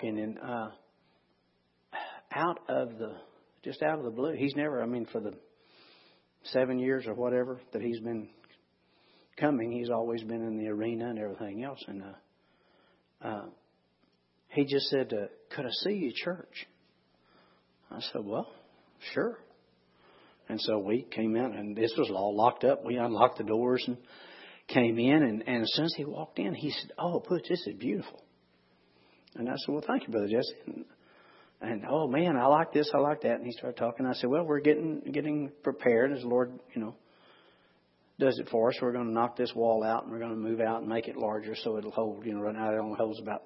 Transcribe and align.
talking, 0.00 0.18
and 0.18 0.38
uh, 0.38 0.68
out 2.34 2.60
of 2.68 2.98
the 2.98 3.14
just 3.62 3.82
out 3.82 3.98
of 3.98 4.04
the 4.04 4.10
blue, 4.10 4.32
he's 4.32 4.54
never. 4.56 4.82
I 4.82 4.86
mean, 4.86 5.06
for 5.10 5.20
the 5.20 5.34
seven 6.44 6.78
years 6.78 7.06
or 7.06 7.14
whatever 7.14 7.60
that 7.72 7.82
he's 7.82 8.00
been 8.00 8.28
coming, 9.38 9.72
he's 9.72 9.90
always 9.90 10.22
been 10.22 10.42
in 10.42 10.58
the 10.58 10.68
arena 10.68 11.10
and 11.10 11.18
everything 11.18 11.64
else, 11.64 11.82
and 11.86 12.02
uh, 12.02 13.28
uh, 13.28 13.46
he 14.48 14.64
just 14.64 14.86
said, 14.88 15.12
uh, 15.12 15.26
"Could 15.54 15.66
I 15.66 15.70
see 15.84 15.94
you, 15.94 16.12
church?" 16.14 16.66
I 17.90 18.00
said, 18.12 18.24
"Well, 18.24 18.48
sure." 19.12 19.38
And 20.48 20.60
so 20.60 20.78
we 20.78 21.02
came 21.02 21.36
in, 21.36 21.44
and 21.44 21.76
this 21.76 21.92
was 21.96 22.10
all 22.10 22.36
locked 22.36 22.64
up. 22.64 22.84
We 22.84 22.96
unlocked 22.96 23.38
the 23.38 23.44
doors 23.44 23.84
and 23.86 23.96
came 24.66 24.98
in, 24.98 25.22
and, 25.22 25.44
and 25.46 25.62
as 25.62 25.70
soon 25.74 25.84
as 25.84 25.94
he 25.96 26.04
walked 26.04 26.40
in, 26.40 26.54
he 26.54 26.70
said, 26.70 26.90
"Oh, 26.98 27.20
Butch, 27.20 27.44
this 27.48 27.64
is 27.66 27.74
beautiful." 27.74 28.20
And 29.36 29.48
I 29.48 29.54
said, 29.56 29.72
"Well, 29.72 29.84
thank 29.86 30.06
you, 30.06 30.12
brother 30.12 30.28
Jesse." 30.28 30.54
And, 30.66 30.84
and 31.60 31.84
oh 31.88 32.08
man, 32.08 32.36
I 32.36 32.46
like 32.46 32.72
this, 32.72 32.90
I 32.94 32.98
like 32.98 33.22
that. 33.22 33.36
And 33.36 33.46
he 33.46 33.52
started 33.52 33.76
talking. 33.76 34.06
I 34.06 34.14
said, 34.14 34.30
"Well, 34.30 34.44
we're 34.44 34.60
getting 34.60 35.00
getting 35.12 35.50
prepared 35.62 36.12
as 36.12 36.22
the 36.22 36.28
Lord, 36.28 36.52
you 36.74 36.80
know, 36.80 36.94
does 38.18 38.38
it 38.38 38.48
for 38.50 38.70
us. 38.70 38.76
We're 38.80 38.92
going 38.92 39.06
to 39.06 39.12
knock 39.12 39.36
this 39.36 39.52
wall 39.54 39.84
out, 39.84 40.04
and 40.04 40.12
we're 40.12 40.18
going 40.18 40.30
to 40.30 40.36
move 40.36 40.60
out 40.60 40.80
and 40.80 40.88
make 40.88 41.08
it 41.08 41.16
larger 41.16 41.54
so 41.54 41.78
it'll 41.78 41.90
hold. 41.90 42.24
You 42.24 42.34
know, 42.34 42.40
right 42.40 42.54
now 42.54 42.72
it 42.72 42.78
only 42.78 42.96
holds 42.96 43.20
about 43.20 43.42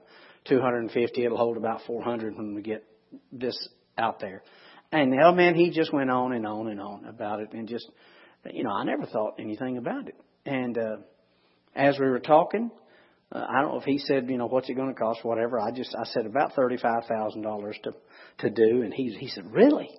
250. 0.47 1.25
It'll 1.25 1.39
hold 1.39 1.57
about 1.57 1.81
400 1.87 2.37
when 2.37 2.55
we 2.55 2.63
get 2.63 2.85
this 3.33 3.69
out 3.99 4.21
there." 4.21 4.43
And 4.93 5.13
oh 5.21 5.35
man, 5.35 5.57
he 5.57 5.71
just 5.71 5.93
went 5.93 6.11
on 6.11 6.33
and 6.33 6.47
on 6.47 6.69
and 6.69 6.81
on 6.81 7.05
about 7.07 7.41
it, 7.41 7.53
and 7.53 7.67
just, 7.69 7.91
you 8.49 8.63
know, 8.63 8.71
I 8.71 8.85
never 8.85 9.07
thought 9.07 9.35
anything 9.41 9.77
about 9.77 10.07
it. 10.07 10.15
And 10.47 10.79
uh, 10.79 10.97
as 11.75 11.99
we 11.99 12.07
were 12.07 12.21
talking, 12.21 12.71
uh, 13.35 13.47
I 13.49 13.61
don't 13.61 13.73
know 13.73 13.79
if 13.79 13.85
he 13.85 13.99
said, 13.99 14.29
you 14.31 14.39
know, 14.39 14.47
what's 14.47 14.69
it 14.69 14.75
going 14.75 14.89
to 14.89 14.99
cost, 14.99 15.25
whatever. 15.25 15.59
I 15.59 15.71
just 15.73 15.95
I 15.99 16.05
said 16.05 16.27
about 16.27 16.55
thirty 16.55 16.77
five 16.77 17.05
thousand 17.09 17.43
dollars 17.43 17.77
to 17.83 17.93
to 18.39 18.51
do, 18.51 18.83
and 18.83 18.95
he 18.95 19.15
he 19.19 19.29
said, 19.29 19.53
really? 19.53 19.91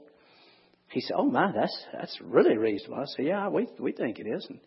He 0.90 1.02
said, 1.02 1.16
oh 1.18 1.30
my, 1.30 1.52
that's 1.54 1.86
that's 1.94 2.18
really 2.22 2.58
reasonable. 2.58 3.02
I 3.02 3.06
said, 3.16 3.26
yeah, 3.26 3.50
we 3.50 3.68
we 3.80 3.92
think 3.92 4.20
it 4.20 4.28
is, 4.28 4.46
and 4.50 4.60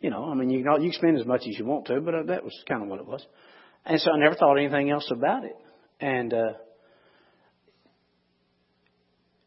you 0.00 0.10
know, 0.10 0.24
I 0.24 0.34
mean, 0.34 0.50
you 0.50 0.62
can 0.62 0.82
you 0.82 0.90
can 0.90 0.98
spend 0.98 1.18
as 1.18 1.26
much 1.26 1.40
as 1.40 1.58
you 1.58 1.64
want 1.64 1.86
to, 1.86 2.00
but 2.00 2.14
uh, 2.14 2.22
that 2.28 2.44
was 2.44 2.54
kind 2.68 2.82
of 2.82 2.88
what 2.88 3.00
it 3.00 3.06
was. 3.06 3.26
And 3.84 4.00
so 4.00 4.10
I 4.12 4.18
never 4.18 4.34
thought 4.34 4.56
anything 4.56 4.90
else 4.90 5.10
about 5.10 5.44
it, 5.44 5.56
and. 6.00 6.32
uh 6.32 6.52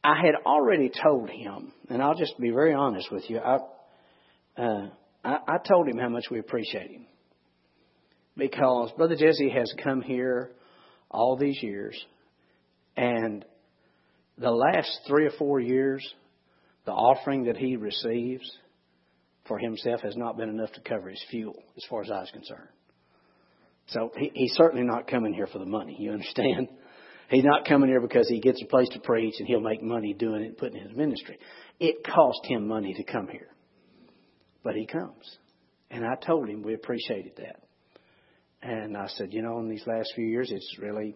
I 0.02 0.16
had 0.26 0.36
already 0.46 0.90
told 1.04 1.30
him, 1.30 1.74
and 1.90 2.02
I'll 2.02 2.16
just 2.16 2.40
be 2.40 2.52
very 2.52 2.74
honest 2.74 3.12
with 3.12 3.30
you. 3.30 3.38
I, 3.40 3.58
uh, 4.58 4.88
I, 5.26 5.38
I 5.46 5.58
told 5.68 5.90
him 5.90 5.98
how 5.98 6.08
much 6.08 6.24
we 6.32 6.40
appreciate 6.40 6.90
him 6.90 7.06
because 8.40 8.92
Brother 8.98 9.16
Jesse 9.16 9.50
has 9.50 9.72
come 9.84 10.02
here 10.02 10.52
all 11.12 11.38
these 11.38 11.62
years, 11.62 12.00
and 12.98 13.46
the 14.38 14.52
last 14.52 15.02
three 15.08 15.26
or 15.26 15.32
four 15.38 15.60
years, 15.60 16.08
the 16.86 16.92
offering 16.92 17.46
that 17.46 17.58
he 17.58 17.76
receives 17.76 18.50
for 19.48 19.60
himself 19.60 20.02
has 20.02 20.16
not 20.16 20.38
been 20.38 20.50
enough 20.50 20.72
to 20.74 20.82
cover 20.82 21.10
his 21.10 21.24
fuel, 21.30 21.62
as 21.76 21.84
far 21.90 22.04
as 22.04 22.12
I 22.12 22.20
was 22.20 22.32
concerned. 22.32 22.70
So 23.88 24.12
he, 24.16 24.32
he's 24.34 24.54
certainly 24.54 24.86
not 24.86 25.08
coming 25.08 25.34
here 25.34 25.48
for 25.48 25.60
the 25.60 25.66
money. 25.66 25.96
You 26.00 26.12
understand? 26.12 26.70
He's 27.30 27.44
not 27.44 27.68
coming 27.68 27.90
here 27.90 28.02
because 28.02 28.28
he 28.28 28.40
gets 28.40 28.60
a 28.60 28.66
place 28.66 28.90
to 28.94 29.00
preach 29.02 29.36
and 29.38 29.48
he'll 29.48 29.60
make 29.60 29.84
money 29.84 30.16
doing 30.18 30.42
it 30.42 30.48
and 30.48 30.58
putting 30.58 30.78
in 30.78 30.88
his 30.88 30.98
ministry. 30.98 31.38
It 31.80 32.04
cost 32.04 32.40
him 32.46 32.68
money 32.68 32.96
to 32.96 33.04
come 33.04 33.28
here. 33.28 33.50
But 34.64 34.74
he 34.74 34.88
comes. 34.88 35.38
And 35.92 36.04
I 36.04 36.16
told 36.26 36.50
him 36.50 36.64
we 36.64 36.74
appreciated 36.74 37.34
that. 37.38 37.58
And 38.62 38.98
I 38.98 39.08
said, 39.08 39.34
you 39.34 39.42
know, 39.42 39.60
in 39.60 39.70
these 39.70 39.86
last 39.88 40.12
few 40.16 40.26
years, 40.26 40.52
it's 40.52 40.78
really, 40.80 41.16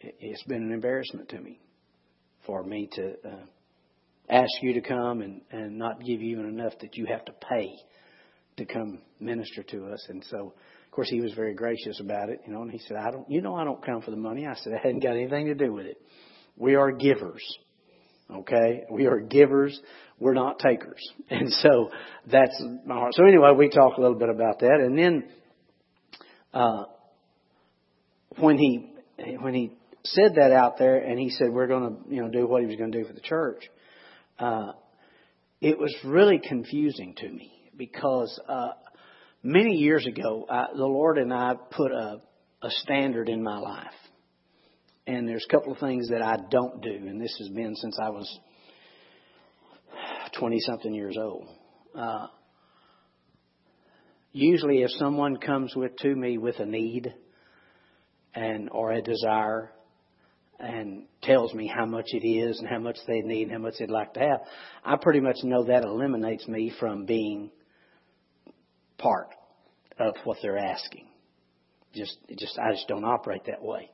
it's 0.00 0.42
been 0.44 0.62
an 0.62 0.72
embarrassment 0.72 1.28
to 1.30 1.40
me 1.40 1.60
for 2.46 2.62
me 2.62 2.88
to 2.92 3.14
uh, 3.24 3.44
ask 4.28 4.50
you 4.62 4.74
to 4.74 4.80
come 4.80 5.22
and, 5.22 5.40
and 5.50 5.78
not 5.78 6.00
give 6.00 6.20
you 6.20 6.38
even 6.38 6.46
enough 6.46 6.74
that 6.80 6.96
you 6.96 7.06
have 7.06 7.24
to 7.24 7.32
pay 7.32 7.74
to 8.56 8.64
come 8.64 9.00
minister 9.18 9.62
to 9.64 9.86
us. 9.86 10.06
And 10.08 10.24
so 10.30 10.54
of 10.94 10.96
course, 10.96 11.10
he 11.10 11.20
was 11.20 11.32
very 11.32 11.54
gracious 11.54 11.98
about 11.98 12.28
it, 12.28 12.42
you 12.46 12.52
know, 12.52 12.62
and 12.62 12.70
he 12.70 12.78
said, 12.78 12.96
I 12.96 13.10
don't, 13.10 13.28
you 13.28 13.42
know, 13.42 13.56
I 13.56 13.64
don't 13.64 13.84
come 13.84 14.00
for 14.00 14.12
the 14.12 14.16
money. 14.16 14.46
I 14.46 14.54
said, 14.54 14.74
I 14.74 14.76
hadn't 14.76 15.02
got 15.02 15.16
anything 15.16 15.46
to 15.46 15.54
do 15.56 15.72
with 15.72 15.86
it. 15.86 16.00
We 16.56 16.76
are 16.76 16.92
givers. 16.92 17.42
Okay? 18.32 18.84
We 18.88 19.06
are 19.06 19.18
givers. 19.18 19.76
We're 20.20 20.34
not 20.34 20.60
takers. 20.60 21.02
And 21.30 21.52
so 21.52 21.90
that's 22.30 22.62
my 22.86 22.94
heart. 22.94 23.14
So 23.14 23.24
anyway, 23.24 23.50
we 23.58 23.70
talked 23.70 23.98
a 23.98 24.00
little 24.00 24.16
bit 24.16 24.28
about 24.28 24.60
that. 24.60 24.78
And 24.80 24.96
then, 24.96 25.24
uh, 26.54 26.84
when 28.38 28.56
he, 28.56 28.94
when 29.40 29.52
he 29.52 29.72
said 30.04 30.36
that 30.36 30.52
out 30.52 30.78
there 30.78 30.96
and 30.96 31.18
he 31.18 31.28
said 31.30 31.50
we're 31.50 31.66
going 31.66 31.96
to, 31.96 32.14
you 32.14 32.22
know, 32.22 32.30
do 32.30 32.46
what 32.46 32.62
he 32.62 32.66
was 32.66 32.76
going 32.76 32.92
to 32.92 33.02
do 33.02 33.06
for 33.06 33.12
the 33.12 33.20
church, 33.20 33.64
uh, 34.38 34.72
it 35.60 35.78
was 35.78 35.94
really 36.04 36.38
confusing 36.38 37.14
to 37.16 37.28
me 37.28 37.52
because, 37.76 38.40
uh, 38.48 38.70
Many 39.46 39.74
years 39.74 40.06
ago, 40.06 40.46
I, 40.48 40.68
the 40.74 40.86
Lord 40.86 41.18
and 41.18 41.30
I 41.30 41.52
put 41.70 41.92
a, 41.92 42.22
a 42.62 42.70
standard 42.70 43.28
in 43.28 43.42
my 43.42 43.58
life. 43.58 43.92
And 45.06 45.28
there's 45.28 45.44
a 45.46 45.52
couple 45.52 45.70
of 45.70 45.78
things 45.78 46.08
that 46.08 46.22
I 46.22 46.38
don't 46.50 46.80
do, 46.80 46.88
and 46.90 47.20
this 47.20 47.36
has 47.38 47.50
been 47.50 47.76
since 47.76 47.98
I 48.02 48.08
was 48.08 48.40
20 50.38 50.60
something 50.60 50.94
years 50.94 51.18
old. 51.20 51.46
Uh, 51.94 52.28
usually, 54.34 54.82
if 54.82 54.90
someone 54.98 55.38
comes 55.38 55.74
with 55.74 55.96
to 55.96 56.14
me 56.14 56.36
with 56.36 56.58
a 56.58 56.66
need 56.66 57.14
and 58.34 58.68
or 58.70 58.92
a 58.92 59.00
desire, 59.00 59.72
and 60.58 61.04
tells 61.22 61.52
me 61.54 61.66
how 61.66 61.84
much 61.84 62.06
it 62.12 62.26
is 62.26 62.58
and 62.58 62.68
how 62.68 62.78
much 62.78 62.96
they 63.06 63.20
need 63.20 63.44
and 63.44 63.52
how 63.52 63.58
much 63.58 63.74
they'd 63.78 63.90
like 63.90 64.14
to 64.14 64.20
have, 64.20 64.40
I 64.84 64.96
pretty 64.96 65.20
much 65.20 65.36
know 65.42 65.64
that 65.64 65.82
eliminates 65.82 66.46
me 66.46 66.72
from 66.78 67.06
being 67.06 67.50
part 68.98 69.28
of 69.98 70.14
what 70.24 70.38
they're 70.42 70.58
asking. 70.58 71.06
Just, 71.94 72.16
just, 72.36 72.58
I 72.58 72.72
just 72.72 72.88
don't 72.88 73.04
operate 73.04 73.42
that 73.46 73.62
way. 73.62 73.90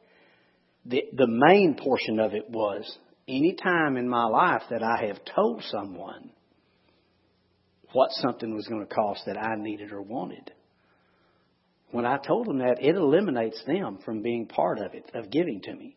The, 0.86 1.02
the 1.12 1.26
main 1.26 1.76
portion 1.82 2.18
of 2.18 2.34
it 2.34 2.48
was 2.48 2.98
any 3.28 3.54
time 3.54 3.96
in 3.96 4.08
my 4.08 4.24
life 4.24 4.62
that 4.70 4.82
I 4.82 5.06
have 5.06 5.18
told 5.34 5.62
someone 5.70 6.30
what 7.92 8.10
something 8.12 8.54
was 8.54 8.66
going 8.66 8.86
to 8.86 8.94
cost 8.94 9.22
that 9.26 9.36
I 9.36 9.56
needed 9.56 9.92
or 9.92 10.02
wanted. 10.02 10.52
When 11.90 12.06
I 12.06 12.18
told 12.18 12.46
them 12.46 12.58
that, 12.58 12.82
it 12.82 12.94
eliminates 12.94 13.62
them 13.66 13.98
from 14.04 14.22
being 14.22 14.46
part 14.46 14.78
of 14.78 14.94
it, 14.94 15.10
of 15.14 15.30
giving 15.30 15.60
to 15.62 15.74
me. 15.74 15.96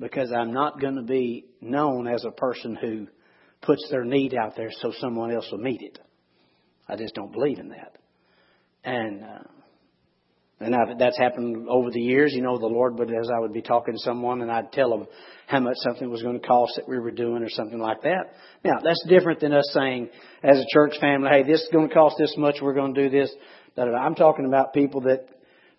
Because 0.00 0.32
I'm 0.32 0.52
not 0.52 0.80
going 0.80 0.96
to 0.96 1.02
be 1.02 1.44
known 1.60 2.08
as 2.08 2.24
a 2.24 2.32
person 2.32 2.74
who 2.74 3.06
puts 3.62 3.88
their 3.90 4.04
need 4.04 4.34
out 4.34 4.56
there 4.56 4.70
so 4.80 4.92
someone 4.98 5.32
else 5.32 5.48
will 5.52 5.58
meet 5.58 5.82
it. 5.82 5.98
I 6.88 6.96
just 6.96 7.14
don't 7.14 7.32
believe 7.32 7.58
in 7.58 7.68
that. 7.68 7.96
And 8.82 9.22
uh, 9.22 9.38
and 10.64 10.74
I've, 10.74 10.98
that's 10.98 11.18
happened 11.18 11.68
over 11.68 11.90
the 11.90 12.00
years. 12.00 12.32
You 12.34 12.42
know, 12.42 12.58
the 12.58 12.66
Lord 12.66 12.98
would, 12.98 13.10
as 13.10 13.28
I 13.34 13.40
would 13.40 13.52
be 13.52 13.62
talking 13.62 13.94
to 13.94 14.00
someone, 14.00 14.42
and 14.42 14.50
I'd 14.50 14.72
tell 14.72 14.90
them 14.90 15.06
how 15.46 15.60
much 15.60 15.76
something 15.78 16.10
was 16.10 16.22
going 16.22 16.40
to 16.40 16.46
cost 16.46 16.72
that 16.76 16.88
we 16.88 16.98
were 16.98 17.10
doing, 17.10 17.42
or 17.42 17.50
something 17.50 17.78
like 17.78 18.02
that. 18.02 18.32
Now, 18.64 18.78
that's 18.82 19.04
different 19.08 19.40
than 19.40 19.52
us 19.52 19.68
saying, 19.72 20.08
as 20.42 20.58
a 20.58 20.64
church 20.72 20.94
family, 21.00 21.28
"Hey, 21.30 21.42
this 21.42 21.60
is 21.60 21.68
going 21.72 21.88
to 21.88 21.94
cost 21.94 22.16
this 22.18 22.34
much. 22.36 22.56
We're 22.62 22.74
going 22.74 22.94
to 22.94 23.08
do 23.08 23.10
this." 23.10 23.30
I'm 23.76 24.14
talking 24.14 24.46
about 24.46 24.72
people 24.72 25.02
that 25.02 25.26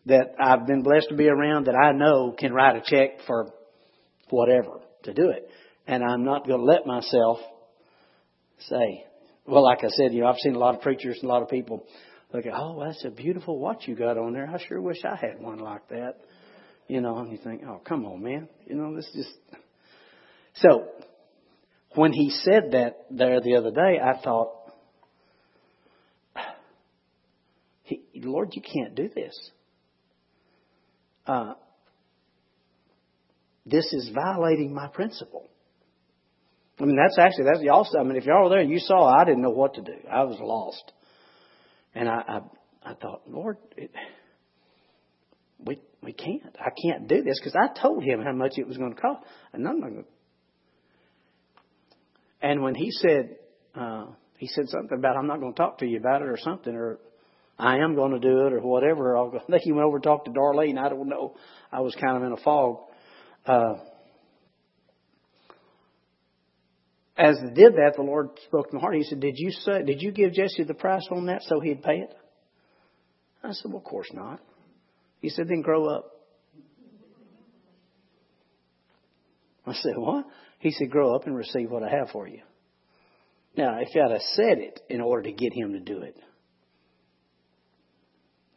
that 0.06 0.36
I've 0.40 0.68
been 0.68 0.84
blessed 0.84 1.10
to 1.10 1.16
be 1.16 1.28
around 1.28 1.66
that 1.66 1.76
I 1.76 1.92
know 1.92 2.36
can 2.38 2.54
write 2.54 2.76
a 2.76 2.82
check 2.86 3.22
for 3.26 3.48
whatever 4.30 4.82
to 5.04 5.14
do 5.14 5.30
it, 5.30 5.50
and 5.88 6.04
I'm 6.04 6.24
not 6.24 6.48
going 6.48 6.60
to 6.60 6.66
let 6.66 6.86
myself 6.86 7.40
say, 8.60 9.06
"Well, 9.48 9.64
like 9.64 9.84
I 9.84 9.90
said, 9.90 10.14
you 10.14 10.22
know, 10.22 10.28
I've 10.28 10.38
seen 10.38 10.56
a 10.56 10.60
lot 10.60 10.76
of 10.76 10.82
preachers 10.82 11.18
and 11.22 11.30
a 11.30 11.34
lot 11.34 11.42
of 11.42 11.50
people." 11.50 11.86
Look 12.36 12.46
at, 12.46 12.54
oh, 12.56 12.84
that's 12.84 13.04
a 13.06 13.10
beautiful 13.10 13.60
watch 13.60 13.84
you 13.88 13.96
got 13.96 14.18
on 14.18 14.34
there. 14.34 14.48
I 14.48 14.58
sure 14.68 14.82
wish 14.82 14.98
I 15.06 15.16
had 15.16 15.40
one 15.40 15.60
like 15.60 15.88
that. 15.90 16.16
You 16.88 17.02
know, 17.02 17.18
and 17.18 17.32
you 17.32 17.40
think, 17.44 17.64
oh, 17.68 17.82
come 17.84 18.06
on, 18.06 18.22
man. 18.22 18.48
You 18.68 18.76
know, 18.76 18.96
this 18.96 19.10
just. 19.16 19.34
So, 20.56 20.88
when 21.96 22.14
he 22.14 22.30
said 22.30 22.72
that 22.72 23.06
there 23.10 23.42
the 23.42 23.56
other 23.56 23.72
day, 23.72 24.00
I 24.00 24.22
thought, 24.22 24.52
Lord, 28.16 28.50
you 28.54 28.62
can't 28.62 28.96
do 28.96 29.10
this. 29.14 29.52
Uh, 31.26 31.54
this 33.66 33.92
is 33.94 34.12
violating 34.14 34.74
my 34.74 34.88
principle. 34.88 35.48
I 36.80 36.86
mean, 36.86 36.98
that's 36.98 37.18
actually 37.18 37.46
that's 37.46 37.64
y'all. 37.64 37.88
I 38.00 38.04
mean, 38.04 38.18
if 38.18 38.26
y'all 38.26 38.44
were 38.44 38.50
there, 38.50 38.62
you 38.62 38.80
saw 38.80 39.08
I 39.08 39.24
didn't 39.24 39.42
know 39.42 39.50
what 39.50 39.76
to 39.76 39.82
do. 39.82 39.96
I 40.12 40.24
was 40.24 40.38
lost. 40.40 40.92
And 41.96 42.10
I, 42.10 42.22
I, 42.28 42.92
I 42.92 42.94
thought, 42.96 43.22
Lord, 43.28 43.58
it, 43.78 43.90
we 45.66 45.80
we 46.04 46.14
can't. 46.14 46.56
I 46.60 46.70
can't 46.70 47.08
do 47.08 47.24
this 47.24 47.40
because 47.40 47.56
I 47.56 47.80
told 47.82 48.04
him 48.04 48.22
how 48.22 48.34
much 48.34 48.54
it 48.58 48.68
was 48.68 48.78
going 48.78 48.94
to 48.94 49.02
cost, 49.02 49.26
and 49.54 49.68
I'm 49.68 49.80
not. 49.80 49.92
And 52.42 52.62
when 52.62 52.76
he 52.76 52.92
said, 52.92 53.38
uh, 53.74 54.08
he 54.38 54.48
said 54.48 54.68
something 54.68 54.98
about 54.98 55.18
I'm 55.18 55.28
not 55.28 55.40
going 55.40 55.54
to 55.54 55.58
talk 55.58 55.80
to 55.80 55.88
you 55.88 55.98
about 55.98 56.22
it 56.22 56.28
or 56.28 56.38
something, 56.38 56.76
or 56.76 57.00
I 57.58 57.78
am 57.78 57.96
going 57.96 58.12
to 58.12 58.20
do 58.20 58.46
it 58.46 58.54
or 58.54 58.60
whatever. 58.60 59.18
I'll 59.18 59.32
go. 59.32 59.40
I 59.40 59.52
think 59.52 59.64
he 59.64 59.72
went 59.72 59.86
over 59.86 59.98
and 59.98 60.04
talked 60.04 60.26
to 60.26 60.32
Darlene. 60.32 60.78
I 60.78 60.90
don't 60.90 61.08
know. 61.08 61.36
I 61.72 61.80
was 61.80 61.96
kind 61.96 62.18
of 62.18 62.24
in 62.24 62.34
a 62.34 62.38
fog. 62.44 62.80
Uh, 63.46 63.76
as 67.18 67.38
they 67.42 67.54
did 67.54 67.74
that, 67.74 67.94
the 67.96 68.04
Lord 68.04 68.30
spoke 68.46 68.70
to 68.70 68.76
my 68.76 68.82
heart. 68.82 68.96
He 68.96 69.04
said, 69.04 69.20
"Did 69.20 69.36
you 69.38 69.52
say? 69.52 69.84
Did 69.84 70.02
you 70.02 70.12
give 70.12 70.34
Jesse 70.34 70.64
the 70.64 70.74
price 70.74 71.08
on 71.12 71.28
that 71.28 71.44
so 71.44 71.60
he'd 71.60 71.82
pay 71.82 72.00
it?" 72.00 72.14
I 73.44 73.52
said, 73.52 73.72
"Well, 73.72 73.78
of 73.78 73.84
course 73.84 74.12
not." 74.14 74.42
He 75.22 75.30
said, 75.30 75.48
"Then 75.48 75.62
grow 75.62 75.88
up." 75.88 76.12
I 79.66 79.74
said, 79.74 79.98
"What?" 79.98 80.26
He 80.60 80.72
said, 80.72 80.90
"Grow 80.90 81.16
up 81.16 81.26
and 81.26 81.36
receive 81.36 81.72
what 81.72 81.84
I 81.84 81.90
have 81.90 82.10
for 82.10 82.28
you." 82.28 82.42
Now, 83.58 83.80
if 83.80 83.90
I'd 83.96 84.12
have 84.12 84.22
said 84.34 84.58
it 84.58 84.82
in 84.90 85.00
order 85.00 85.24
to 85.24 85.32
get 85.32 85.54
him 85.54 85.74
to 85.74 85.80
do 85.80 86.02
it, 86.02 86.18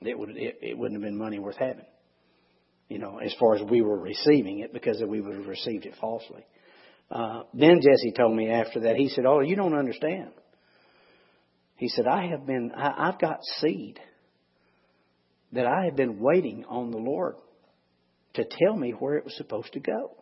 it 0.00 0.18
would 0.18 0.30
it, 0.30 0.58
it 0.62 0.76
wouldn't 0.76 1.00
have 1.00 1.08
been 1.08 1.18
money 1.18 1.38
worth 1.38 1.56
having. 1.56 1.86
You 2.88 2.98
know, 2.98 3.18
as 3.18 3.34
far 3.38 3.54
as 3.54 3.62
we 3.62 3.82
were 3.82 3.98
receiving 3.98 4.60
it, 4.60 4.72
because 4.72 5.02
we 5.06 5.20
would 5.20 5.36
have 5.36 5.46
received 5.46 5.86
it 5.86 5.94
falsely. 6.00 6.44
Uh, 7.10 7.44
then 7.54 7.80
Jesse 7.80 8.12
told 8.12 8.36
me 8.36 8.50
after 8.50 8.80
that, 8.80 8.96
he 8.96 9.08
said, 9.08 9.24
"Oh, 9.24 9.40
you 9.40 9.56
don't 9.56 9.74
understand." 9.74 10.30
He 11.76 11.88
said, 11.88 12.06
"I 12.06 12.26
have 12.26 12.46
been, 12.46 12.72
I, 12.76 13.08
I've 13.08 13.18
got 13.18 13.42
seed 13.60 13.98
that 15.52 15.66
I 15.66 15.86
have 15.86 15.96
been 15.96 16.20
waiting 16.20 16.64
on 16.66 16.90
the 16.90 16.98
Lord 16.98 17.36
to 18.34 18.44
tell 18.44 18.76
me 18.76 18.90
where 18.90 19.16
it 19.16 19.24
was 19.24 19.36
supposed 19.36 19.72
to 19.72 19.80
go." 19.80 20.16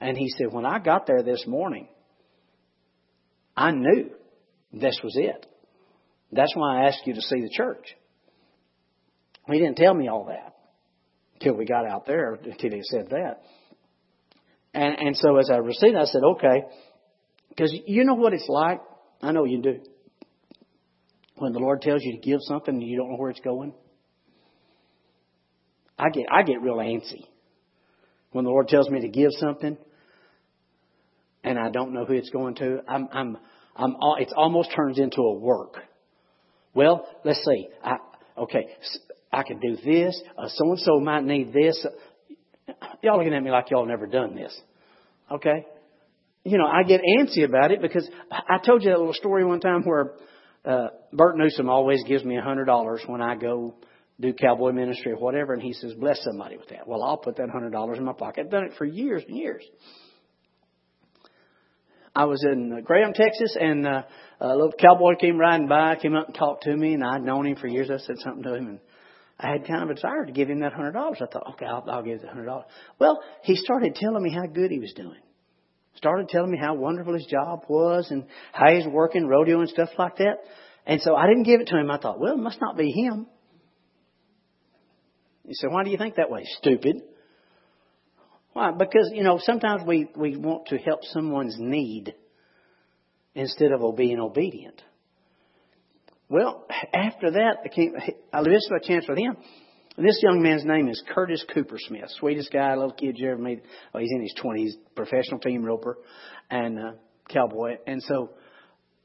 And 0.00 0.16
he 0.16 0.30
said, 0.30 0.52
"When 0.52 0.64
I 0.64 0.78
got 0.78 1.06
there 1.06 1.22
this 1.22 1.46
morning, 1.46 1.88
I 3.54 3.72
knew 3.72 4.10
this 4.72 4.98
was 5.04 5.16
it. 5.16 5.46
That's 6.32 6.54
why 6.56 6.78
I 6.78 6.86
asked 6.86 7.06
you 7.06 7.14
to 7.14 7.20
see 7.20 7.42
the 7.42 7.50
church." 7.50 7.96
He 9.46 9.58
didn't 9.58 9.76
tell 9.76 9.94
me 9.94 10.08
all 10.08 10.24
that 10.26 10.54
until 11.34 11.54
we 11.54 11.64
got 11.64 11.84
out 11.84 12.06
there, 12.06 12.34
until 12.34 12.70
he 12.70 12.82
said 12.84 13.10
that. 13.10 13.42
And, 14.72 14.98
and 14.98 15.16
so 15.16 15.36
as 15.36 15.50
I 15.50 15.56
received 15.56 15.96
I 15.96 16.04
said, 16.04 16.22
okay. 16.22 16.64
Because 17.48 17.76
you 17.86 18.04
know 18.04 18.14
what 18.14 18.32
it's 18.32 18.48
like? 18.48 18.80
I 19.22 19.32
know 19.32 19.44
you 19.44 19.60
do. 19.60 19.80
When 21.36 21.52
the 21.52 21.58
Lord 21.58 21.82
tells 21.82 22.02
you 22.02 22.12
to 22.12 22.18
give 22.18 22.40
something 22.42 22.74
and 22.74 22.82
you 22.82 22.96
don't 22.96 23.10
know 23.10 23.16
where 23.16 23.30
it's 23.30 23.40
going. 23.40 23.74
I 25.98 26.10
get, 26.10 26.26
I 26.30 26.42
get 26.42 26.62
real 26.62 26.76
antsy. 26.76 27.26
When 28.32 28.44
the 28.44 28.50
Lord 28.50 28.68
tells 28.68 28.88
me 28.88 29.00
to 29.00 29.08
give 29.08 29.30
something 29.32 29.76
and 31.42 31.58
I 31.58 31.70
don't 31.70 31.92
know 31.92 32.04
who 32.04 32.14
it's 32.14 32.30
going 32.30 32.54
to, 32.56 32.80
I'm, 32.86 33.08
I'm, 33.12 33.38
I'm, 33.74 33.96
it 34.18 34.32
almost 34.36 34.70
turns 34.74 34.98
into 34.98 35.22
a 35.22 35.34
work. 35.34 35.76
Well, 36.74 37.06
let's 37.24 37.44
see. 37.44 37.68
I, 37.82 37.96
okay, 38.38 38.68
I 39.32 39.42
could 39.42 39.60
do 39.60 39.76
this. 39.76 40.20
Uh, 40.38 40.48
so 40.48 40.70
and 40.70 40.78
so 40.78 41.00
might 41.00 41.24
need 41.24 41.52
this. 41.52 41.84
Y'all 43.02 43.18
looking 43.18 43.34
at 43.34 43.42
me 43.42 43.50
like 43.50 43.70
y'all 43.70 43.86
never 43.86 44.06
done 44.06 44.34
this. 44.34 44.58
Okay? 45.30 45.66
You 46.44 46.58
know, 46.58 46.66
I 46.66 46.82
get 46.82 47.00
antsy 47.18 47.44
about 47.44 47.70
it 47.70 47.82
because 47.82 48.08
I 48.30 48.58
told 48.64 48.82
you 48.82 48.90
that 48.90 48.98
little 48.98 49.14
story 49.14 49.44
one 49.44 49.60
time 49.60 49.82
where 49.84 50.14
uh, 50.64 50.88
Bert 51.12 51.36
Newsom 51.36 51.68
always 51.68 52.02
gives 52.04 52.24
me 52.24 52.36
a 52.36 52.42
hundred 52.42 52.64
dollars 52.64 53.02
when 53.06 53.20
I 53.20 53.34
go 53.34 53.74
do 54.20 54.32
cowboy 54.32 54.72
ministry 54.72 55.12
or 55.12 55.18
whatever, 55.18 55.54
and 55.54 55.62
he 55.62 55.72
says, 55.72 55.94
"Bless 55.94 56.22
somebody 56.22 56.56
with 56.56 56.68
that." 56.68 56.86
Well, 56.86 57.02
I'll 57.02 57.16
put 57.16 57.36
that 57.36 57.48
hundred 57.50 57.70
dollars 57.70 57.98
in 57.98 58.04
my 58.04 58.12
pocket. 58.12 58.44
I've 58.44 58.50
done 58.50 58.64
it 58.64 58.74
for 58.76 58.84
years 58.84 59.22
and 59.26 59.36
years. 59.36 59.64
I 62.14 62.24
was 62.24 62.44
in 62.44 62.72
uh, 62.72 62.80
Graham, 62.80 63.12
Texas, 63.12 63.56
and 63.58 63.86
uh, 63.86 64.02
a 64.40 64.48
little 64.48 64.72
cowboy 64.78 65.14
came 65.20 65.38
riding 65.38 65.68
by, 65.68 65.96
came 65.96 66.14
up 66.14 66.26
and 66.26 66.34
talked 66.34 66.64
to 66.64 66.76
me, 66.76 66.94
and 66.94 67.04
I'd 67.04 67.22
known 67.22 67.46
him 67.46 67.56
for 67.56 67.68
years. 67.68 67.90
I 67.90 67.98
said 67.98 68.16
something 68.18 68.42
to 68.42 68.54
him, 68.54 68.66
and 68.66 68.80
I 69.42 69.52
had 69.52 69.66
kind 69.66 69.82
of 69.82 69.90
a 69.90 69.94
desire 69.94 70.26
to 70.26 70.32
give 70.32 70.50
him 70.50 70.60
that 70.60 70.74
hundred 70.74 70.92
dollars. 70.92 71.18
I 71.22 71.26
thought, 71.26 71.54
okay, 71.54 71.64
I'll, 71.64 71.84
I'll 71.90 72.02
give 72.02 72.20
the 72.20 72.28
hundred 72.28 72.44
dollars. 72.44 72.66
Well, 72.98 73.20
he 73.42 73.56
started 73.56 73.94
telling 73.94 74.22
me 74.22 74.32
how 74.32 74.46
good 74.46 74.70
he 74.70 74.78
was 74.78 74.92
doing. 74.94 75.20
Started 75.96 76.28
telling 76.28 76.50
me 76.50 76.58
how 76.58 76.74
wonderful 76.74 77.14
his 77.14 77.26
job 77.26 77.64
was 77.68 78.08
and 78.10 78.26
how 78.52 78.70
he's 78.70 78.86
working 78.86 79.26
rodeo 79.26 79.60
and 79.60 79.68
stuff 79.68 79.88
like 79.98 80.16
that. 80.18 80.36
And 80.86 81.00
so 81.00 81.14
I 81.14 81.26
didn't 81.26 81.44
give 81.44 81.60
it 81.60 81.68
to 81.68 81.78
him. 81.78 81.90
I 81.90 81.98
thought, 81.98 82.20
well, 82.20 82.34
it 82.34 82.38
must 82.38 82.60
not 82.60 82.76
be 82.76 82.90
him. 82.90 83.26
He 85.46 85.54
said, 85.54 85.70
why 85.70 85.84
do 85.84 85.90
you 85.90 85.98
think 85.98 86.16
that 86.16 86.30
way? 86.30 86.44
Stupid. 86.58 87.02
Why? 88.52 88.72
Because, 88.72 89.10
you 89.12 89.22
know, 89.22 89.40
sometimes 89.42 89.82
we, 89.86 90.08
we 90.16 90.36
want 90.36 90.66
to 90.66 90.78
help 90.78 91.00
someone's 91.04 91.56
need 91.58 92.14
instead 93.34 93.72
of 93.72 93.96
being 93.96 94.20
obedient. 94.20 94.82
Well, 96.30 96.64
after 96.94 97.32
that, 97.32 97.56
I, 97.64 97.68
came, 97.68 97.92
I 98.32 98.40
missed 98.42 98.70
my 98.70 98.78
chance 98.78 99.04
with 99.08 99.18
him. 99.18 99.36
This 99.98 100.20
young 100.22 100.40
man's 100.40 100.64
name 100.64 100.88
is 100.88 101.02
Curtis 101.12 101.44
Coopersmith, 101.52 102.08
sweetest 102.20 102.52
guy, 102.52 102.72
little 102.76 102.92
kid 102.92 103.16
you 103.18 103.32
ever 103.32 103.42
meet. 103.42 103.62
Oh, 103.92 103.98
he's 103.98 104.12
in 104.12 104.22
his 104.22 104.34
twenties, 104.40 104.76
professional 104.94 105.40
team 105.40 105.64
roper 105.64 105.98
and 106.48 106.78
uh, 106.78 106.92
cowboy. 107.28 107.78
And 107.84 108.00
so 108.04 108.30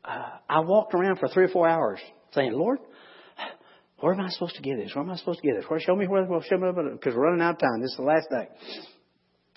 uh, 0.06 0.38
I 0.48 0.60
walked 0.60 0.94
around 0.94 1.18
for 1.18 1.27
three 1.27 1.45
or 1.45 1.50
four 1.50 1.68
hours 1.68 2.00
saying, 2.33 2.54
Lord, 2.54 2.77
where 4.00 4.13
am 4.13 4.22
I 4.22 4.30
supposed 4.30 4.56
to 4.57 4.62
get 4.62 4.77
this? 4.77 4.94
Where 4.94 5.04
am 5.04 5.10
I 5.10 5.16
supposed 5.16 5.39
to 5.39 5.48
get 5.48 5.56
this? 5.56 5.66
Where 5.68 5.80
show 5.80 5.95
me 5.95 6.07
where? 6.07 6.25
Well, 6.25 6.44
show 6.48 6.57
me 6.57 6.69
because 6.94 7.16
we're 7.16 7.24
running 7.24 7.42
out 7.42 7.56
of 7.56 7.60
time. 7.60 7.81
This 7.81 7.89
is 7.89 7.98
the 7.98 8.04
last 8.04 8.27
day. 8.30 8.48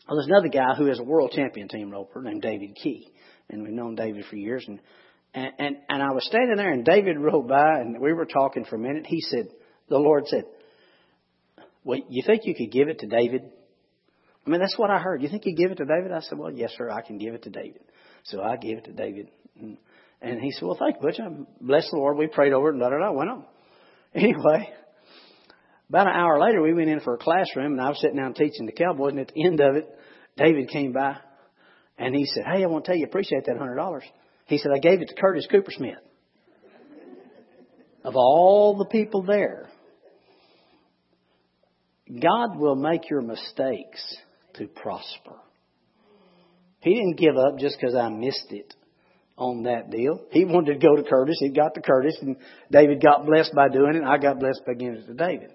Well, 0.08 0.16
there's 0.16 0.26
another 0.26 0.48
guy 0.48 0.74
who 0.74 0.90
is 0.90 0.98
a 0.98 1.04
world 1.04 1.32
champion 1.36 1.68
team 1.68 1.90
roper 1.90 2.22
named 2.22 2.40
David 2.40 2.74
Key, 2.82 3.12
and 3.50 3.62
we've 3.62 3.72
known 3.72 3.94
David 3.94 4.24
for 4.30 4.36
years. 4.36 4.64
And 4.66 4.80
and, 5.34 5.52
and, 5.58 5.76
and 5.88 6.02
I 6.02 6.12
was 6.12 6.26
standing 6.26 6.56
there 6.56 6.72
and 6.72 6.84
David 6.84 7.18
rode 7.18 7.48
by 7.48 7.80
and 7.80 8.00
we 8.00 8.12
were 8.12 8.26
talking 8.26 8.64
for 8.64 8.76
a 8.76 8.78
minute. 8.78 9.06
He 9.06 9.20
said, 9.20 9.48
the 9.88 9.98
Lord 9.98 10.26
said, 10.26 10.44
well, 11.84 12.00
you 12.08 12.22
think 12.26 12.42
you 12.44 12.54
could 12.54 12.72
give 12.72 12.88
it 12.88 13.00
to 13.00 13.06
David? 13.06 13.42
I 14.46 14.50
mean, 14.50 14.60
that's 14.60 14.78
what 14.78 14.90
I 14.90 14.98
heard. 14.98 15.22
You 15.22 15.28
think 15.28 15.44
you 15.44 15.54
give 15.54 15.70
it 15.70 15.76
to 15.76 15.84
David? 15.84 16.12
I 16.12 16.20
said, 16.20 16.38
well, 16.38 16.52
yes, 16.52 16.72
sir, 16.76 16.90
I 16.90 17.02
can 17.02 17.18
give 17.18 17.34
it 17.34 17.42
to 17.44 17.50
David. 17.50 17.82
So 18.24 18.42
I 18.42 18.56
gave 18.56 18.78
it 18.78 18.84
to 18.84 18.92
David. 18.92 19.28
And, 20.20 20.40
he 20.40 20.50
said, 20.52 20.62
well, 20.62 20.76
thank 20.78 20.96
you, 20.96 21.02
Butch. 21.02 21.20
I 21.20 21.28
bless 21.60 21.88
the 21.90 21.96
Lord. 21.96 22.16
We 22.16 22.26
prayed 22.26 22.52
over 22.52 22.70
it 22.70 22.72
and 22.72 22.80
da 22.80 22.90
da 22.90 22.98
da. 22.98 23.12
Went 23.12 23.30
on. 23.30 23.44
Anyway, 24.14 24.70
about 25.90 26.06
an 26.06 26.14
hour 26.14 26.40
later, 26.40 26.62
we 26.62 26.72
went 26.72 26.88
in 26.88 27.00
for 27.00 27.14
a 27.14 27.18
classroom 27.18 27.72
and 27.72 27.80
I 27.80 27.90
was 27.90 28.00
sitting 28.00 28.16
down 28.16 28.32
teaching 28.32 28.64
the 28.64 28.72
cowboys. 28.72 29.10
And 29.10 29.20
at 29.20 29.32
the 29.34 29.44
end 29.44 29.60
of 29.60 29.76
it, 29.76 29.86
David 30.36 30.70
came 30.70 30.92
by 30.92 31.18
and 31.98 32.14
he 32.14 32.24
said, 32.24 32.44
hey, 32.50 32.64
I 32.64 32.66
want 32.66 32.86
to 32.86 32.90
tell 32.90 32.98
you, 32.98 33.04
appreciate 33.04 33.44
that 33.44 33.58
hundred 33.58 33.76
dollars. 33.76 34.04
He 34.48 34.58
said, 34.58 34.72
I 34.74 34.78
gave 34.78 35.00
it 35.02 35.08
to 35.08 35.14
Curtis 35.14 35.46
Coopersmith. 35.52 35.98
Of 38.02 38.16
all 38.16 38.76
the 38.78 38.86
people 38.86 39.22
there, 39.22 39.68
God 42.08 42.58
will 42.58 42.74
make 42.74 43.10
your 43.10 43.20
mistakes 43.20 44.16
to 44.54 44.66
prosper. 44.66 45.36
He 46.80 46.94
didn't 46.94 47.18
give 47.18 47.36
up 47.36 47.58
just 47.58 47.76
because 47.78 47.94
I 47.94 48.08
missed 48.08 48.46
it 48.50 48.72
on 49.36 49.64
that 49.64 49.90
deal. 49.90 50.20
He 50.30 50.46
wanted 50.46 50.80
to 50.80 50.86
go 50.86 50.96
to 50.96 51.02
Curtis. 51.02 51.36
He 51.40 51.50
got 51.50 51.74
to 51.74 51.82
Curtis, 51.82 52.16
and 52.22 52.36
David 52.70 53.02
got 53.02 53.26
blessed 53.26 53.52
by 53.54 53.68
doing 53.68 53.96
it, 53.96 53.98
and 53.98 54.08
I 54.08 54.16
got 54.16 54.38
blessed 54.38 54.62
by 54.66 54.72
giving 54.74 54.96
it 54.96 55.06
to 55.06 55.14
David. 55.14 55.50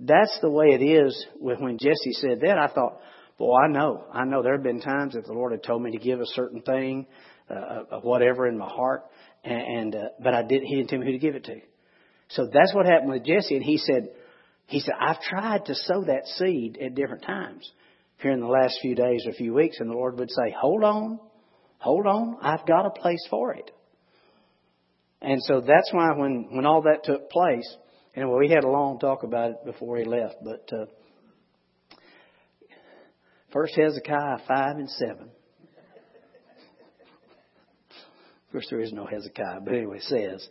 That's 0.00 0.36
the 0.40 0.50
way 0.50 0.68
it 0.68 0.82
is 0.82 1.26
with 1.38 1.60
when 1.60 1.76
Jesse 1.76 2.12
said 2.12 2.40
that. 2.40 2.58
I 2.58 2.68
thought, 2.68 3.00
boy, 3.38 3.54
I 3.54 3.68
know. 3.68 4.04
I 4.12 4.24
know 4.24 4.42
there 4.42 4.54
have 4.54 4.62
been 4.62 4.80
times 4.80 5.12
that 5.12 5.26
the 5.26 5.34
Lord 5.34 5.52
had 5.52 5.62
told 5.62 5.82
me 5.82 5.90
to 5.90 5.98
give 5.98 6.20
a 6.20 6.26
certain 6.26 6.62
thing, 6.62 7.06
uh, 7.52 7.96
uh, 7.96 8.00
whatever 8.00 8.46
in 8.46 8.56
my 8.56 8.68
heart, 8.68 9.04
and, 9.44 9.60
and 9.60 9.94
uh, 9.94 10.08
but 10.22 10.34
I 10.34 10.42
didn't. 10.42 10.66
He 10.66 10.76
didn't 10.76 10.90
tell 10.90 10.98
me 10.98 11.06
who 11.06 11.12
to 11.12 11.18
give 11.18 11.34
it 11.34 11.44
to. 11.44 11.60
So 12.28 12.48
that's 12.52 12.74
what 12.74 12.86
happened 12.86 13.10
with 13.10 13.24
Jesse, 13.24 13.56
and 13.56 13.64
he 13.64 13.76
said, 13.76 14.08
he 14.66 14.80
said, 14.80 14.94
I've 14.98 15.20
tried 15.20 15.66
to 15.66 15.74
sow 15.74 16.04
that 16.04 16.26
seed 16.26 16.78
at 16.82 16.94
different 16.94 17.24
times 17.24 17.70
here 18.18 18.30
in 18.30 18.40
the 18.40 18.46
last 18.46 18.78
few 18.80 18.94
days 18.94 19.24
or 19.26 19.30
a 19.30 19.34
few 19.34 19.52
weeks, 19.52 19.78
and 19.80 19.90
the 19.90 19.94
Lord 19.94 20.18
would 20.18 20.30
say, 20.30 20.54
Hold 20.58 20.82
on, 20.82 21.20
hold 21.78 22.06
on, 22.06 22.38
I've 22.40 22.66
got 22.66 22.86
a 22.86 22.90
place 22.90 23.26
for 23.28 23.52
it. 23.52 23.70
And 25.20 25.42
so 25.42 25.60
that's 25.60 25.92
why 25.92 26.12
when, 26.16 26.48
when 26.50 26.64
all 26.66 26.82
that 26.82 27.04
took 27.04 27.30
place, 27.30 27.76
and 28.14 28.28
well, 28.28 28.38
we 28.38 28.48
had 28.48 28.64
a 28.64 28.70
long 28.70 28.98
talk 28.98 29.24
about 29.24 29.50
it 29.50 29.64
before 29.64 29.98
he 29.98 30.04
left, 30.04 30.36
but 30.42 30.70
uh, 30.72 30.86
First 33.52 33.74
Hezekiah 33.76 34.38
5 34.48 34.76
and 34.76 34.90
7. 34.90 35.30
Of 38.52 38.56
course, 38.56 38.66
there 38.68 38.80
is 38.80 38.92
no 38.92 39.06
Hezekiah, 39.06 39.60
but 39.64 39.72
anyway, 39.72 39.96
it 39.96 40.02
says, 40.02 40.46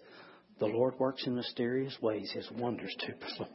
The 0.58 0.66
Lord 0.66 0.98
works 0.98 1.28
in 1.28 1.36
mysterious 1.36 1.96
ways, 2.02 2.32
His 2.32 2.50
wonders 2.50 2.92
to 3.02 3.14
perform. 3.14 3.52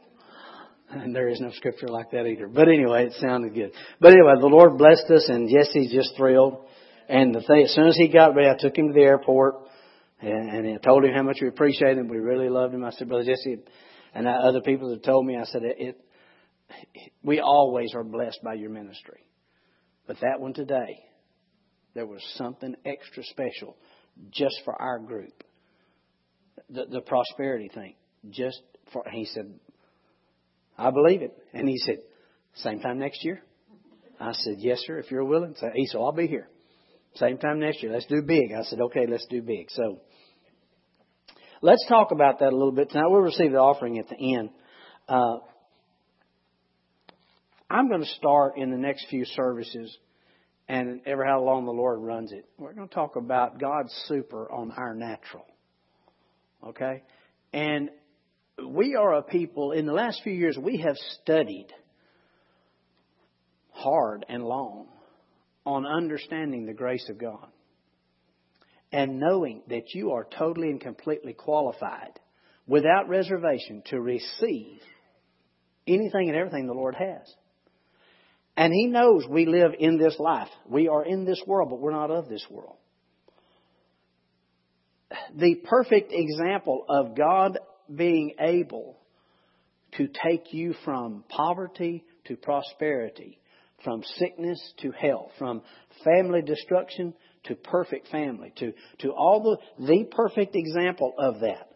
And 0.89 1.13
there 1.13 1.27
is 1.27 1.41
no 1.41 1.51
scripture 1.51 1.89
like 1.89 2.11
that 2.11 2.25
either. 2.25 2.47
But 2.47 2.69
anyway, 2.69 3.07
it 3.07 3.13
sounded 3.19 3.53
good. 3.53 3.73
But 3.99 4.13
anyway, 4.13 4.35
the 4.39 4.47
Lord 4.47 4.77
blessed 4.77 5.11
us, 5.13 5.27
and 5.27 5.49
Jesse's 5.49 5.91
just 5.91 6.15
thrilled. 6.15 6.65
And 7.09 7.35
the 7.35 7.41
thing, 7.41 7.63
as 7.65 7.75
soon 7.75 7.87
as 7.87 7.97
he 7.97 8.07
got 8.07 8.35
ready, 8.35 8.47
I 8.49 8.55
took 8.57 8.77
him 8.77 8.87
to 8.87 8.93
the 8.93 9.01
airport, 9.01 9.55
and, 10.21 10.49
and 10.49 10.75
I 10.75 10.77
told 10.77 11.03
him 11.03 11.13
how 11.13 11.23
much 11.23 11.39
we 11.41 11.49
appreciated 11.49 11.97
him. 11.97 12.07
We 12.07 12.19
really 12.19 12.47
loved 12.47 12.73
him. 12.73 12.85
I 12.85 12.91
said, 12.91 13.09
Brother 13.09 13.25
Jesse, 13.25 13.57
and 14.13 14.29
I, 14.29 14.31
other 14.31 14.61
people 14.61 14.91
have 14.91 15.01
told 15.01 15.25
me, 15.25 15.35
I 15.35 15.43
said, 15.43 15.63
it, 15.63 15.75
it, 15.77 16.01
we 17.21 17.41
always 17.41 17.93
are 17.93 18.05
blessed 18.05 18.39
by 18.45 18.53
your 18.53 18.69
ministry. 18.69 19.25
But 20.07 20.21
that 20.21 20.39
one 20.39 20.53
today, 20.53 21.03
there 21.95 22.07
was 22.07 22.23
something 22.37 22.77
extra 22.85 23.25
special 23.25 23.75
just 24.31 24.55
for 24.65 24.79
our 24.79 24.99
group. 24.99 25.43
The, 26.69 26.85
the 26.85 27.01
prosperity 27.01 27.69
thing. 27.73 27.95
just 28.29 28.61
for, 28.91 29.03
he 29.09 29.25
said, 29.25 29.53
I 30.77 30.91
believe 30.91 31.21
it. 31.21 31.37
And 31.53 31.67
he 31.67 31.77
said, 31.77 31.97
same 32.55 32.79
time 32.79 32.99
next 32.99 33.23
year? 33.23 33.41
I 34.19 34.31
said, 34.33 34.55
yes, 34.57 34.79
sir, 34.85 34.99
if 34.99 35.11
you're 35.11 35.23
willing. 35.23 35.55
So 35.59 35.69
he 35.73 35.85
said, 35.87 35.99
I'll 35.99 36.11
be 36.11 36.27
here. 36.27 36.49
Same 37.15 37.37
time 37.37 37.59
next 37.59 37.81
year. 37.81 37.91
Let's 37.91 38.05
do 38.07 38.21
big. 38.21 38.51
I 38.51 38.63
said, 38.63 38.79
okay, 38.81 39.05
let's 39.07 39.25
do 39.27 39.41
big. 39.41 39.67
So 39.69 39.99
let's 41.61 41.83
talk 41.87 42.11
about 42.11 42.39
that 42.39 42.51
a 42.51 42.55
little 42.55 42.71
bit 42.71 42.89
tonight. 42.89 43.07
We'll 43.07 43.21
receive 43.21 43.51
the 43.51 43.57
offering 43.57 43.97
at 43.99 44.09
the 44.09 44.35
end. 44.35 44.49
Uh, 45.07 45.37
I'm 47.69 47.89
going 47.89 48.01
to 48.01 48.07
start 48.07 48.57
in 48.57 48.71
the 48.71 48.77
next 48.77 49.07
few 49.09 49.25
services 49.25 49.95
and 50.69 51.01
ever 51.05 51.25
how 51.25 51.41
long 51.41 51.65
the 51.65 51.71
Lord 51.71 51.99
runs 51.99 52.31
it. 52.31 52.45
We're 52.57 52.73
going 52.73 52.87
to 52.87 52.93
talk 52.93 53.15
about 53.15 53.59
God's 53.59 53.93
super 54.07 54.51
on 54.51 54.71
our 54.71 54.93
natural. 54.93 55.45
Okay? 56.65 57.03
And 57.53 57.89
we 58.65 58.95
are 58.95 59.15
a 59.15 59.21
people, 59.21 59.71
in 59.71 59.85
the 59.85 59.93
last 59.93 60.21
few 60.23 60.33
years, 60.33 60.57
we 60.57 60.77
have 60.79 60.95
studied 61.21 61.67
hard 63.71 64.25
and 64.27 64.43
long 64.43 64.87
on 65.65 65.85
understanding 65.85 66.65
the 66.65 66.73
grace 66.73 67.07
of 67.09 67.17
God 67.17 67.47
and 68.91 69.19
knowing 69.19 69.61
that 69.69 69.93
you 69.93 70.11
are 70.11 70.25
totally 70.37 70.69
and 70.69 70.81
completely 70.81 71.33
qualified 71.33 72.19
without 72.65 73.07
reservation 73.07 73.83
to 73.87 73.99
receive 73.99 74.79
anything 75.85 76.29
and 76.29 76.35
everything 76.35 76.67
the 76.67 76.73
Lord 76.73 76.95
has. 76.95 77.33
And 78.57 78.73
He 78.73 78.87
knows 78.87 79.23
we 79.29 79.45
live 79.45 79.73
in 79.77 79.99
this 79.99 80.15
life. 80.19 80.49
We 80.67 80.87
are 80.87 81.05
in 81.05 81.25
this 81.25 81.41
world, 81.45 81.69
but 81.69 81.79
we're 81.79 81.91
not 81.91 82.09
of 82.09 82.27
this 82.27 82.45
world. 82.49 82.75
The 85.35 85.55
perfect 85.63 86.11
example 86.11 86.83
of 86.89 87.15
God 87.15 87.59
being 87.93 88.33
able 88.39 88.97
to 89.93 90.07
take 90.07 90.53
you 90.53 90.73
from 90.83 91.23
poverty 91.29 92.03
to 92.25 92.35
prosperity, 92.35 93.39
from 93.83 94.03
sickness 94.17 94.59
to 94.81 94.91
health, 94.91 95.31
from 95.37 95.61
family 96.03 96.41
destruction 96.41 97.13
to 97.43 97.55
perfect 97.55 98.09
family, 98.09 98.51
to, 98.57 98.73
to 98.99 99.11
all 99.11 99.59
the, 99.77 99.85
the 99.85 100.03
perfect 100.11 100.55
example 100.55 101.13
of 101.17 101.41
that 101.41 101.69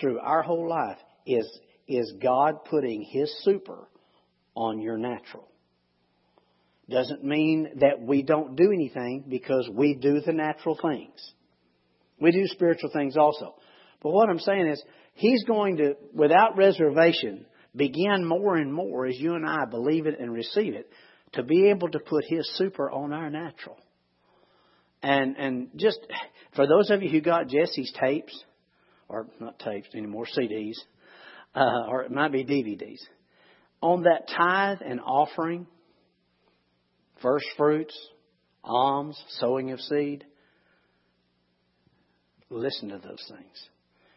through 0.00 0.18
our 0.18 0.42
whole 0.42 0.68
life 0.68 0.98
is, 1.26 1.46
is 1.86 2.14
God 2.20 2.64
putting 2.64 3.02
His 3.02 3.32
super 3.44 3.86
on 4.56 4.80
your 4.80 4.96
natural. 4.96 5.51
Doesn't 6.90 7.24
mean 7.24 7.68
that 7.80 8.00
we 8.00 8.22
don't 8.22 8.56
do 8.56 8.72
anything 8.72 9.24
because 9.28 9.68
we 9.72 9.94
do 9.94 10.20
the 10.20 10.32
natural 10.32 10.76
things. 10.80 11.32
We 12.20 12.32
do 12.32 12.46
spiritual 12.46 12.90
things 12.92 13.16
also. 13.16 13.54
But 14.02 14.12
what 14.12 14.28
I'm 14.28 14.40
saying 14.40 14.68
is, 14.68 14.82
He's 15.14 15.44
going 15.44 15.76
to, 15.76 15.94
without 16.14 16.56
reservation, 16.56 17.44
begin 17.76 18.24
more 18.24 18.56
and 18.56 18.72
more 18.72 19.06
as 19.06 19.18
you 19.18 19.34
and 19.34 19.46
I 19.46 19.66
believe 19.66 20.06
it 20.06 20.18
and 20.18 20.32
receive 20.32 20.74
it 20.74 20.90
to 21.34 21.42
be 21.42 21.68
able 21.68 21.88
to 21.88 21.98
put 21.98 22.24
His 22.26 22.50
super 22.56 22.90
on 22.90 23.12
our 23.12 23.30
natural. 23.30 23.76
And 25.02 25.36
and 25.36 25.68
just 25.76 25.98
for 26.54 26.66
those 26.66 26.90
of 26.90 27.02
you 27.02 27.10
who 27.10 27.20
got 27.20 27.48
Jesse's 27.48 27.92
tapes, 28.00 28.38
or 29.08 29.26
not 29.40 29.58
tapes 29.58 29.88
anymore, 29.94 30.26
CDs, 30.26 30.76
uh, 31.54 31.88
or 31.88 32.02
it 32.02 32.10
might 32.10 32.32
be 32.32 32.44
DVDs, 32.44 33.00
on 33.80 34.04
that 34.04 34.28
tithe 34.28 34.78
and 34.84 35.00
offering, 35.00 35.66
first 37.22 37.46
fruits, 37.56 37.96
alms, 38.64 39.22
sowing 39.38 39.70
of 39.72 39.80
seed, 39.80 40.24
listen 42.50 42.88
to 42.90 42.98
those 42.98 43.24
things. 43.28 43.68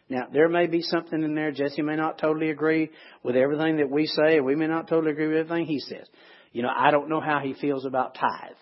Now, 0.07 0.27
there 0.31 0.50
may 0.50 0.67
be 0.67 0.81
something 0.81 1.24
in 1.24 1.33
there. 1.33 1.51
Jesse 1.51 1.81
may 1.81 1.95
not 1.95 2.19
totally 2.19 2.51
agree 2.51 2.91
with 3.24 3.35
everything 3.35 3.77
that 3.77 3.89
we 3.89 4.05
say, 4.05 4.38
and 4.38 4.45
we 4.45 4.55
may 4.55 4.67
not 4.67 4.88
totally 4.88 5.12
agree 5.12 5.27
with 5.27 5.38
everything 5.38 5.65
he 5.65 5.79
says. 5.79 6.07
You 6.51 6.62
know, 6.62 6.69
I 6.75 6.91
don't 6.91 7.09
know 7.09 7.21
how 7.21 7.39
he 7.39 7.53
feels 7.53 7.85
about 7.85 8.15
tithe 8.15 8.57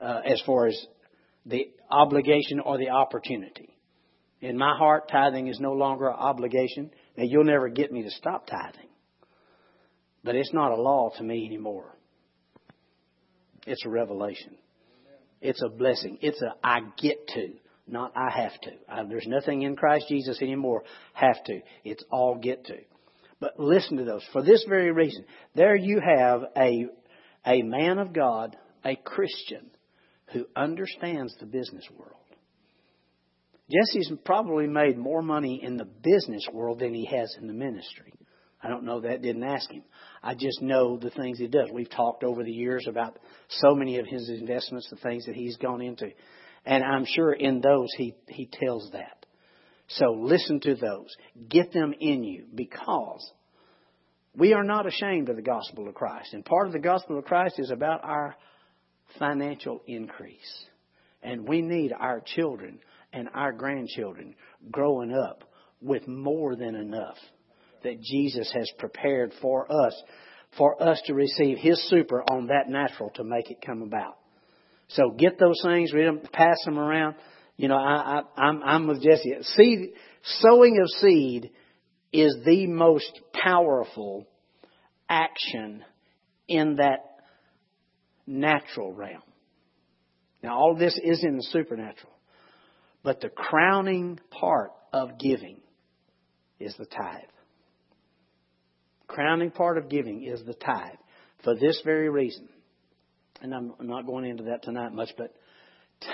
uh, 0.00 0.20
as 0.24 0.42
far 0.44 0.66
as 0.66 0.86
the 1.46 1.70
obligation 1.90 2.60
or 2.60 2.76
the 2.76 2.90
opportunity. 2.90 3.74
In 4.40 4.58
my 4.58 4.76
heart, 4.76 5.08
tithing 5.10 5.48
is 5.48 5.58
no 5.58 5.72
longer 5.72 6.08
an 6.08 6.16
obligation. 6.16 6.90
Now, 7.16 7.24
you'll 7.24 7.44
never 7.44 7.68
get 7.68 7.90
me 7.90 8.02
to 8.02 8.10
stop 8.10 8.46
tithing. 8.46 8.88
But 10.22 10.36
it's 10.36 10.52
not 10.52 10.72
a 10.72 10.80
law 10.80 11.10
to 11.16 11.24
me 11.24 11.46
anymore. 11.46 11.96
It's 13.68 13.84
a 13.84 13.90
revelation. 13.90 14.56
It's 15.40 15.62
a 15.62 15.68
blessing. 15.68 16.18
It's 16.20 16.40
a 16.42 16.54
I 16.64 16.80
get 17.00 17.28
to, 17.28 17.50
not 17.86 18.12
I 18.16 18.30
have 18.30 18.60
to. 18.62 18.70
I, 18.88 19.04
there's 19.04 19.26
nothing 19.26 19.62
in 19.62 19.76
Christ 19.76 20.06
Jesus 20.08 20.40
anymore 20.42 20.84
have 21.12 21.42
to. 21.44 21.60
It's 21.84 22.04
all 22.10 22.36
get 22.36 22.64
to. 22.66 22.78
But 23.40 23.58
listen 23.58 23.98
to 23.98 24.04
those. 24.04 24.24
For 24.32 24.42
this 24.42 24.64
very 24.68 24.90
reason, 24.90 25.24
there 25.54 25.76
you 25.76 26.00
have 26.00 26.42
a, 26.56 26.86
a 27.46 27.62
man 27.62 27.98
of 27.98 28.12
God, 28.12 28.56
a 28.84 28.96
Christian, 28.96 29.70
who 30.32 30.46
understands 30.56 31.34
the 31.38 31.46
business 31.46 31.84
world. 31.96 32.14
Jesse's 33.70 34.10
probably 34.24 34.66
made 34.66 34.98
more 34.98 35.22
money 35.22 35.62
in 35.62 35.76
the 35.76 35.84
business 35.84 36.46
world 36.52 36.80
than 36.80 36.94
he 36.94 37.04
has 37.04 37.34
in 37.40 37.46
the 37.46 37.52
ministry. 37.52 38.12
I 38.62 38.68
don't 38.68 38.84
know 38.84 39.00
that, 39.02 39.22
didn't 39.22 39.44
ask 39.44 39.70
him. 39.70 39.84
I 40.22 40.34
just 40.34 40.60
know 40.60 40.96
the 40.96 41.10
things 41.10 41.38
he 41.38 41.46
does. 41.46 41.68
We've 41.72 41.90
talked 41.90 42.24
over 42.24 42.42
the 42.42 42.52
years 42.52 42.86
about 42.88 43.18
so 43.48 43.74
many 43.74 43.98
of 43.98 44.06
his 44.06 44.28
investments, 44.28 44.88
the 44.90 44.96
things 44.96 45.26
that 45.26 45.34
he's 45.34 45.56
gone 45.56 45.80
into. 45.80 46.10
And 46.64 46.84
I'm 46.84 47.04
sure 47.06 47.32
in 47.32 47.60
those 47.60 47.88
he, 47.96 48.14
he 48.26 48.48
tells 48.50 48.90
that. 48.92 49.26
So 49.88 50.12
listen 50.12 50.60
to 50.60 50.74
those. 50.74 51.14
Get 51.48 51.72
them 51.72 51.94
in 51.98 52.24
you 52.24 52.46
because 52.54 53.30
we 54.36 54.52
are 54.52 54.64
not 54.64 54.86
ashamed 54.86 55.28
of 55.28 55.36
the 55.36 55.42
gospel 55.42 55.88
of 55.88 55.94
Christ. 55.94 56.34
And 56.34 56.44
part 56.44 56.66
of 56.66 56.72
the 56.72 56.78
gospel 56.78 57.18
of 57.18 57.24
Christ 57.24 57.58
is 57.58 57.70
about 57.70 58.04
our 58.04 58.36
financial 59.18 59.80
increase. 59.86 60.64
And 61.22 61.48
we 61.48 61.62
need 61.62 61.92
our 61.98 62.22
children 62.24 62.80
and 63.12 63.28
our 63.34 63.52
grandchildren 63.52 64.34
growing 64.70 65.12
up 65.12 65.44
with 65.80 66.06
more 66.06 66.54
than 66.54 66.74
enough 66.74 67.16
that 67.82 68.00
Jesus 68.00 68.50
has 68.54 68.70
prepared 68.78 69.32
for 69.40 69.70
us, 69.70 69.94
for 70.56 70.82
us 70.82 71.00
to 71.06 71.14
receive 71.14 71.58
His 71.58 71.80
super 71.88 72.22
on 72.22 72.48
that 72.48 72.68
natural 72.68 73.10
to 73.16 73.24
make 73.24 73.50
it 73.50 73.58
come 73.64 73.82
about. 73.82 74.16
So 74.88 75.10
get 75.10 75.38
those 75.38 75.60
things, 75.62 75.92
read 75.92 76.06
them, 76.06 76.20
pass 76.32 76.56
them 76.64 76.78
around. 76.78 77.16
You 77.56 77.68
know, 77.68 77.76
I, 77.76 78.22
I, 78.36 78.42
I'm, 78.42 78.62
I'm 78.62 78.86
with 78.86 79.02
Jesse. 79.02 79.34
Seed, 79.42 79.90
sowing 80.40 80.78
of 80.80 80.88
seed 81.00 81.50
is 82.12 82.36
the 82.44 82.66
most 82.66 83.20
powerful 83.32 84.26
action 85.08 85.84
in 86.46 86.76
that 86.76 87.04
natural 88.26 88.92
realm. 88.92 89.22
Now, 90.42 90.56
all 90.56 90.76
this 90.76 90.98
is 91.02 91.22
in 91.24 91.36
the 91.36 91.42
supernatural. 91.42 92.12
But 93.02 93.20
the 93.20 93.28
crowning 93.28 94.20
part 94.30 94.70
of 94.92 95.18
giving 95.18 95.60
is 96.58 96.74
the 96.78 96.86
tithe. 96.86 97.22
Crowning 99.08 99.50
part 99.50 99.78
of 99.78 99.88
giving 99.88 100.22
is 100.22 100.44
the 100.44 100.54
tithe. 100.54 100.98
For 101.42 101.54
this 101.54 101.80
very 101.84 102.08
reason. 102.08 102.48
And 103.40 103.54
I'm 103.54 103.72
not 103.80 104.06
going 104.06 104.24
into 104.24 104.44
that 104.44 104.62
tonight 104.62 104.92
much, 104.92 105.10
but 105.16 105.34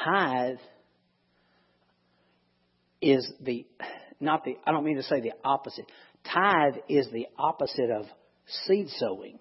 tithe 0.04 0.58
is 3.00 3.30
the, 3.40 3.66
not 4.20 4.44
the, 4.44 4.56
I 4.66 4.72
don't 4.72 4.84
mean 4.84 4.96
to 4.96 5.02
say 5.02 5.20
the 5.20 5.32
opposite. 5.44 5.86
Tithe 6.24 6.76
is 6.88 7.08
the 7.12 7.26
opposite 7.38 7.90
of 7.90 8.06
seed 8.66 8.88
sowing. 8.98 9.38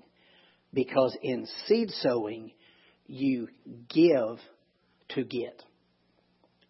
Because 0.74 1.16
in 1.22 1.48
seed 1.68 1.92
sowing, 1.92 2.52
you 3.06 3.48
give 3.90 4.40
to 5.10 5.24
get. 5.24 5.62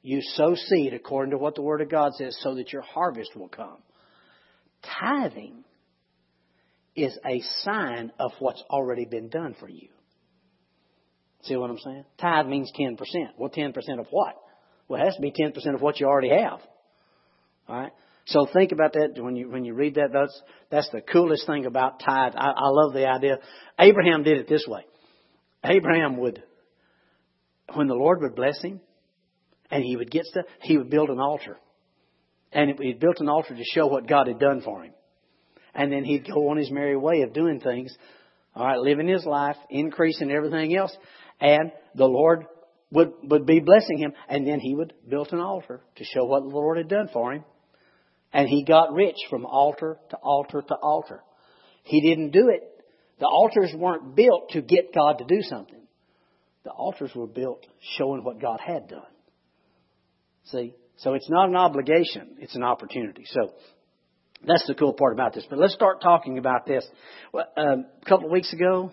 You 0.02 0.20
sow 0.22 0.56
seed 0.56 0.94
according 0.94 1.32
to 1.32 1.38
what 1.38 1.56
the 1.56 1.62
Word 1.62 1.82
of 1.82 1.90
God 1.90 2.14
says 2.16 2.38
so 2.42 2.56
that 2.56 2.74
your 2.74 2.82
harvest 2.82 3.36
will 3.36 3.48
come. 3.48 3.78
Tithing 5.00 5.64
is 6.96 7.18
a 7.26 7.42
sign 7.62 8.12
of 8.20 8.32
what's 8.40 8.64
already 8.70 9.06
been 9.06 9.30
done 9.30 9.56
for 9.60 9.68
you. 9.68 9.90
See 11.44 11.56
what 11.56 11.70
I'm 11.70 11.80
saying? 11.80 12.06
Tithe 12.20 12.46
means 12.46 12.72
10%. 12.80 12.98
Well, 13.38 13.50
10% 13.50 13.74
of 14.00 14.08
what? 14.12 14.36
Well, 14.88 15.02
it 15.02 15.06
has 15.06 15.16
to 15.16 15.22
be 15.22 15.32
10% 15.32 15.76
of 15.76 15.82
what 15.82 16.00
you 16.00 16.08
already 16.08 16.30
have. 16.30 16.60
All 17.68 17.76
right? 17.76 17.92
So 18.26 18.48
think 18.52 18.72
about 18.72 18.94
that 18.94 19.22
when 19.22 19.36
you 19.36 19.50
when 19.50 19.66
you 19.66 19.74
read 19.74 19.96
that. 19.96 20.14
That's 20.14 20.42
that's 20.70 20.90
the 20.92 21.02
coolest 21.02 21.46
thing 21.46 21.66
about 21.66 22.00
tithe. 22.00 22.34
I, 22.38 22.52
I 22.56 22.70
love 22.70 22.94
the 22.94 23.06
idea. 23.06 23.40
Abraham 23.78 24.24
did 24.24 24.38
it 24.38 24.48
this 24.48 24.66
way. 24.66 24.86
Abraham 25.64 26.18
would, 26.18 26.42
when 27.74 27.88
the 27.88 27.96
Lord 27.96 28.22
would 28.22 28.36
bless 28.36 28.62
him, 28.62 28.80
and 29.70 29.84
he 29.84 29.98
would 29.98 30.12
get 30.12 30.26
stuff, 30.26 30.46
he 30.62 30.78
would 30.78 30.90
build 30.90 31.10
an 31.10 31.20
altar. 31.20 31.58
And 32.52 32.80
he 32.80 32.94
built 32.94 33.20
an 33.20 33.30
altar 33.30 33.56
to 33.56 33.64
show 33.74 33.88
what 33.88 34.08
God 34.08 34.28
had 34.28 34.40
done 34.40 34.62
for 34.62 34.84
him. 34.84 34.94
And 35.74 35.92
then 35.92 36.04
he'd 36.04 36.28
go 36.28 36.50
on 36.50 36.58
his 36.58 36.72
merry 36.72 36.96
way 36.96 37.22
of 37.22 37.34
doing 37.34 37.60
things, 37.60 37.96
all 38.56 38.66
right, 38.66 38.80
living 38.80 39.08
his 39.08 39.26
life, 39.26 39.58
increasing 39.70 40.32
everything 40.32 40.76
else, 40.76 40.96
and 41.40 41.72
the 41.96 42.06
Lord 42.06 42.46
would, 42.92 43.14
would 43.24 43.46
be 43.46 43.60
blessing 43.60 43.98
him, 43.98 44.14
and 44.30 44.48
then 44.48 44.60
he 44.60 44.76
would 44.76 44.94
build 45.08 45.34
an 45.34 45.40
altar 45.40 45.82
to 45.96 46.04
show 46.04 46.26
what 46.26 46.44
the 46.44 46.50
Lord 46.50 46.78
had 46.78 46.88
done 46.88 47.10
for 47.12 47.34
him. 47.34 47.44
And 48.32 48.48
he 48.48 48.64
got 48.64 48.94
rich 48.94 49.18
from 49.30 49.46
altar 49.46 49.98
to 50.10 50.18
altar 50.18 50.62
to 50.62 50.76
altar. 50.76 51.22
He 51.84 52.02
didn't 52.02 52.32
do 52.32 52.50
it. 52.50 52.64
The 53.20 53.28
altars 53.28 53.74
weren't 53.76 54.16
built 54.16 54.50
to 54.52 54.62
get 54.62 54.94
God 54.94 55.20
to 55.20 55.26
do 55.26 55.42
something. 55.42 55.82
The 56.64 56.72
altars 56.72 57.12
were 57.16 57.28
built 57.28 57.66
showing 57.98 58.24
what 58.24 58.42
God 58.42 58.60
had 58.66 58.88
done. 58.88 59.02
See? 60.46 60.74
So 60.98 61.14
it's 61.14 61.30
not 61.30 61.50
an 61.50 61.56
obligation, 61.56 62.38
it's 62.40 62.56
an 62.56 62.64
opportunity. 62.64 63.24
So 63.26 63.54
that's 64.46 64.66
the 64.68 64.76
cool 64.76 64.94
part 64.94 65.14
about 65.14 65.34
this. 65.34 65.46
But 65.50 65.60
let's 65.60 65.74
start 65.74 66.02
talking 66.02 66.38
about 66.38 66.66
this. 66.66 66.86
Um, 67.34 67.86
a 68.02 68.06
couple 68.06 68.26
of 68.26 68.32
weeks 68.32 68.52
ago, 68.54 68.92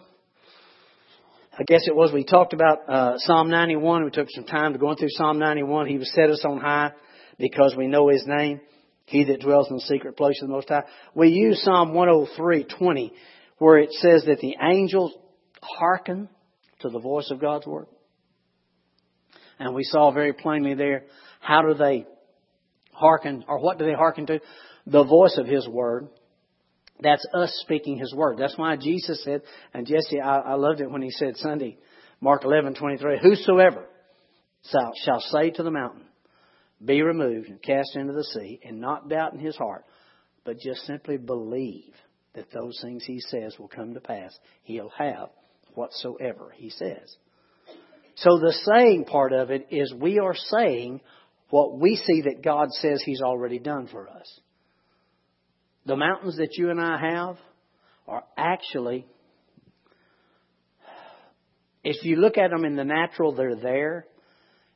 I 1.59 1.64
guess 1.64 1.87
it 1.87 1.95
was 1.95 2.12
we 2.12 2.25
talked 2.25 2.52
about 2.52 2.88
uh, 2.88 3.19
Psalm 3.19 3.50
91. 3.50 4.04
We 4.04 4.11
took 4.11 4.28
some 4.30 4.45
time 4.45 4.73
to 4.73 4.78
go 4.78 4.95
through 4.95 5.09
Psalm 5.11 5.38
91. 5.38 5.88
He 5.88 5.99
was 5.99 6.12
set 6.14 6.30
us 6.30 6.45
on 6.45 6.59
high 6.59 6.92
because 7.38 7.75
we 7.76 7.87
know 7.87 8.09
His 8.09 8.25
name. 8.26 8.61
He 9.07 9.25
that 9.25 9.40
dwells 9.40 9.69
in 9.69 9.76
the 9.76 9.83
secret 9.83 10.16
place 10.16 10.40
of 10.40 10.49
the 10.49 10.54
Most 10.54 10.69
High. 10.69 10.85
We 11.14 11.30
use 11.30 11.62
Psalm 11.64 11.92
103:20, 11.92 13.11
where 13.59 13.78
it 13.78 13.92
says 13.92 14.25
that 14.26 14.38
the 14.38 14.54
angels 14.62 15.12
hearken 15.61 16.28
to 16.80 16.88
the 16.88 17.00
voice 17.00 17.30
of 17.30 17.40
God's 17.40 17.66
word. 17.66 17.87
And 19.59 19.75
we 19.75 19.83
saw 19.83 20.12
very 20.12 20.33
plainly 20.33 20.75
there 20.75 21.04
how 21.40 21.62
do 21.62 21.75
they 21.75 22.07
hearken, 22.92 23.45
or 23.49 23.59
what 23.59 23.78
do 23.78 23.85
they 23.85 23.95
hearken 23.95 24.26
to? 24.26 24.40
The 24.90 25.04
voice 25.04 25.37
of 25.38 25.47
His 25.47 25.68
word. 25.68 26.09
That's 27.02 27.25
us 27.32 27.50
speaking 27.62 27.97
His 27.97 28.14
word. 28.14 28.37
That's 28.38 28.59
why 28.59 28.76
Jesus 28.76 29.23
said, 29.25 29.42
and 29.73 29.87
Jesse, 29.87 30.20
I, 30.20 30.38
I 30.38 30.54
loved 30.54 30.80
it 30.80 30.90
when 30.90 31.02
he 31.02 31.11
said 31.11 31.37
Sunday, 31.37 31.78
Mark 32.20 32.42
11:23, 32.42 33.20
Whosoever 33.23 33.87
shall, 34.70 34.92
shall 35.04 35.20
say 35.20 35.50
to 35.50 35.62
the 35.62 35.70
mountain, 35.70 36.04
Be 36.85 37.02
removed 37.02 37.49
and 37.49 37.62
cast 37.62 37.97
into 37.97 38.12
the 38.12 38.25
sea, 38.25 38.61
and 38.62 38.80
not 38.80 39.09
doubt 39.09 39.32
in 39.32 39.38
his 39.38 39.56
heart, 39.56 39.85
but 40.44 40.59
just 40.59 40.82
simply 40.82 41.16
believe 41.16 41.94
that 42.35 42.52
those 42.52 42.78
things 42.82 43.04
he 43.04 43.20
says 43.20 43.59
will 43.59 43.68
come 43.68 43.94
to 43.94 44.00
pass. 44.00 44.38
He'll 44.62 44.92
have 44.97 45.30
whatsoever 45.75 46.52
he 46.54 46.70
says. 46.70 47.16
So 48.16 48.38
the 48.38 48.54
saying 48.75 49.04
part 49.04 49.32
of 49.32 49.50
it 49.50 49.68
is 49.70 49.94
we 49.94 50.18
are 50.18 50.35
saying 50.35 51.00
what 51.49 51.78
we 51.78 51.97
see 51.97 52.23
that 52.23 52.42
God 52.42 52.70
says 52.73 53.02
he's 53.02 53.23
already 53.23 53.59
done 53.59 53.88
for 53.90 54.09
us. 54.09 54.40
The 55.87 55.97
mountains 55.97 56.37
that 56.37 56.57
you 56.57 56.71
and 56.71 56.81
I 56.81 56.99
have 56.99 57.37
are 58.07 58.25
actually, 58.37 59.07
if 61.83 62.05
you 62.05 62.17
look 62.17 62.37
at 62.37 62.51
them 62.51 62.65
in 62.65 62.77
the 62.77 62.85
natural, 62.85 63.35
they're 63.35 63.57
there. 63.57 64.07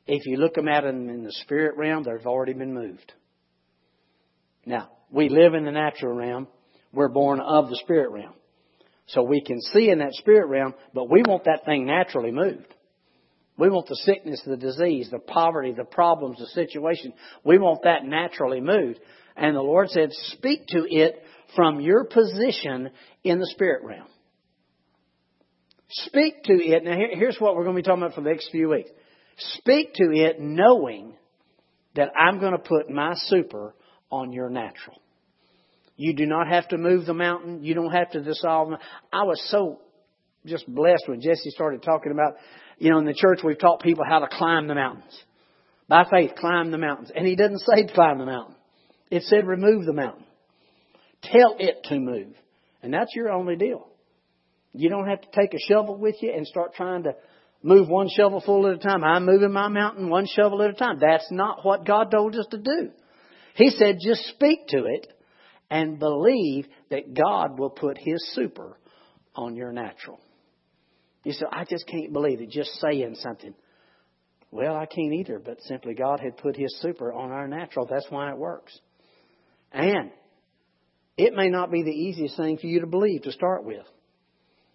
If 0.07 0.25
you 0.25 0.37
look 0.37 0.57
at 0.57 0.83
them 0.83 1.09
in 1.09 1.23
the 1.23 1.31
spirit 1.31 1.77
realm, 1.77 2.03
they've 2.03 2.25
already 2.25 2.53
been 2.53 2.73
moved. 2.73 3.13
Now, 4.65 4.89
we 5.11 5.29
live 5.29 5.53
in 5.53 5.65
the 5.65 5.71
natural 5.71 6.15
realm. 6.15 6.47
We're 6.91 7.09
born 7.09 7.39
of 7.39 7.69
the 7.69 7.79
spirit 7.83 8.11
realm. 8.11 8.33
So 9.07 9.21
we 9.21 9.41
can 9.41 9.61
see 9.61 9.89
in 9.89 9.99
that 9.99 10.13
spirit 10.13 10.47
realm, 10.47 10.73
but 10.93 11.09
we 11.09 11.21
want 11.21 11.43
that 11.43 11.65
thing 11.65 11.85
naturally 11.85 12.31
moved. 12.31 12.73
We 13.57 13.69
want 13.69 13.87
the 13.87 13.95
sickness, 13.95 14.41
the 14.45 14.57
disease, 14.57 15.09
the 15.11 15.19
poverty, 15.19 15.71
the 15.71 15.85
problems, 15.85 16.39
the 16.39 16.47
situation. 16.47 17.13
We 17.43 17.57
want 17.57 17.83
that 17.83 18.03
naturally 18.03 18.59
moved. 18.59 18.99
And 19.35 19.55
the 19.55 19.61
Lord 19.61 19.89
said, 19.89 20.09
speak 20.11 20.67
to 20.67 20.85
it 20.89 21.21
from 21.55 21.79
your 21.79 22.05
position 22.05 22.89
in 23.23 23.39
the 23.39 23.47
spirit 23.47 23.83
realm. 23.83 24.07
Speak 25.89 26.43
to 26.43 26.53
it. 26.53 26.83
Now, 26.83 26.95
here's 27.13 27.37
what 27.37 27.55
we're 27.55 27.63
going 27.63 27.75
to 27.75 27.81
be 27.81 27.85
talking 27.85 28.03
about 28.03 28.15
for 28.15 28.21
the 28.21 28.29
next 28.29 28.49
few 28.51 28.69
weeks. 28.69 28.89
Speak 29.37 29.93
to 29.95 30.11
it 30.11 30.39
knowing 30.39 31.13
that 31.95 32.11
I'm 32.17 32.39
going 32.39 32.53
to 32.53 32.57
put 32.59 32.89
my 32.89 33.13
super 33.15 33.75
on 34.09 34.33
your 34.33 34.49
natural. 34.49 35.01
You 35.97 36.13
do 36.13 36.25
not 36.25 36.47
have 36.47 36.67
to 36.69 36.77
move 36.77 37.05
the 37.05 37.13
mountain. 37.13 37.63
You 37.63 37.73
don't 37.73 37.91
have 37.91 38.11
to 38.11 38.21
dissolve. 38.21 38.73
I 39.13 39.23
was 39.23 39.41
so 39.49 39.79
just 40.45 40.65
blessed 40.67 41.07
when 41.07 41.21
Jesse 41.21 41.49
started 41.51 41.83
talking 41.83 42.11
about, 42.11 42.35
you 42.77 42.91
know, 42.91 42.99
in 42.99 43.05
the 43.05 43.13
church 43.13 43.39
we've 43.43 43.59
taught 43.59 43.81
people 43.81 44.03
how 44.07 44.19
to 44.19 44.27
climb 44.27 44.67
the 44.67 44.75
mountains. 44.75 45.17
By 45.87 46.05
faith, 46.09 46.31
climb 46.37 46.71
the 46.71 46.77
mountains. 46.77 47.11
And 47.15 47.25
he 47.25 47.35
doesn't 47.35 47.59
say 47.59 47.87
climb 47.93 48.17
the 48.19 48.25
mountain. 48.25 48.54
It 49.09 49.23
said 49.23 49.45
remove 49.45 49.85
the 49.85 49.93
mountain. 49.93 50.25
Tell 51.21 51.55
it 51.59 51.83
to 51.85 51.99
move. 51.99 52.33
And 52.81 52.93
that's 52.93 53.15
your 53.15 53.31
only 53.31 53.55
deal. 53.55 53.87
You 54.73 54.89
don't 54.89 55.07
have 55.07 55.21
to 55.21 55.27
take 55.33 55.53
a 55.53 55.59
shovel 55.67 55.97
with 55.97 56.15
you 56.21 56.33
and 56.35 56.45
start 56.45 56.73
trying 56.75 57.03
to 57.03 57.15
move 57.63 57.87
one 57.87 58.09
shovelful 58.15 58.67
at 58.67 58.75
a 58.75 58.77
time. 58.77 59.03
I'm 59.03 59.25
moving 59.25 59.51
my 59.51 59.69
mountain 59.69 60.09
one 60.09 60.27
shovel 60.27 60.61
at 60.61 60.71
a 60.71 60.73
time. 60.73 60.99
That's 60.99 61.27
not 61.31 61.65
what 61.65 61.85
God 61.85 62.11
told 62.11 62.35
us 62.35 62.47
to 62.51 62.57
do. 62.57 62.91
He 63.55 63.69
said 63.69 63.97
just 64.01 64.25
speak 64.27 64.67
to 64.67 64.85
it 64.85 65.07
and 65.69 65.97
believe 65.97 66.67
that 66.89 67.13
God 67.13 67.57
will 67.57 67.69
put 67.69 67.97
His 67.97 68.33
super 68.33 68.77
on 69.35 69.55
your 69.55 69.71
natural. 69.71 70.19
You 71.23 71.31
say, 71.31 71.45
I 71.51 71.65
just 71.65 71.87
can't 71.87 72.13
believe 72.13 72.41
it, 72.41 72.49
just 72.49 72.69
saying 72.79 73.15
something. 73.19 73.55
Well, 74.51 74.75
I 74.75 74.85
can't 74.85 75.13
either, 75.13 75.39
but 75.39 75.59
simply 75.63 75.95
God 75.95 76.19
had 76.19 76.37
put 76.37 76.55
His 76.55 76.79
super 76.81 77.11
on 77.11 77.31
our 77.31 77.47
natural. 77.47 77.87
That's 77.89 78.05
why 78.09 78.29
it 78.29 78.37
works. 78.37 78.77
And 79.75 80.11
it 81.17 81.33
may 81.35 81.49
not 81.49 81.69
be 81.69 81.83
the 81.83 81.91
easiest 81.91 82.37
thing 82.37 82.57
for 82.57 82.65
you 82.65 82.79
to 82.79 82.87
believe 82.87 83.23
to 83.23 83.31
start 83.33 83.65
with. 83.65 83.85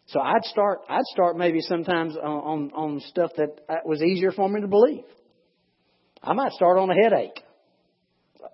So 0.09 0.21
I'd 0.21 0.45
start, 0.45 0.81
I'd 0.89 1.05
start 1.07 1.39
maybe 1.39 1.61
sometimes 1.61 2.17
on, 2.17 2.71
on, 2.73 3.01
stuff 3.09 3.31
that 3.37 3.61
was 3.87 4.03
easier 4.03 4.31
for 4.31 4.49
me 4.49 4.61
to 4.61 4.67
believe. 4.67 5.05
I 6.23 6.35
might 6.35 6.53
start 6.53 6.79
on 6.79 6.91
a 6.91 6.95
headache. 6.95 7.41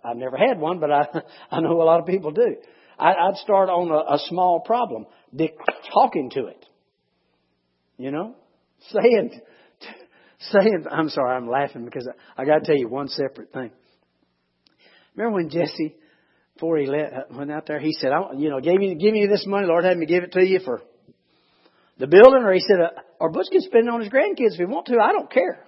I've 0.05 0.17
never 0.17 0.37
had 0.37 0.61
one, 0.61 0.79
but 0.79 0.93
I, 0.93 1.07
I 1.51 1.61
know 1.61 1.81
a 1.81 1.83
lot 1.83 1.99
of 2.01 2.07
people 2.07 2.31
do. 2.31 2.57
I, 2.99 3.13
I'd 3.13 3.37
start 3.37 3.69
on 3.69 3.91
a, 3.91 4.15
a 4.15 4.19
small 4.29 4.61
problem, 4.61 5.07
talking 5.93 6.31
to 6.35 6.47
it. 6.47 6.65
You 7.99 8.13
know? 8.13 8.37
Saying, 8.91 9.41
saying, 10.51 10.85
I'm 10.91 11.09
sorry, 11.09 11.35
I'm 11.35 11.49
laughing 11.49 11.85
because 11.85 12.07
I, 12.37 12.43
I 12.43 12.45
got 12.45 12.59
to 12.61 12.65
tell 12.67 12.77
you 12.77 12.89
one 12.89 13.09
separate 13.09 13.53
thing. 13.53 13.71
Remember 15.17 15.37
when 15.37 15.51
Jesse, 15.51 15.97
before 16.57 16.79
he 16.79 16.87
let, 16.87 17.31
went 17.31 17.53
out 17.53 17.67
there, 17.67 17.79
he 17.79 17.93
said, 17.93 18.13
I, 18.13 18.33
you 18.35 18.49
know, 18.49 18.61
give 18.61 18.77
me, 18.77 18.95
give 18.95 19.13
me 19.13 19.27
this 19.27 19.45
money, 19.47 19.67
Lord, 19.67 19.85
had 19.85 19.99
me 19.99 20.07
give 20.07 20.25
it 20.25 20.33
to 20.33 20.43
you 20.43 20.61
for 20.65 20.81
the 21.99 22.07
building, 22.07 22.43
or 22.43 22.53
he 22.53 22.61
said, 22.61 22.81
uh, 22.81 23.01
or 23.21 23.31
Butch 23.31 23.49
can 23.53 23.61
spend 23.61 23.89
it 23.89 23.93
on 23.93 24.01
his 24.01 24.11
grandkids 24.11 24.53
if 24.53 24.59
he 24.59 24.65
want 24.65 24.87
to. 24.87 24.97
I 24.99 25.13
don't 25.13 25.31
care. 25.31 25.67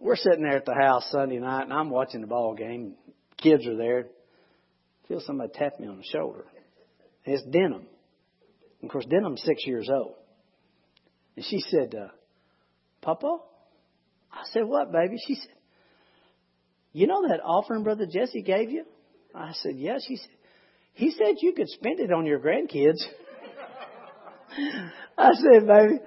We're 0.00 0.16
sitting 0.16 0.42
there 0.42 0.56
at 0.56 0.64
the 0.64 0.74
house 0.74 1.06
Sunday 1.10 1.38
night, 1.38 1.62
and 1.62 1.72
I'm 1.72 1.90
watching 1.90 2.20
the 2.20 2.26
ball 2.26 2.54
game. 2.54 2.94
Kids 3.40 3.64
are 3.66 3.76
there. 3.76 4.06
I 5.04 5.08
feel 5.08 5.20
somebody 5.20 5.52
tap 5.54 5.78
me 5.78 5.86
on 5.86 5.98
the 5.98 6.04
shoulder. 6.04 6.44
It's 7.24 7.44
Denham. 7.44 7.86
Of 8.82 8.88
course, 8.88 9.06
Denham's 9.08 9.42
six 9.44 9.64
years 9.64 9.88
old. 9.88 10.14
And 11.36 11.44
she 11.44 11.60
said, 11.60 11.94
uh, 11.94 12.08
Papa? 13.00 13.38
I 14.32 14.42
said, 14.52 14.64
what, 14.64 14.90
baby? 14.90 15.16
She 15.28 15.36
said, 15.36 15.52
you 16.92 17.06
know 17.06 17.28
that 17.28 17.40
offering 17.40 17.84
Brother 17.84 18.06
Jesse 18.06 18.42
gave 18.42 18.70
you? 18.70 18.84
I 19.34 19.52
said, 19.54 19.76
yes. 19.76 20.04
He 20.06 20.16
said, 20.16 20.30
he 20.94 21.10
said 21.10 21.36
you 21.40 21.52
could 21.54 21.68
spend 21.68 22.00
it 22.00 22.12
on 22.12 22.26
your 22.26 22.38
grandkids. 22.38 23.00
I 25.18 25.30
said, 25.34 25.66
baby, 25.66 25.98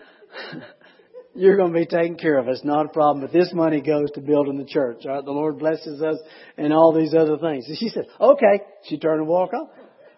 you're 1.36 1.58
going 1.58 1.74
to 1.74 1.80
be 1.80 1.86
taken 1.86 2.18
care 2.18 2.38
of. 2.38 2.48
It's 2.48 2.64
not 2.64 2.86
a 2.86 2.90
problem. 2.90 3.26
But 3.26 3.34
this 3.34 3.52
money 3.54 3.82
goes 3.82 4.12
to 4.12 4.22
building 4.22 4.58
the 4.58 4.66
church. 4.66 5.06
All 5.06 5.16
right? 5.16 5.26
The 5.26 5.32
Lord 5.32 5.60
blesses 5.60 6.02
us 6.02 6.18
and 6.58 6.72
all 6.72 6.94
these 6.94 7.14
other 7.14 7.38
things. 7.38 7.66
And 7.68 7.78
she 7.78 7.90
said, 7.90 8.06
okay. 8.20 8.62
She 8.84 9.00
turned 9.00 9.22
and 9.22 9.28
walked 9.28 9.54
off. 9.54 9.70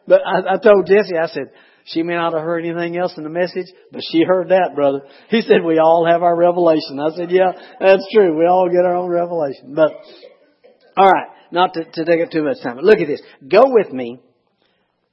But 0.08 0.22
I, 0.26 0.56
I 0.56 0.58
told 0.58 0.88
Jesse, 0.88 1.18
I 1.18 1.28
said, 1.28 1.52
she 1.86 2.04
may 2.04 2.16
not 2.16 2.34
have 2.34 2.42
heard 2.42 2.66
anything 2.66 2.98
else 2.98 3.14
in 3.18 3.24
the 3.24 3.30
message, 3.30 3.68
but 3.92 4.02
she 4.12 4.24
heard 4.24 4.50
that, 4.50 4.76
brother. 4.76 5.02
He 5.30 5.42
said, 5.42 5.64
we 5.66 5.80
all 5.80 6.06
have 6.06 6.22
our 6.22 6.36
revelation. 6.36 7.00
I 7.00 7.16
said, 7.16 7.32
yeah, 7.32 7.54
that's 7.80 8.06
true. 8.14 8.38
We 8.38 8.46
all 8.46 8.68
get 8.68 8.86
our 8.86 8.96
own 8.96 9.10
revelation. 9.10 9.74
But, 9.74 9.92
alright, 10.98 11.28
not 11.52 11.74
to, 11.76 11.84
to 11.84 12.06
take 12.06 12.22
up 12.24 12.32
too 12.32 12.44
much 12.44 12.62
time, 12.62 12.76
but 12.76 12.84
look 12.84 13.00
at 13.00 13.08
this. 13.08 13.22
Go 13.48 13.64
with 13.68 13.92
me 13.92 14.20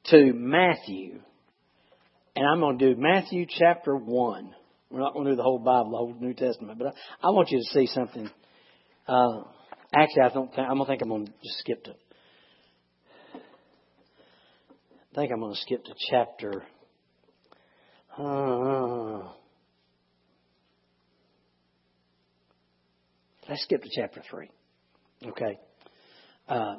to 0.07 0.33
Matthew 0.33 1.21
and 2.37 2.47
I'm 2.47 2.61
going 2.61 2.79
to 2.79 2.95
do 2.95 3.01
Matthew 3.01 3.47
chapter 3.49 3.97
1. 3.97 4.55
We're 4.91 5.01
not 5.01 5.13
going 5.13 5.27
to 5.27 5.33
do 5.33 5.37
the 5.37 5.43
whole 5.43 5.59
Bible, 5.59 5.91
the 5.91 5.97
whole 5.97 6.17
New 6.19 6.35
Testament, 6.35 6.79
but 6.79 6.89
I, 6.89 7.29
I 7.29 7.31
want 7.31 7.51
you 7.51 7.59
to 7.59 7.65
see 7.65 7.87
something. 7.87 8.29
Uh, 9.07 9.43
actually, 9.95 10.23
I 10.23 10.29
don't 10.31 10.55
think, 10.55 10.67
I'm 10.69 10.77
going 10.77 10.87
to 10.87 10.87
think 10.87 11.03
I'm 11.03 11.09
going 11.09 11.27
to 11.27 11.33
just 11.45 11.59
skip 11.59 11.85
to, 11.85 11.95
I 15.13 15.15
think 15.15 15.33
I'm 15.33 15.41
going 15.41 15.55
to 15.55 15.61
skip 15.61 15.85
to 15.85 15.95
chapter, 16.11 16.65
uh, 18.19 19.29
let's 23.49 23.63
skip 23.63 23.83
to 23.83 23.89
chapter 23.95 24.23
3. 24.29 24.51
Okay. 25.29 25.59
Uh, 26.49 26.77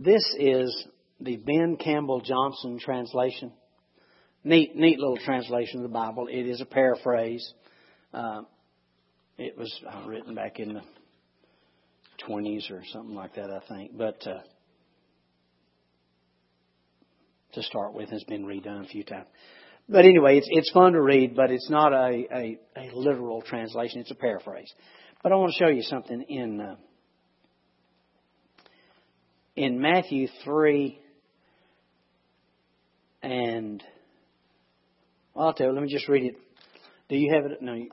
This 0.00 0.22
is 0.38 0.86
the 1.18 1.38
Ben 1.38 1.76
Campbell 1.76 2.20
Johnson 2.20 2.78
translation. 2.78 3.52
Neat, 4.44 4.76
neat 4.76 4.96
little 4.96 5.16
translation 5.16 5.80
of 5.80 5.82
the 5.82 5.92
Bible. 5.92 6.28
It 6.30 6.46
is 6.46 6.60
a 6.60 6.64
paraphrase. 6.64 7.52
Uh, 8.14 8.42
it 9.36 9.58
was 9.58 9.70
written 10.06 10.36
back 10.36 10.60
in 10.60 10.74
the 10.74 10.82
20s 12.26 12.70
or 12.70 12.82
something 12.92 13.14
like 13.14 13.34
that, 13.34 13.50
I 13.50 13.60
think. 13.68 13.96
But 13.96 14.26
uh, 14.26 14.40
to 17.52 17.62
start 17.62 17.94
with, 17.94 18.10
has 18.10 18.24
been 18.24 18.44
redone 18.44 18.84
a 18.84 18.88
few 18.88 19.04
times. 19.04 19.26
But 19.88 20.04
anyway, 20.04 20.38
it's 20.38 20.48
it's 20.50 20.70
fun 20.70 20.92
to 20.92 21.00
read, 21.00 21.34
but 21.34 21.50
it's 21.50 21.70
not 21.70 21.92
a, 21.92 22.26
a, 22.30 22.58
a 22.76 22.90
literal 22.92 23.40
translation. 23.40 24.00
It's 24.00 24.10
a 24.10 24.16
paraphrase. 24.16 24.70
But 25.22 25.32
I 25.32 25.36
want 25.36 25.52
to 25.52 25.64
show 25.64 25.70
you 25.70 25.82
something 25.82 26.22
in 26.28 26.60
uh, 26.60 26.76
in 29.56 29.80
Matthew 29.80 30.28
three 30.44 31.00
and 33.22 33.82
well, 35.34 35.48
I'll 35.48 35.52
tell 35.54 35.68
you. 35.68 35.72
Let 35.72 35.82
me 35.82 35.92
just 35.92 36.08
read 36.08 36.24
it. 36.24 36.36
Do 37.08 37.16
you 37.16 37.34
have 37.34 37.50
it? 37.50 37.62
No. 37.62 37.86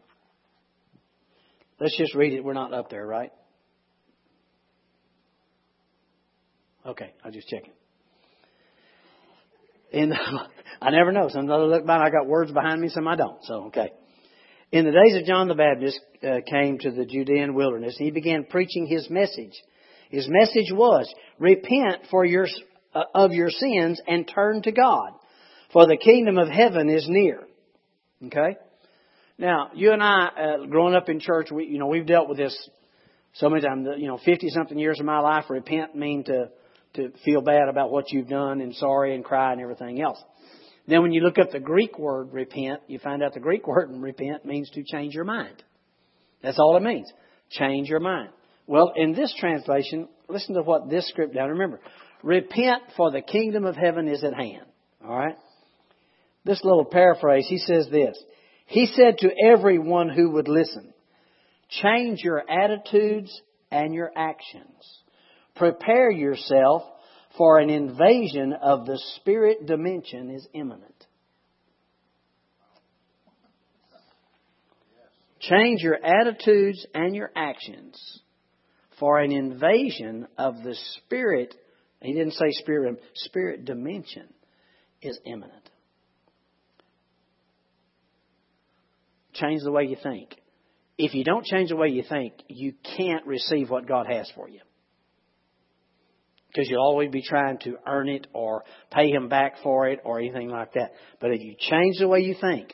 Let's 1.80 1.98
just 1.98 2.16
read 2.16 2.34
it. 2.34 2.44
We're 2.44 2.54
not 2.54 2.74
up 2.74 2.90
there, 2.90 3.06
right? 3.06 3.32
Okay, 6.86 7.14
I'll 7.24 7.32
just 7.32 7.48
check 7.48 7.64
it. 7.66 7.74
In 9.92 10.10
the, 10.10 10.18
I 10.82 10.92
never 10.92 11.12
know. 11.12 11.30
Sometimes 11.30 11.50
I 11.50 11.56
look 11.58 11.86
back, 11.86 12.02
I 12.02 12.10
got 12.10 12.28
words 12.28 12.52
behind 12.52 12.82
me, 12.82 12.90
some 12.90 13.08
I 13.08 13.16
don't. 13.16 13.44
So 13.44 13.66
okay. 13.66 13.92
In 14.72 14.86
the 14.86 14.92
days 14.92 15.16
of 15.16 15.26
John 15.26 15.48
the 15.48 15.56
Baptist 15.56 16.00
uh, 16.24 16.42
came 16.50 16.78
to 16.80 16.92
the 16.92 17.06
Judean 17.06 17.54
wilderness, 17.54 17.96
and 17.98 18.06
he 18.06 18.12
began 18.12 18.46
preaching 18.46 18.88
his 18.88 19.10
message. 19.10 19.54
His 20.10 20.28
message 20.30 20.72
was, 20.72 21.12
"Repent 21.40 22.04
for 22.12 22.26
your 22.26 22.48
uh, 22.94 23.04
of 23.14 23.32
your 23.32 23.50
sins 23.50 24.02
and 24.08 24.28
turn 24.28 24.62
to 24.64 24.72
God, 24.72 25.14
for 25.72 25.88
the 25.88 25.98
kingdom 25.98 26.38
of 26.38 26.50
heaven 26.50 26.90
is 26.90 27.06
near." 27.08 27.42
Okay. 28.26 28.58
Now, 29.38 29.72
you 29.74 29.92
and 29.92 30.02
I, 30.02 30.28
uh, 30.28 30.66
growing 30.68 30.96
up 30.96 31.10
in 31.10 31.20
church, 31.20 31.50
we 31.52 31.66
you 31.66 31.80
know 31.80 31.88
we've 31.88 32.06
dealt 32.06 32.28
with 32.30 32.38
this 32.38 32.70
so 33.34 33.50
many 33.50 33.62
times. 33.62 33.88
You 33.98 34.08
know, 34.08 34.20
fifty 34.24 34.50
something 34.50 34.78
years 34.78 35.00
of 35.00 35.06
my 35.06 35.20
life, 35.20 35.46
repent 35.50 35.96
mean 35.96 36.24
to 36.26 36.50
to 36.96 37.12
feel 37.24 37.42
bad 37.42 37.70
about 37.70 37.92
what 37.92 38.12
you've 38.12 38.28
done 38.28 38.62
and 38.62 38.76
sorry 38.76 39.16
and 39.16 39.24
cry 39.24 39.52
and 39.52 39.62
everything 39.62 40.02
else. 40.02 40.22
Then 40.88 41.02
when 41.02 41.12
you 41.12 41.22
look 41.22 41.40
up 41.40 41.52
the 41.52 41.60
Greek 41.60 41.98
word 41.98 42.34
repent, 42.34 42.82
you 42.88 43.00
find 43.00 43.24
out 43.24 43.34
the 43.34 43.40
Greek 43.40 43.68
word 43.68 43.90
repent 43.92 44.46
means 44.46 44.70
to 44.72 44.84
change 44.84 45.14
your 45.14 45.24
mind. 45.24 45.64
That's 46.44 46.60
all 46.60 46.78
it 46.78 46.84
means. 46.84 47.12
Change 47.50 47.90
your 47.90 48.00
mind. 48.00 48.30
Well, 48.68 48.94
in 48.96 49.14
this 49.14 49.34
translation, 49.40 50.08
listen 50.28 50.56
to 50.56 50.62
what 50.62 50.90
this 50.90 51.08
script 51.10 51.36
down. 51.36 51.50
Remember, 51.50 51.80
repent 52.24 52.84
for 52.98 53.12
the 53.12 53.22
kingdom 53.22 53.66
of 53.66 53.76
heaven 53.76 54.08
is 54.08 54.24
at 54.24 54.34
hand. 54.34 54.66
All 55.04 55.16
right? 55.16 55.38
This 56.44 56.64
little 56.64 56.86
paraphrase, 56.86 57.46
he 57.48 57.58
says 57.58 57.88
this. 57.92 58.18
He 58.68 58.88
said 58.88 59.20
to 59.20 59.30
everyone 59.44 60.10
who 60.10 60.32
would 60.32 60.48
listen, 60.48 60.94
change 61.70 62.22
your 62.24 62.44
attitudes 62.50 63.42
and 63.72 63.94
your 63.94 64.12
actions. 64.16 65.02
Prepare 65.56 66.12
yourself 66.12 66.84
for 67.38 67.60
an 67.60 67.70
invasion 67.70 68.54
of 68.54 68.86
the 68.86 69.00
spirit 69.16 69.66
dimension 69.66 70.30
is 70.30 70.48
imminent. 70.54 70.92
Change 75.40 75.82
your 75.82 75.98
attitudes 76.04 76.86
and 76.94 77.16
your 77.16 77.32
actions 77.36 78.22
for 79.00 79.20
an 79.20 79.32
invasion 79.32 80.28
of 80.38 80.64
the 80.64 80.76
spirit. 80.98 81.54
He 82.02 82.14
didn't 82.14 82.34
say 82.34 82.52
spirit, 82.52 82.90
um, 82.90 82.98
spirit 83.14 83.66
dimension 83.66 84.28
is 85.02 85.20
imminent. 85.26 85.70
Change 89.34 89.62
the 89.64 89.72
way 89.72 89.84
you 89.84 89.98
think. 90.02 90.36
If 90.98 91.14
you 91.14 91.24
don't 91.24 91.46
change 91.46 91.70
the 91.70 91.76
way 91.76 91.90
you 91.90 92.04
think, 92.08 92.34
you 92.48 92.74
can't 92.98 93.26
receive 93.28 93.70
what 93.70 93.88
God 93.88 94.08
has 94.10 94.32
for 94.36 94.50
you 94.50 94.62
because 96.56 96.70
you'll 96.70 96.82
always 96.82 97.12
be 97.12 97.22
trying 97.22 97.58
to 97.60 97.76
earn 97.86 98.08
it 98.08 98.28
or 98.34 98.64
pay 98.90 99.10
him 99.10 99.28
back 99.28 99.56
for 99.62 99.90
it 99.90 100.00
or 100.06 100.20
anything 100.20 100.50
like 100.50 100.74
that. 100.74 100.94
But 101.20 101.32
if 101.32 101.42
you 101.42 101.56
change 101.60 101.98
the 102.00 102.08
way 102.08 102.22
you 102.22 102.36
think, 102.40 102.74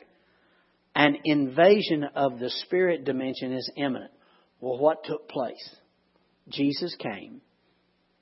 an 0.94 1.16
invasion 1.24 2.04
of 2.14 2.38
the 2.38 2.50
spirit 2.50 3.04
dimension 3.04 3.52
is 3.52 3.68
imminent. 3.76 4.12
Well, 4.60 4.78
what 4.78 5.02
took 5.04 5.28
place? 5.28 5.76
Jesus 6.48 6.94
came. 6.96 7.40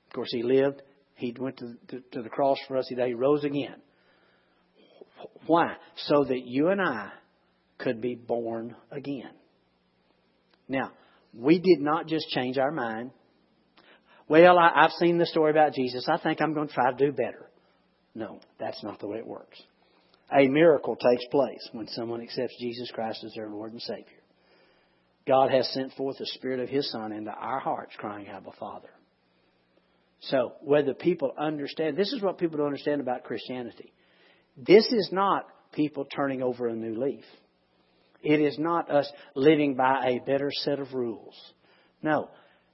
Of 0.07 0.13
course, 0.13 0.31
he 0.31 0.41
lived. 0.41 0.81
He 1.15 1.35
went 1.37 1.57
to, 1.57 1.75
to, 2.11 2.21
the 2.23 2.29
cross 2.29 2.57
for 2.67 2.77
us. 2.77 2.87
He 2.87 3.13
rose 3.13 3.43
again. 3.43 3.75
Why? 5.45 5.75
So 5.95 6.23
that 6.23 6.41
you 6.45 6.69
and 6.69 6.81
I 6.81 7.11
could 7.77 8.01
be 8.01 8.15
born 8.15 8.75
again. 8.89 9.29
Now, 10.67 10.91
we 11.37 11.59
did 11.59 11.81
not 11.81 12.07
just 12.07 12.29
change 12.29 12.57
our 12.57 12.71
mind. 12.71 13.11
Well, 14.31 14.57
I, 14.57 14.71
I've 14.73 14.91
seen 14.91 15.17
the 15.17 15.25
story 15.25 15.51
about 15.51 15.73
Jesus. 15.73 16.07
I 16.07 16.17
think 16.17 16.41
I'm 16.41 16.53
going 16.53 16.69
to 16.69 16.73
try 16.73 16.89
to 16.89 16.97
do 16.97 17.11
better. 17.11 17.49
No, 18.15 18.39
that's 18.61 18.81
not 18.81 19.01
the 19.01 19.07
way 19.07 19.17
it 19.17 19.27
works. 19.27 19.61
A 20.33 20.47
miracle 20.47 20.95
takes 20.95 21.25
place 21.25 21.67
when 21.73 21.89
someone 21.89 22.21
accepts 22.21 22.55
Jesus 22.57 22.89
Christ 22.91 23.25
as 23.25 23.33
their 23.33 23.49
Lord 23.49 23.73
and 23.73 23.81
Savior. 23.81 24.05
God 25.27 25.51
has 25.51 25.67
sent 25.73 25.91
forth 25.95 26.17
the 26.17 26.25
Spirit 26.27 26.61
of 26.61 26.69
His 26.69 26.89
Son 26.91 27.11
into 27.11 27.29
our 27.29 27.59
hearts, 27.59 27.91
crying, 27.97 28.29
Abba, 28.29 28.51
Father. 28.57 28.91
So, 30.21 30.53
whether 30.61 30.93
people 30.93 31.33
understand, 31.37 31.97
this 31.97 32.13
is 32.13 32.21
what 32.21 32.37
people 32.37 32.55
don't 32.55 32.67
understand 32.67 33.01
about 33.01 33.25
Christianity. 33.25 33.91
This 34.55 34.85
is 34.93 35.09
not 35.11 35.45
people 35.73 36.05
turning 36.05 36.41
over 36.41 36.69
a 36.69 36.73
new 36.73 36.97
leaf. 36.97 37.25
It 38.23 38.39
is 38.39 38.57
not 38.57 38.89
us 38.89 39.11
living 39.35 39.75
by 39.75 40.05
a 40.05 40.25
better 40.25 40.51
set 40.53 40.79
of 40.79 40.93
rules. 40.93 41.35
No, 42.01 42.29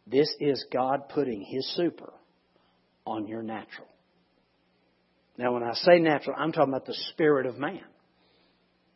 this 0.09 0.33
is 0.39 0.65
God 0.71 1.09
putting 1.09 1.41
His 1.41 1.67
super 1.75 2.13
on 3.05 3.27
your 3.27 3.41
natural. 3.41 3.87
Now, 5.37 5.53
when 5.53 5.63
I 5.63 5.73
say 5.73 5.99
natural, 5.99 6.35
I'm 6.37 6.51
talking 6.51 6.73
about 6.73 6.85
the 6.85 6.97
spirit 7.11 7.45
of 7.45 7.57
man, 7.57 7.83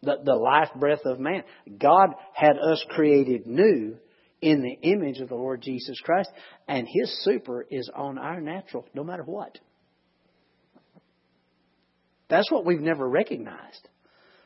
the, 0.02 0.18
the 0.24 0.36
life 0.36 0.70
breath 0.76 1.06
of 1.06 1.20
man. 1.20 1.44
God 1.78 2.10
had 2.34 2.58
us 2.58 2.84
created 2.90 3.46
new 3.46 3.98
in 4.42 4.62
the 4.62 4.90
image 4.90 5.20
of 5.20 5.30
the 5.30 5.36
Lord 5.36 5.62
Jesus 5.62 6.00
Christ, 6.04 6.30
and 6.68 6.88
His 6.88 7.24
super 7.24 7.66
is 7.70 7.90
on 7.94 8.18
our 8.18 8.42
natural 8.42 8.86
no 8.94 9.04
matter 9.04 9.24
what. 9.24 9.60
That's 12.30 12.50
what 12.50 12.66
we've 12.66 12.80
never 12.80 13.08
recognized. 13.08 13.88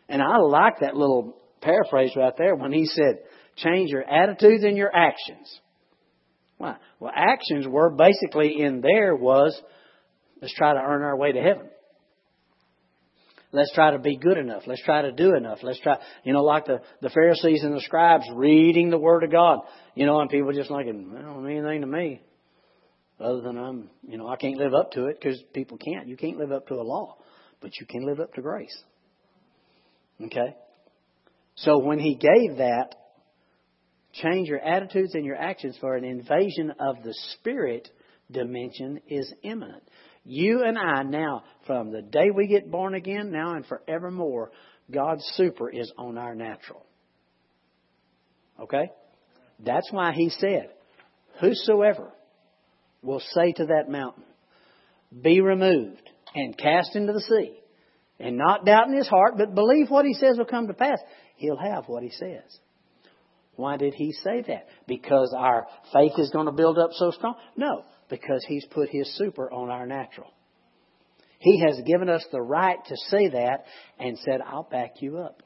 And 0.10 0.22
I 0.22 0.38
like 0.38 0.80
that 0.82 0.98
little 0.98 1.38
paraphrase 1.62 2.12
right 2.16 2.34
there 2.38 2.56
when 2.56 2.72
he 2.72 2.86
said, 2.86 3.20
change 3.58 3.92
your 3.92 4.04
attitudes 4.04 4.64
and 4.64 4.76
your 4.76 4.92
actions. 4.94 5.60
Why? 6.58 6.78
Well, 7.00 7.12
actions 7.14 7.68
were 7.68 7.90
basically 7.90 8.62
in 8.62 8.82
there 8.82 9.16
was 9.16 9.60
let's 10.42 10.54
try 10.56 10.74
to 10.74 10.80
earn 10.80 11.02
our 11.02 11.18
way 11.18 11.32
to 11.32 11.42
heaven. 11.42 11.70
Let's 13.52 13.74
try 13.74 13.92
to 13.92 14.00
be 14.00 14.18
good 14.18 14.38
enough. 14.38 14.64
Let's 14.68 14.84
try 14.84 15.04
to 15.04 15.14
do 15.14 15.34
enough. 15.34 15.60
Let's 15.64 15.80
try, 15.80 15.98
you 16.26 16.34
know, 16.34 16.44
like 16.44 16.66
the, 16.66 16.82
the 17.02 17.10
Pharisees 17.10 17.64
and 17.64 17.74
the 17.74 17.80
scribes 17.80 18.26
reading 18.34 18.90
the 18.90 18.98
Word 18.98 19.24
of 19.24 19.32
God, 19.32 19.60
you 19.96 20.06
know, 20.06 20.20
and 20.20 20.30
people 20.30 20.52
just 20.52 20.70
thinking, 20.70 21.10
well, 21.14 21.22
don't 21.22 21.46
mean 21.46 21.60
anything 21.60 21.82
to 21.82 21.88
me. 21.88 22.22
Other 23.18 23.40
than 23.40 23.58
I'm, 23.58 23.90
you 24.06 24.18
know, 24.18 24.28
I 24.28 24.36
can't 24.36 24.58
live 24.58 24.74
up 24.74 24.92
to 24.92 25.06
it 25.06 25.18
because 25.22 25.42
people 25.54 25.78
can't. 25.78 26.08
You 26.08 26.18
can't 26.18 26.38
live 26.38 26.52
up 26.52 26.68
to 26.68 26.74
a 26.74 26.84
law, 26.84 27.16
but 27.62 27.72
you 27.80 27.86
can 27.86 28.06
live 28.06 28.20
up 28.20 28.34
to 28.34 28.42
grace. 28.42 28.78
Okay? 30.22 30.56
So 31.56 31.80
when 31.80 32.00
he 32.00 32.16
gave 32.16 32.58
that, 32.58 32.96
change 34.22 34.48
your 34.48 34.60
attitudes 34.60 35.14
and 35.16 35.26
your 35.26 35.36
actions 35.36 35.78
for 35.80 35.96
an 35.96 36.04
invasion 36.04 36.74
of 36.80 37.04
the 37.04 37.14
spirit 37.34 37.90
dimension 38.32 39.02
is 39.08 39.32
imminent. 39.44 39.84
You 40.24 40.64
and 40.64 40.78
I 40.78 41.04
now, 41.04 41.44
from 41.68 41.92
the 41.92 42.02
day 42.02 42.32
we 42.34 42.48
get 42.48 42.72
born 42.72 42.96
again, 42.96 43.32
now 43.32 43.56
and 43.56 43.66
forevermore, 43.66 44.52
God's 44.92 45.24
super 45.36 45.70
is 45.70 45.92
on 45.98 46.18
our 46.18 46.36
natural. 46.36 46.86
Okay? 48.60 48.90
That's 49.64 49.92
why 49.92 50.14
he 50.14 50.30
said, 50.30 50.70
Whosoever 51.40 52.12
will 53.02 53.22
say 53.34 53.52
to 53.54 53.66
that 53.66 53.90
mountain, 53.90 54.24
Be 55.22 55.42
removed 55.42 56.10
and 56.34 56.58
cast 56.58 56.96
into 56.96 57.14
the 57.14 57.22
sea, 57.22 57.60
and 58.20 58.38
not 58.38 58.66
doubt 58.66 58.88
in 58.88 58.96
his 58.96 59.08
heart, 59.08 59.36
but 59.38 59.54
believe 59.54 59.90
what 59.90 60.06
he 60.06 60.14
says 60.14 60.38
will 60.38 60.46
come 60.46 60.68
to 60.68 60.74
pass, 60.74 61.00
he'll 61.36 61.58
have 61.58 61.86
what 61.88 62.04
he 62.04 62.10
says. 62.10 62.60
Why 63.56 63.78
did 63.78 63.94
he 63.94 64.12
say 64.12 64.44
that? 64.48 64.68
Because 64.88 65.34
our 65.38 65.68
faith 65.94 66.14
is 66.18 66.30
going 66.32 66.48
to 66.48 66.52
build 66.52 66.78
up 66.78 66.90
so 66.94 67.12
strong? 67.12 67.36
No, 67.56 67.84
because 68.10 68.44
he's 68.48 68.66
put 68.66 68.90
his 68.90 69.16
super 69.16 69.52
on 69.52 69.70
our 69.70 69.86
natural. 69.86 70.32
He 71.40 71.62
has 71.66 71.80
given 71.86 72.10
us 72.10 72.26
the 72.32 72.42
right 72.42 72.78
to 72.86 72.96
say 73.10 73.30
that 73.30 73.66
and 74.00 74.18
said, 74.20 74.42
I'll 74.42 74.68
back 74.70 75.02
you 75.02 75.20
up. 75.20 75.44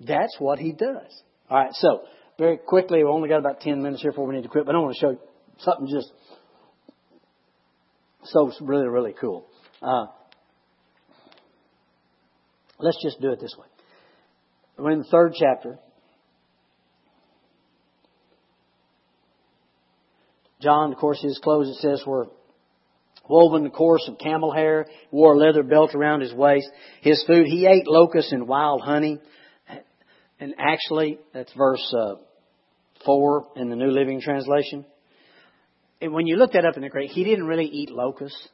That's 0.00 0.34
what 0.38 0.58
he 0.58 0.72
does. 0.72 1.22
All 1.50 1.58
right, 1.58 1.72
so 1.72 2.02
very 2.38 2.56
quickly, 2.56 2.98
we've 2.98 3.12
only 3.12 3.28
got 3.28 3.38
about 3.38 3.60
10 3.60 3.82
minutes 3.82 4.02
here 4.02 4.12
before 4.12 4.26
we 4.26 4.36
need 4.36 4.44
to 4.44 4.48
quit, 4.48 4.64
but 4.64 4.74
I 4.74 4.78
want 4.78 4.94
to 4.94 5.00
show 5.00 5.10
you 5.10 5.18
something 5.58 5.88
just 5.90 6.12
So 8.24 8.52
really, 8.60 8.86
really 8.86 9.14
cool. 9.20 9.46
Uh, 9.82 10.06
let's 12.78 13.02
just 13.02 13.20
do 13.20 13.32
it 13.32 13.40
this 13.40 13.54
way. 13.58 13.66
We're 14.78 14.92
in 14.92 15.00
the 15.00 15.08
third 15.10 15.34
chapter. 15.38 15.78
John, 20.60 20.92
of 20.92 20.98
course, 20.98 21.20
his 21.22 21.38
clothes, 21.38 21.68
it 21.68 21.80
says, 21.80 22.02
were 22.06 22.28
woven, 23.28 23.66
of 23.66 23.72
course, 23.72 24.08
of 24.08 24.18
camel 24.18 24.52
hair, 24.52 24.86
wore 25.10 25.34
a 25.34 25.38
leather 25.38 25.62
belt 25.62 25.94
around 25.94 26.20
his 26.20 26.34
waist. 26.34 26.68
His 27.02 27.22
food, 27.26 27.46
he 27.46 27.66
ate 27.66 27.86
locusts 27.86 28.32
and 28.32 28.48
wild 28.48 28.82
honey. 28.82 29.20
And 30.40 30.54
actually, 30.58 31.18
that's 31.34 31.52
verse 31.54 31.94
uh, 31.96 32.14
4 33.04 33.48
in 33.56 33.70
the 33.70 33.76
New 33.76 33.90
Living 33.90 34.20
Translation. 34.20 34.84
And 36.00 36.12
when 36.12 36.26
you 36.26 36.36
look 36.36 36.52
that 36.52 36.64
up 36.64 36.76
in 36.76 36.82
the 36.82 36.88
Greek, 36.88 37.10
he 37.10 37.24
didn't 37.24 37.46
really 37.46 37.66
eat 37.66 37.90
locusts. 37.90 38.48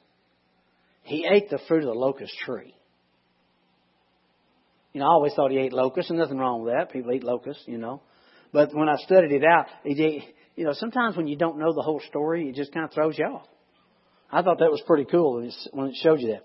He 1.02 1.26
ate 1.30 1.50
the 1.50 1.58
fruit 1.68 1.84
of 1.84 1.92
the 1.92 1.98
locust 1.98 2.32
tree. 2.44 2.74
You 4.94 5.00
know, 5.00 5.06
I 5.06 5.10
always 5.10 5.34
thought 5.34 5.50
he 5.50 5.58
ate 5.58 5.72
locusts, 5.72 6.10
and 6.10 6.18
nothing 6.18 6.38
wrong 6.38 6.62
with 6.62 6.72
that. 6.72 6.90
People 6.90 7.12
eat 7.12 7.24
locusts, 7.24 7.64
you 7.66 7.78
know. 7.78 8.00
But 8.52 8.72
when 8.72 8.88
I 8.88 8.96
studied 8.96 9.32
it 9.32 9.44
out, 9.44 9.66
he, 9.82 10.24
you 10.56 10.64
know, 10.64 10.72
sometimes 10.72 11.16
when 11.16 11.26
you 11.26 11.36
don't 11.36 11.58
know 11.58 11.72
the 11.72 11.82
whole 11.82 12.00
story, 12.08 12.48
it 12.48 12.54
just 12.54 12.72
kind 12.72 12.84
of 12.84 12.92
throws 12.92 13.18
you 13.18 13.24
off. 13.26 13.46
I 14.30 14.42
thought 14.42 14.58
that 14.58 14.70
was 14.70 14.82
pretty 14.86 15.04
cool 15.04 15.48
when 15.72 15.88
it 15.88 15.96
showed 16.02 16.20
you 16.20 16.28
that. 16.28 16.44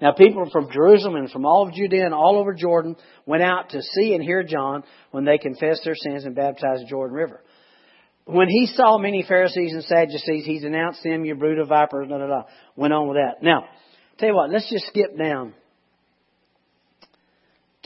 Now, 0.00 0.12
people 0.12 0.48
from 0.50 0.70
Jerusalem 0.72 1.14
and 1.14 1.30
from 1.30 1.46
all 1.46 1.66
of 1.68 1.74
Judea 1.74 2.04
and 2.04 2.14
all 2.14 2.36
over 2.38 2.52
Jordan 2.52 2.96
went 3.26 3.42
out 3.42 3.70
to 3.70 3.80
see 3.80 4.14
and 4.14 4.22
hear 4.22 4.42
John 4.42 4.82
when 5.12 5.24
they 5.24 5.38
confessed 5.38 5.82
their 5.84 5.94
sins 5.94 6.24
and 6.24 6.34
baptized 6.34 6.82
the 6.82 6.88
Jordan 6.88 7.16
River. 7.16 7.42
When 8.24 8.48
he 8.48 8.66
saw 8.66 8.98
many 8.98 9.24
Pharisees 9.26 9.72
and 9.72 9.84
Sadducees, 9.84 10.44
he 10.46 10.58
denounced 10.58 11.02
them, 11.02 11.24
you 11.24 11.34
brood 11.34 11.58
of 11.58 11.68
vipers, 11.68 12.08
da 12.08 12.18
da 12.18 12.26
da. 12.26 12.42
Went 12.74 12.92
on 12.92 13.08
with 13.08 13.18
that. 13.18 13.42
Now, 13.42 13.66
tell 14.18 14.30
you 14.30 14.34
what, 14.34 14.50
let's 14.50 14.68
just 14.68 14.86
skip 14.86 15.16
down 15.16 15.54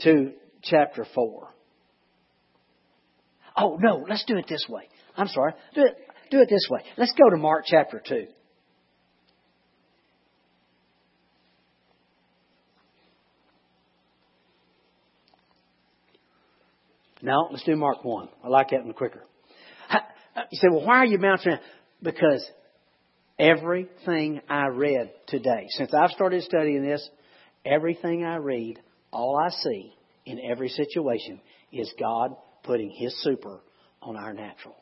to 0.03 0.31
chapter 0.63 1.05
4. 1.13 1.49
Oh, 3.57 3.77
no, 3.79 4.05
let's 4.07 4.23
do 4.25 4.37
it 4.37 4.45
this 4.47 4.65
way. 4.69 4.83
I'm 5.19 5.27
sorry. 5.27 5.53
Do 5.75 5.81
it, 5.83 5.97
do 6.31 6.39
it 6.39 6.49
this 6.49 6.67
way. 6.69 6.79
Let's 6.97 7.11
go 7.11 7.29
to 7.29 7.35
Mark 7.35 7.65
chapter 7.67 8.01
2. 8.07 8.27
No, 17.21 17.49
let's 17.51 17.63
do 17.65 17.75
Mark 17.75 18.05
1. 18.05 18.29
I 18.45 18.47
like 18.47 18.69
that 18.69 18.85
one 18.85 18.93
quicker. 18.93 19.25
Uh, 19.89 19.97
you 20.51 20.59
say, 20.61 20.67
well, 20.71 20.85
why 20.85 20.99
are 20.99 21.05
you 21.05 21.17
bouncing 21.17 21.51
around? 21.51 21.61
Because 22.01 22.49
everything 23.37 24.39
I 24.47 24.67
read 24.67 25.11
today, 25.27 25.65
since 25.71 25.93
I've 25.93 26.11
started 26.11 26.43
studying 26.43 26.81
this, 26.81 27.07
everything 27.65 28.23
I 28.23 28.37
read, 28.37 28.79
all 29.11 29.37
I 29.37 29.49
see 29.49 29.93
in 30.25 30.39
every 30.39 30.69
situation 30.69 31.41
is 31.73 31.91
God 31.99 32.37
putting 32.63 32.89
His 32.91 33.13
super 33.21 33.59
on 34.01 34.15
our 34.15 34.33
natural. 34.33 34.77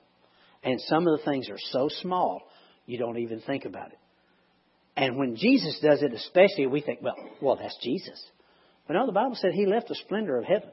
And 0.68 0.82
some 0.82 1.08
of 1.08 1.18
the 1.18 1.24
things 1.24 1.50
are 1.50 1.58
so 1.72 1.88
small, 2.02 2.42
you 2.86 2.98
don't 2.98 3.20
even 3.20 3.40
think 3.40 3.64
about 3.64 3.88
it. 3.88 3.98
And 4.98 5.16
when 5.16 5.38
Jesus 5.38 5.80
does 5.82 6.02
it, 6.02 6.14
especially, 6.14 6.68
we 6.68 6.82
think, 6.82 7.00
well, 7.02 7.16
well, 7.42 7.56
that's 7.56 7.78
Jesus. 7.82 8.22
But 8.86 8.96
no, 8.96 9.06
the 9.06 9.14
Bible 9.14 9.38
said 9.40 9.54
He 9.54 9.66
left 9.66 9.88
the 9.88 9.96
splendor 9.96 10.38
of 10.38 10.44
heaven. 10.44 10.68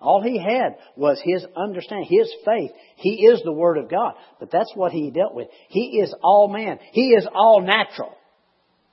All 0.00 0.22
he 0.22 0.38
had 0.38 0.76
was 0.96 1.20
his 1.22 1.44
understanding, 1.54 2.08
his 2.08 2.32
faith. 2.46 2.70
He 2.96 3.26
is 3.26 3.42
the 3.44 3.52
Word 3.52 3.76
of 3.76 3.90
God. 3.90 4.14
But 4.38 4.50
that's 4.50 4.72
what 4.74 4.92
he 4.92 5.10
dealt 5.10 5.34
with. 5.34 5.48
He 5.68 6.00
is 6.00 6.14
all 6.22 6.48
man. 6.48 6.78
He 6.92 7.10
is 7.10 7.28
all 7.30 7.60
natural 7.60 8.16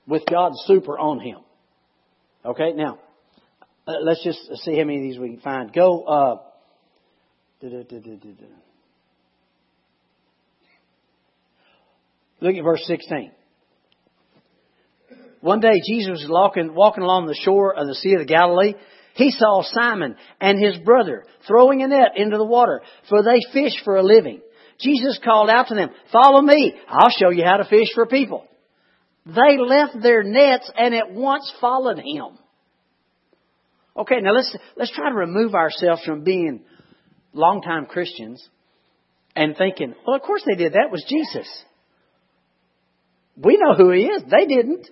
with 0.05 0.23
God's 0.29 0.61
super 0.65 0.99
on 0.99 1.21
him. 1.21 1.39
Okay, 2.43 2.73
now, 2.73 2.99
uh, 3.87 3.93
let's 4.01 4.21
just 4.25 4.39
see 4.65 4.77
how 4.77 4.83
many 4.83 4.97
of 4.97 5.03
these 5.03 5.17
we 5.17 5.29
can 5.29 5.39
find. 5.39 5.71
Go, 5.71 6.03
uh, 6.03 6.35
Look 12.39 12.55
at 12.55 12.63
verse 12.63 12.83
16. 12.85 13.31
One 15.41 15.59
day 15.59 15.81
Jesus 15.87 16.23
was 16.23 16.27
walking, 16.29 16.73
walking 16.73 17.03
along 17.03 17.27
the 17.27 17.39
shore 17.43 17.73
of 17.75 17.87
the 17.87 17.95
Sea 17.95 18.13
of 18.13 18.19
the 18.19 18.25
Galilee 18.25 18.73
he 19.17 19.31
saw 19.31 19.63
Simon 19.63 20.15
and 20.39 20.63
his 20.63 20.77
brother 20.77 21.25
throwing 21.47 21.81
a 21.81 21.87
net 21.87 22.11
into 22.15 22.37
the 22.37 22.45
water, 22.45 22.81
for 23.09 23.23
they 23.23 23.39
fish 23.51 23.73
for 23.83 23.97
a 23.97 24.03
living. 24.03 24.41
Jesus 24.79 25.19
called 25.23 25.49
out 25.49 25.67
to 25.67 25.75
them, 25.75 25.89
Follow 26.11 26.39
me. 26.39 26.75
I'll 26.87 27.09
show 27.09 27.31
you 27.31 27.43
how 27.43 27.57
to 27.57 27.65
fish 27.65 27.87
for 27.95 28.05
people. 28.05 28.45
They 29.25 29.57
left 29.57 30.01
their 30.03 30.21
nets 30.21 30.71
and 30.77 30.93
at 30.93 31.11
once 31.11 31.51
followed 31.59 31.97
him. 31.97 32.37
Okay, 33.97 34.21
now 34.21 34.33
let's, 34.33 34.55
let's 34.75 34.93
try 34.93 35.09
to 35.09 35.15
remove 35.15 35.55
ourselves 35.55 36.03
from 36.05 36.23
being 36.23 36.61
longtime 37.33 37.87
Christians 37.87 38.47
and 39.35 39.57
thinking, 39.57 39.95
well, 40.05 40.15
of 40.15 40.21
course 40.21 40.43
they 40.47 40.55
did. 40.55 40.73
That 40.73 40.91
was 40.91 41.03
Jesus. 41.09 41.49
We 43.37 43.57
know 43.57 43.75
who 43.75 43.91
he 43.91 44.05
is. 44.05 44.23
They 44.23 44.45
didn't. 44.45 44.87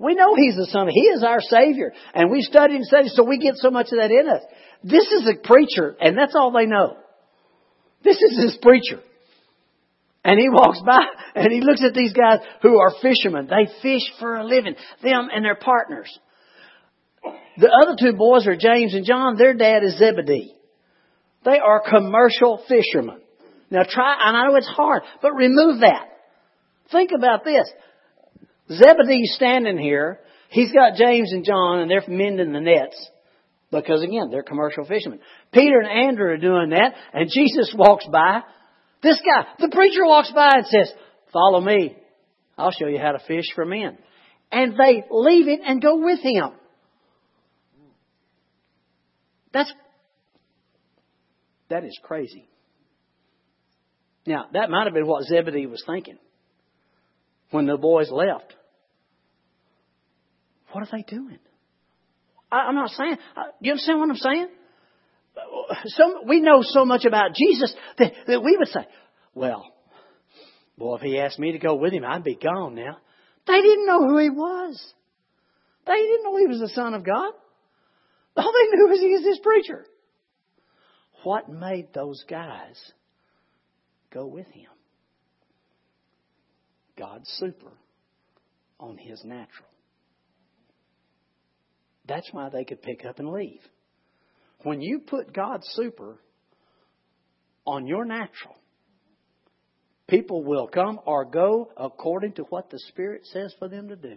We 0.00 0.14
know 0.14 0.34
He's 0.34 0.56
the 0.56 0.66
Son. 0.66 0.88
He 0.88 1.00
is 1.00 1.22
our 1.22 1.40
Savior. 1.40 1.92
And 2.14 2.30
we 2.30 2.40
study 2.40 2.74
and 2.74 2.84
study, 2.84 3.08
so 3.08 3.22
we 3.22 3.38
get 3.38 3.56
so 3.56 3.70
much 3.70 3.88
of 3.92 3.98
that 4.00 4.10
in 4.10 4.28
us. 4.28 4.42
This 4.82 5.06
is 5.12 5.28
a 5.28 5.46
preacher, 5.46 5.94
and 6.00 6.16
that's 6.16 6.34
all 6.34 6.52
they 6.52 6.64
know. 6.64 6.96
This 8.02 8.16
is 8.16 8.42
his 8.42 8.58
preacher. 8.62 9.02
And 10.24 10.38
he 10.40 10.48
walks 10.48 10.80
by 10.84 10.98
and 11.34 11.52
he 11.52 11.60
looks 11.60 11.82
at 11.84 11.94
these 11.94 12.14
guys 12.14 12.38
who 12.62 12.78
are 12.78 12.92
fishermen. 13.02 13.48
They 13.48 13.70
fish 13.82 14.02
for 14.18 14.36
a 14.36 14.44
living. 14.44 14.74
Them 15.02 15.28
and 15.34 15.44
their 15.44 15.54
partners. 15.54 16.10
The 17.58 17.68
other 17.68 17.96
two 18.00 18.16
boys 18.16 18.46
are 18.46 18.56
James 18.56 18.94
and 18.94 19.04
John. 19.04 19.36
Their 19.36 19.54
dad 19.54 19.82
is 19.82 19.98
Zebedee. 19.98 20.54
They 21.44 21.58
are 21.58 21.82
commercial 21.86 22.62
fishermen. 22.68 23.20
Now 23.70 23.82
try, 23.88 24.16
and 24.24 24.36
I 24.36 24.46
know 24.46 24.56
it's 24.56 24.66
hard, 24.66 25.02
but 25.20 25.32
remove 25.32 25.80
that. 25.80 26.09
Think 26.90 27.10
about 27.16 27.44
this. 27.44 27.68
Zebedee's 28.68 29.34
standing 29.34 29.78
here. 29.78 30.20
He's 30.50 30.72
got 30.72 30.96
James 30.96 31.32
and 31.32 31.44
John, 31.44 31.80
and 31.80 31.90
they're 31.90 32.04
mending 32.08 32.52
the 32.52 32.60
nets. 32.60 33.10
Because 33.70 34.02
again, 34.02 34.30
they're 34.30 34.42
commercial 34.42 34.84
fishermen. 34.84 35.20
Peter 35.52 35.78
and 35.78 36.08
Andrew 36.08 36.30
are 36.30 36.36
doing 36.36 36.70
that, 36.70 36.94
and 37.12 37.30
Jesus 37.32 37.72
walks 37.76 38.06
by. 38.10 38.42
This 39.02 39.20
guy, 39.20 39.46
the 39.58 39.70
preacher 39.72 40.04
walks 40.04 40.32
by 40.32 40.50
and 40.54 40.66
says, 40.66 40.92
Follow 41.32 41.60
me. 41.60 41.96
I'll 42.58 42.72
show 42.72 42.88
you 42.88 42.98
how 42.98 43.12
to 43.12 43.20
fish 43.26 43.46
for 43.54 43.64
men. 43.64 43.96
And 44.50 44.72
they 44.72 45.04
leave 45.10 45.46
it 45.46 45.60
and 45.64 45.80
go 45.80 45.96
with 45.96 46.18
him. 46.20 46.50
That's, 49.52 49.72
that 51.68 51.84
is 51.84 51.98
crazy. 52.02 52.48
Now, 54.26 54.46
that 54.52 54.70
might 54.70 54.84
have 54.84 54.94
been 54.94 55.06
what 55.06 55.24
Zebedee 55.24 55.66
was 55.66 55.82
thinking 55.86 56.18
when 57.50 57.66
the 57.66 57.76
boys 57.76 58.10
left. 58.10 58.54
What 60.72 60.82
are 60.82 60.88
they 60.92 61.02
doing? 61.02 61.38
I, 62.50 62.68
am 62.68 62.74
not 62.74 62.90
saying. 62.90 63.16
Uh, 63.36 63.42
you 63.60 63.72
understand 63.72 63.98
what 63.98 64.10
I'm 64.10 64.16
saying? 64.16 64.48
So, 65.86 66.24
we 66.26 66.40
know 66.40 66.62
so 66.62 66.84
much 66.84 67.04
about 67.04 67.34
Jesus 67.34 67.74
that, 67.98 68.12
that 68.26 68.42
we 68.42 68.56
would 68.56 68.68
say, 68.68 68.86
well, 69.34 69.64
boy, 70.76 70.96
if 70.96 71.02
he 71.02 71.18
asked 71.18 71.38
me 71.38 71.52
to 71.52 71.58
go 71.58 71.76
with 71.76 71.92
him, 71.92 72.04
I'd 72.04 72.24
be 72.24 72.34
gone 72.34 72.74
now. 72.74 72.98
They 73.46 73.60
didn't 73.60 73.86
know 73.86 74.06
who 74.06 74.18
he 74.18 74.30
was. 74.30 74.92
They 75.86 75.94
didn't 75.94 76.24
know 76.24 76.36
he 76.36 76.46
was 76.46 76.60
the 76.60 76.68
Son 76.74 76.94
of 76.94 77.04
God. 77.04 77.32
All 78.36 78.52
they 78.52 78.76
knew 78.76 78.88
was 78.88 79.00
he 79.00 79.12
was 79.12 79.22
this 79.22 79.40
preacher. 79.42 79.86
What 81.22 81.48
made 81.48 81.92
those 81.92 82.24
guys 82.28 82.80
go 84.12 84.26
with 84.26 84.46
him? 84.48 84.70
God's 87.00 87.30
super 87.38 87.72
on 88.78 88.98
his 88.98 89.24
natural. 89.24 89.68
That's 92.06 92.28
why 92.30 92.50
they 92.50 92.64
could 92.64 92.82
pick 92.82 93.06
up 93.06 93.18
and 93.18 93.30
leave. 93.30 93.62
When 94.64 94.82
you 94.82 95.00
put 95.06 95.32
God's 95.32 95.66
super 95.72 96.20
on 97.66 97.86
your 97.86 98.04
natural, 98.04 98.54
people 100.08 100.44
will 100.44 100.68
come 100.68 101.00
or 101.06 101.24
go 101.24 101.70
according 101.74 102.34
to 102.34 102.42
what 102.42 102.68
the 102.68 102.78
Spirit 102.88 103.22
says 103.32 103.54
for 103.58 103.68
them 103.68 103.88
to 103.88 103.96
do. 103.96 104.16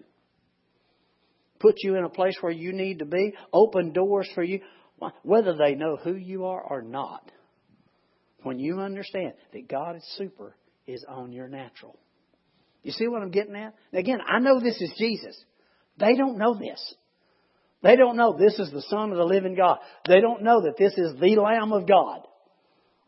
Put 1.59 1.75
you 1.77 1.95
in 1.95 2.03
a 2.03 2.09
place 2.09 2.35
where 2.41 2.51
you 2.51 2.73
need 2.73 2.99
to 2.99 3.05
be, 3.05 3.33
open 3.53 3.93
doors 3.93 4.29
for 4.35 4.43
you, 4.43 4.59
whether 5.21 5.55
they 5.55 5.75
know 5.75 5.95
who 5.95 6.15
you 6.15 6.45
are 6.45 6.61
or 6.61 6.81
not. 6.81 7.31
When 8.41 8.59
you 8.59 8.81
understand 8.81 9.35
that 9.53 9.69
God's 9.69 10.03
super 10.17 10.57
is 10.85 11.05
on 11.07 11.31
your 11.31 11.47
natural. 11.47 11.97
You 12.83 12.91
see 12.91 13.07
what 13.07 13.21
I'm 13.21 13.31
getting 13.31 13.55
at? 13.55 13.73
Again, 13.93 14.19
I 14.27 14.39
know 14.39 14.59
this 14.59 14.79
is 14.81 14.93
Jesus. 14.97 15.35
They 15.97 16.15
don't 16.15 16.37
know 16.37 16.53
this. 16.53 16.95
They 17.81 17.95
don't 17.95 18.17
know 18.17 18.37
this 18.37 18.59
is 18.59 18.71
the 18.71 18.81
Son 18.83 19.11
of 19.11 19.17
the 19.17 19.25
living 19.25 19.55
God. 19.55 19.79
They 20.07 20.21
don't 20.21 20.43
know 20.43 20.61
that 20.63 20.77
this 20.77 20.93
is 20.97 21.19
the 21.19 21.35
Lamb 21.35 21.73
of 21.73 21.87
God. 21.87 22.21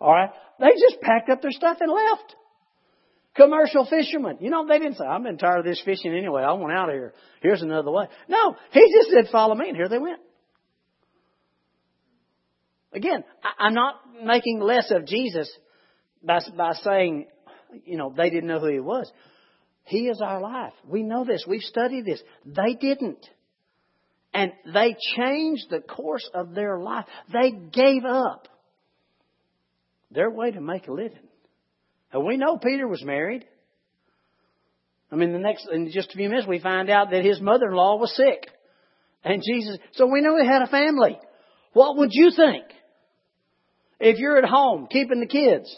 Alright? 0.02 0.32
They 0.60 0.72
just 0.80 1.02
packed 1.02 1.30
up 1.30 1.42
their 1.42 1.52
stuff 1.52 1.78
and 1.80 1.92
left. 1.92 2.36
commercial 3.36 3.86
fishermen. 3.86 4.38
You 4.40 4.50
know, 4.50 4.66
they 4.68 4.80
didn't 4.80 4.96
say, 4.96 5.06
I've 5.06 5.24
been 5.24 5.38
tired 5.38 5.60
of 5.60 5.66
this 5.66 5.82
fishing 5.84 6.16
anyway. 6.16 6.42
I 6.42 6.54
want 6.54 6.74
out 6.74 6.90
of 6.90 6.96
here. 6.96 7.14
Here's 7.42 7.62
another 7.62 7.92
way. 7.92 8.06
No, 8.28 8.56
he 8.72 8.94
just 8.94 9.12
said, 9.12 9.32
follow 9.32 9.56
me, 9.56 9.68
and 9.68 9.78
here 9.78 9.90
they 9.90 10.00
went. 10.00 10.20
Again, 12.94 13.24
I'm 13.60 13.74
not 13.74 13.96
making 14.24 14.62
less 14.62 14.90
of 14.92 15.06
Jesus 15.06 15.52
by, 16.24 16.40
by 16.56 16.74
saying, 16.74 17.28
you 17.84 17.98
know, 17.98 18.14
they 18.16 18.30
didn't 18.30 18.48
know 18.48 18.60
who 18.60 18.72
he 18.72 18.80
was. 18.80 19.12
He 19.86 20.08
is 20.08 20.20
our 20.22 20.42
life. 20.42 20.74
We 20.88 21.04
know 21.04 21.24
this. 21.26 21.46
We've 21.48 21.62
studied 21.62 22.06
this. 22.06 22.22
They 22.46 22.74
didn't. 22.74 23.26
And 24.34 24.52
they 24.74 24.96
changed 25.16 25.68
the 25.70 25.80
course 25.80 26.28
of 26.34 26.54
their 26.54 26.80
life. 26.80 27.06
They 27.32 27.52
gave 27.52 28.04
up 28.04 28.48
their 30.12 30.30
way 30.30 30.52
to 30.52 30.60
make 30.60 30.88
a 30.88 30.92
living. 30.92 31.28
And 32.12 32.26
we 32.26 32.38
know 32.38 32.58
Peter 32.58 32.88
was 32.88 33.04
married. 33.04 33.46
I 35.12 35.16
mean, 35.16 35.32
the 35.32 35.40
next, 35.40 35.68
in 35.72 35.92
just 35.92 36.10
a 36.12 36.18
few 36.18 36.30
minutes, 36.30 36.48
we 36.48 36.60
find 36.60 36.90
out 36.90 37.12
that 37.12 37.24
his 37.24 37.40
mother-in-law 37.40 37.98
was 37.98 38.16
sick. 38.16 38.50
And 39.24 39.42
Jesus, 39.42 39.78
so 39.94 40.08
we 40.08 40.22
know 40.22 40.38
he 40.38 40.46
had 40.46 40.64
a 40.64 40.68
family. 40.68 41.18
What 41.74 41.98
would 41.98 42.10
you 42.12 42.32
think? 42.36 42.66
If 44.00 44.18
you're 44.18 44.38
at 44.38 44.50
home 44.50 44.88
keeping 44.90 45.20
the 45.20 45.28
kids, 45.28 45.74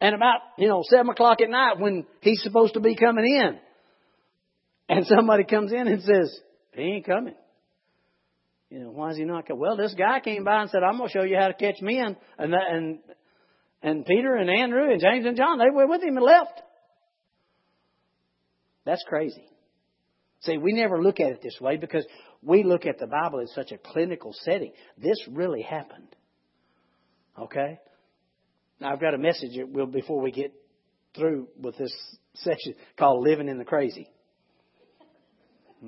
and 0.00 0.14
about, 0.14 0.40
you 0.56 0.68
know, 0.68 0.82
seven 0.88 1.10
o'clock 1.10 1.40
at 1.40 1.50
night 1.50 1.78
when 1.78 2.06
he's 2.20 2.42
supposed 2.42 2.74
to 2.74 2.80
be 2.80 2.94
coming 2.94 3.26
in, 3.26 3.58
and 4.88 5.06
somebody 5.06 5.44
comes 5.44 5.72
in 5.72 5.88
and 5.88 6.02
says, 6.02 6.40
he 6.72 6.82
ain't 6.82 7.06
coming. 7.06 7.34
You 8.70 8.80
know, 8.80 8.90
why 8.90 9.10
is 9.10 9.16
he 9.16 9.24
not 9.24 9.46
coming? 9.46 9.60
Well, 9.60 9.76
this 9.76 9.94
guy 9.94 10.20
came 10.20 10.44
by 10.44 10.62
and 10.62 10.70
said, 10.70 10.82
I'm 10.82 10.98
going 10.98 11.08
to 11.08 11.12
show 11.12 11.24
you 11.24 11.36
how 11.38 11.48
to 11.48 11.54
catch 11.54 11.80
men. 11.80 12.16
And, 12.38 12.52
that, 12.52 12.70
and, 12.70 12.98
and 13.82 14.04
Peter 14.04 14.34
and 14.34 14.50
Andrew 14.50 14.90
and 14.90 15.00
James 15.00 15.26
and 15.26 15.36
John, 15.36 15.58
they 15.58 15.74
were 15.74 15.86
with 15.86 16.02
him 16.02 16.16
and 16.16 16.24
left. 16.24 16.62
That's 18.84 19.04
crazy. 19.06 19.44
See, 20.40 20.56
we 20.56 20.72
never 20.72 21.02
look 21.02 21.18
at 21.18 21.32
it 21.32 21.42
this 21.42 21.58
way 21.60 21.76
because 21.76 22.06
we 22.42 22.62
look 22.62 22.86
at 22.86 22.98
the 22.98 23.06
Bible 23.06 23.40
in 23.40 23.48
such 23.48 23.72
a 23.72 23.78
clinical 23.78 24.32
setting. 24.44 24.72
This 24.96 25.18
really 25.30 25.62
happened. 25.62 26.14
Okay? 27.38 27.78
Now, 28.80 28.92
I've 28.92 29.00
got 29.00 29.14
a 29.14 29.18
message 29.18 29.58
before 29.92 30.20
we 30.20 30.30
get 30.30 30.52
through 31.16 31.48
with 31.60 31.76
this 31.76 31.94
section 32.34 32.74
called 32.96 33.26
Living 33.26 33.48
in 33.48 33.58
the 33.58 33.64
Crazy. 33.64 34.08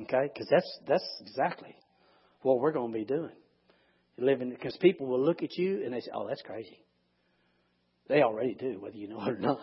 Okay? 0.02 0.30
Because 0.32 0.48
that's, 0.50 0.78
that's 0.86 1.04
exactly 1.20 1.76
what 2.42 2.60
we're 2.60 2.72
going 2.72 2.92
to 2.92 2.98
be 2.98 3.04
doing. 3.04 3.32
Living, 4.18 4.50
because 4.50 4.76
people 4.78 5.06
will 5.06 5.24
look 5.24 5.42
at 5.42 5.56
you 5.56 5.82
and 5.84 5.94
they 5.94 6.00
say, 6.00 6.10
oh, 6.14 6.26
that's 6.28 6.42
crazy. 6.42 6.78
They 8.08 8.22
already 8.22 8.54
do, 8.54 8.78
whether 8.80 8.96
you 8.96 9.08
know 9.08 9.22
it 9.22 9.28
or 9.28 9.38
not. 9.38 9.60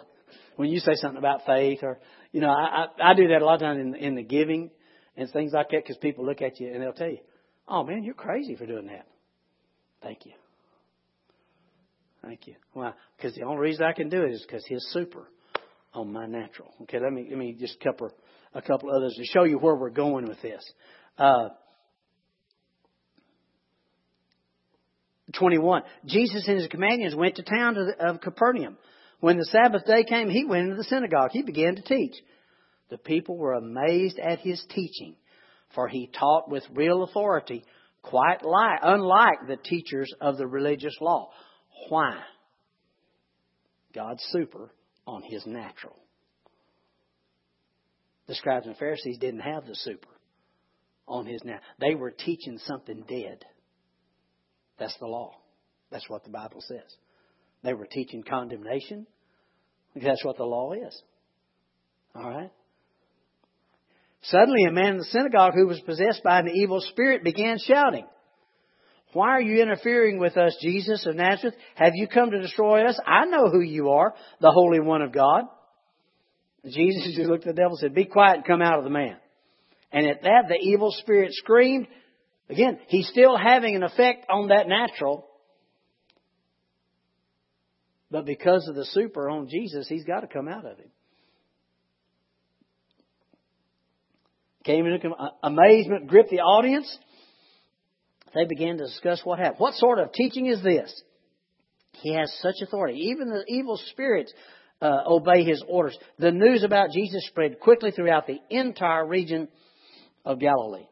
When 0.56 0.70
you 0.70 0.80
say 0.80 0.96
something 0.96 1.18
about 1.18 1.46
faith 1.46 1.80
or, 1.84 2.00
you 2.32 2.42
know, 2.42 2.50
I, 2.50 2.86
I, 3.00 3.12
I 3.12 3.14
do 3.14 3.28
that 3.28 3.42
a 3.42 3.46
lot 3.46 3.56
of 3.56 3.60
times 3.62 3.80
in, 3.80 3.96
in 3.96 4.16
the 4.16 4.24
giving 4.24 4.72
and 5.16 5.30
things 5.32 5.52
like 5.54 5.70
that 5.70 5.84
because 5.84 5.98
people 5.98 6.26
look 6.26 6.42
at 6.42 6.60
you 6.60 6.72
and 6.74 6.82
they'll 6.82 6.94
tell 6.94 7.10
you, 7.10 7.20
oh 7.68 7.84
man, 7.84 8.04
you're 8.04 8.14
crazy 8.14 8.56
for 8.56 8.66
doing 8.66 8.88
that. 8.88 9.06
Thank 10.02 10.26
you. 10.26 10.34
Thank 12.22 12.48
you. 12.48 12.56
Why? 12.74 12.94
Because 13.16 13.36
the 13.36 13.44
only 13.44 13.60
reason 13.60 13.86
I 13.86 13.94
can 13.94 14.10
do 14.10 14.24
it 14.24 14.32
is 14.32 14.46
because 14.46 14.66
His 14.66 14.86
super 14.92 15.30
on 15.94 16.12
my 16.12 16.26
natural. 16.26 16.74
Okay, 16.84 17.00
let 17.00 17.12
me 17.12 17.28
let 17.30 17.38
me 17.38 17.56
just 17.60 17.80
couple 17.80 18.12
a 18.54 18.62
couple 18.62 18.90
others 18.90 19.16
to 19.18 19.26
show 19.26 19.44
you 19.44 19.58
where 19.58 19.76
we're 19.76 19.90
going 19.90 20.28
with 20.28 20.42
this. 20.42 20.64
Uh, 21.18 21.50
21. 25.34 25.84
Jesus 26.06 26.48
and 26.48 26.58
his 26.58 26.68
companions 26.68 27.16
went 27.16 27.36
to 27.36 27.44
town 27.44 27.76
of 28.00 28.22
Capernaum. 28.22 28.78
When 29.20 29.38
the 29.38 29.46
Sabbath 29.46 29.86
day 29.86 30.04
came, 30.04 30.30
he 30.30 30.46
went 30.46 30.64
into 30.64 30.76
the 30.76 30.84
synagogue. 30.84 31.32
He 31.32 31.42
began 31.42 31.76
to 31.76 31.82
teach. 31.82 32.14
The 32.90 32.98
people 32.98 33.38
were 33.38 33.54
amazed 33.54 34.20
at 34.20 34.40
his 34.40 34.64
teaching, 34.70 35.16
for 35.76 35.88
he 35.88 36.10
taught 36.18 36.50
with 36.50 36.64
real 36.72 37.04
authority, 37.04 37.66
quite 38.04 38.46
like, 38.46 38.80
unlike 38.82 39.48
the 39.48 39.58
teachers 39.58 40.14
of 40.22 40.38
the 40.38 40.48
religious 40.48 40.96
law. 41.02 41.30
Why? 41.90 42.18
God's 43.94 44.24
super 44.32 44.72
on 45.06 45.24
his 45.24 45.46
natural. 45.46 45.96
The 48.28 48.36
scribes 48.36 48.68
and 48.68 48.78
Pharisees 48.78 49.18
didn't 49.20 49.40
have 49.40 49.66
the 49.66 49.76
super 49.76 50.10
on 51.08 51.26
his 51.26 51.42
natural. 51.44 51.64
They 51.80 51.96
were 51.96 52.12
teaching 52.12 52.60
something 52.66 53.04
dead. 53.08 53.46
That's 54.78 54.98
the 55.00 55.08
law. 55.08 55.34
That's 55.92 56.10
what 56.10 56.24
the 56.24 56.30
Bible 56.30 56.62
says. 56.62 56.96
They 57.64 57.74
were 57.74 57.88
teaching 57.88 58.24
condemnation. 58.24 59.08
That's 59.96 60.24
what 60.24 60.38
the 60.38 60.44
law 60.44 60.74
is. 60.74 61.02
All 62.14 62.30
right? 62.30 62.52
Suddenly, 64.24 64.66
a 64.66 64.72
man 64.72 64.94
in 64.94 64.98
the 64.98 65.06
synagogue 65.06 65.54
who 65.56 65.68
was 65.68 65.80
possessed 65.82 66.22
by 66.24 66.40
an 66.40 66.50
evil 66.50 66.82
spirit 66.82 67.24
began 67.24 67.58
shouting, 67.60 68.06
Why 69.14 69.30
are 69.30 69.42
you 69.42 69.62
interfering 69.62 70.20
with 70.20 70.38
us, 70.38 70.56
Jesus 70.62 71.06
of 71.06 71.16
Nazareth? 71.16 71.56
Have 71.76 71.94
you 71.96 72.08
come 72.08 72.32
to 72.32 72.42
destroy 72.42 72.86
us? 72.86 73.00
I 73.06 73.26
know 73.26 73.50
who 73.50 73.62
you 73.62 73.90
are, 73.90 74.14
the 74.42 74.52
Holy 74.52 74.80
One 74.80 75.02
of 75.02 75.12
God. 75.12 75.46
Jesus 76.66 77.14
just 77.16 77.30
looked 77.30 77.48
at 77.48 77.56
the 77.56 77.62
devil 77.62 77.72
and 77.72 77.80
said, 77.80 77.96
Be 77.96 78.06
quiet 78.06 78.38
and 78.38 78.46
come 78.46 78.62
out 78.62 78.78
of 78.78 78.84
the 78.84 78.90
man. 78.90 79.18
And 79.92 80.06
at 80.08 80.24
that, 80.24 80.46
the 80.50 80.60
evil 80.62 80.92
spirit 80.92 81.32
screamed. 81.34 81.88
Again, 82.50 82.80
he's 82.88 83.08
still 83.08 83.38
having 83.38 83.76
an 83.76 83.84
effect 83.84 84.26
on 84.30 84.50
that 84.50 84.68
natural. 84.68 85.26
But 88.10 88.26
because 88.26 88.68
of 88.68 88.76
the 88.76 88.86
super 88.86 89.30
on 89.30 89.50
Jesus, 89.50 89.88
he's 89.88 90.06
got 90.06 90.22
to 90.22 90.28
come 90.28 90.48
out 90.48 90.66
of 90.66 90.78
him. 90.78 90.90
Came 94.64 94.86
into 94.86 95.10
amazement, 95.44 96.08
gripped 96.08 96.30
the 96.30 96.40
audience. 96.40 96.98
They 98.38 98.46
began 98.46 98.78
to 98.78 98.86
discuss 98.86 99.22
what 99.24 99.40
happened. 99.40 99.60
What 99.60 99.74
sort 99.74 99.98
of 99.98 100.12
teaching 100.12 100.46
is 100.46 100.62
this? 100.62 100.94
He 101.94 102.14
has 102.14 102.32
such 102.40 102.56
authority. 102.62 103.00
Even 103.12 103.30
the 103.30 103.44
evil 103.48 103.80
spirits 103.88 104.32
uh, 104.80 105.00
obey 105.08 105.44
his 105.44 105.64
orders. 105.68 105.98
The 106.20 106.32
news 106.32 106.64
about 106.64 106.92
Jesus 106.92 107.26
spread 107.28 107.60
quickly 107.60 107.90
throughout 107.90 108.28
the 108.28 108.40
entire 108.52 109.08
region 109.08 109.48
of 110.24 110.40
Galilee. 110.40 110.86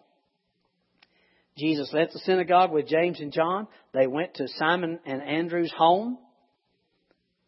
Jesus 1.55 1.93
left 1.93 2.13
the 2.13 2.19
synagogue 2.19 2.71
with 2.71 2.87
James 2.87 3.19
and 3.19 3.31
John. 3.31 3.67
They 3.93 4.07
went 4.07 4.33
to 4.35 4.47
Simon 4.57 4.99
and 5.05 5.21
Andrew's 5.21 5.71
home. 5.77 6.17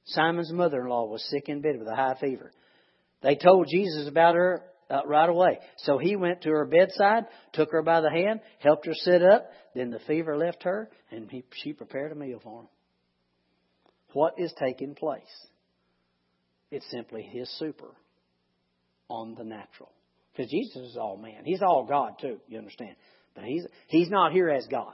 Simon's 0.05 0.53
mother 0.53 0.81
in 0.81 0.89
law 0.89 1.07
was 1.07 1.27
sick 1.31 1.49
in 1.49 1.61
bed 1.61 1.79
with 1.79 1.87
a 1.87 1.95
high 1.95 2.15
fever. 2.21 2.51
They 3.23 3.35
told 3.35 3.67
Jesus 3.67 4.07
about 4.07 4.35
her 4.35 4.61
uh, 4.89 5.01
right 5.05 5.29
away. 5.29 5.59
So 5.77 5.97
he 5.97 6.15
went 6.15 6.41
to 6.41 6.49
her 6.49 6.65
bedside, 6.65 7.25
took 7.53 7.71
her 7.71 7.81
by 7.81 8.01
the 8.01 8.09
hand, 8.09 8.39
helped 8.59 8.85
her 8.85 8.93
sit 8.93 9.21
up. 9.23 9.49
Then 9.75 9.91
the 9.91 9.99
fever 9.99 10.37
left 10.37 10.63
her, 10.63 10.89
and 11.11 11.29
he, 11.29 11.43
she 11.53 11.73
prepared 11.73 12.11
a 12.11 12.15
meal 12.15 12.39
for 12.43 12.61
him. 12.61 12.67
What 14.13 14.35
is 14.37 14.53
taking 14.59 14.95
place? 14.95 15.21
It's 16.71 16.89
simply 16.91 17.21
his 17.21 17.49
super 17.57 17.93
on 19.09 19.35
the 19.35 19.43
natural. 19.43 19.91
Because 20.35 20.51
Jesus 20.51 20.91
is 20.91 20.97
all 20.97 21.17
man. 21.17 21.43
He's 21.45 21.61
all 21.61 21.85
God, 21.85 22.13
too, 22.21 22.39
you 22.47 22.57
understand. 22.57 22.95
But 23.35 23.45
he's, 23.45 23.65
he's 23.87 24.09
not 24.09 24.31
here 24.31 24.49
as 24.49 24.67
God. 24.67 24.93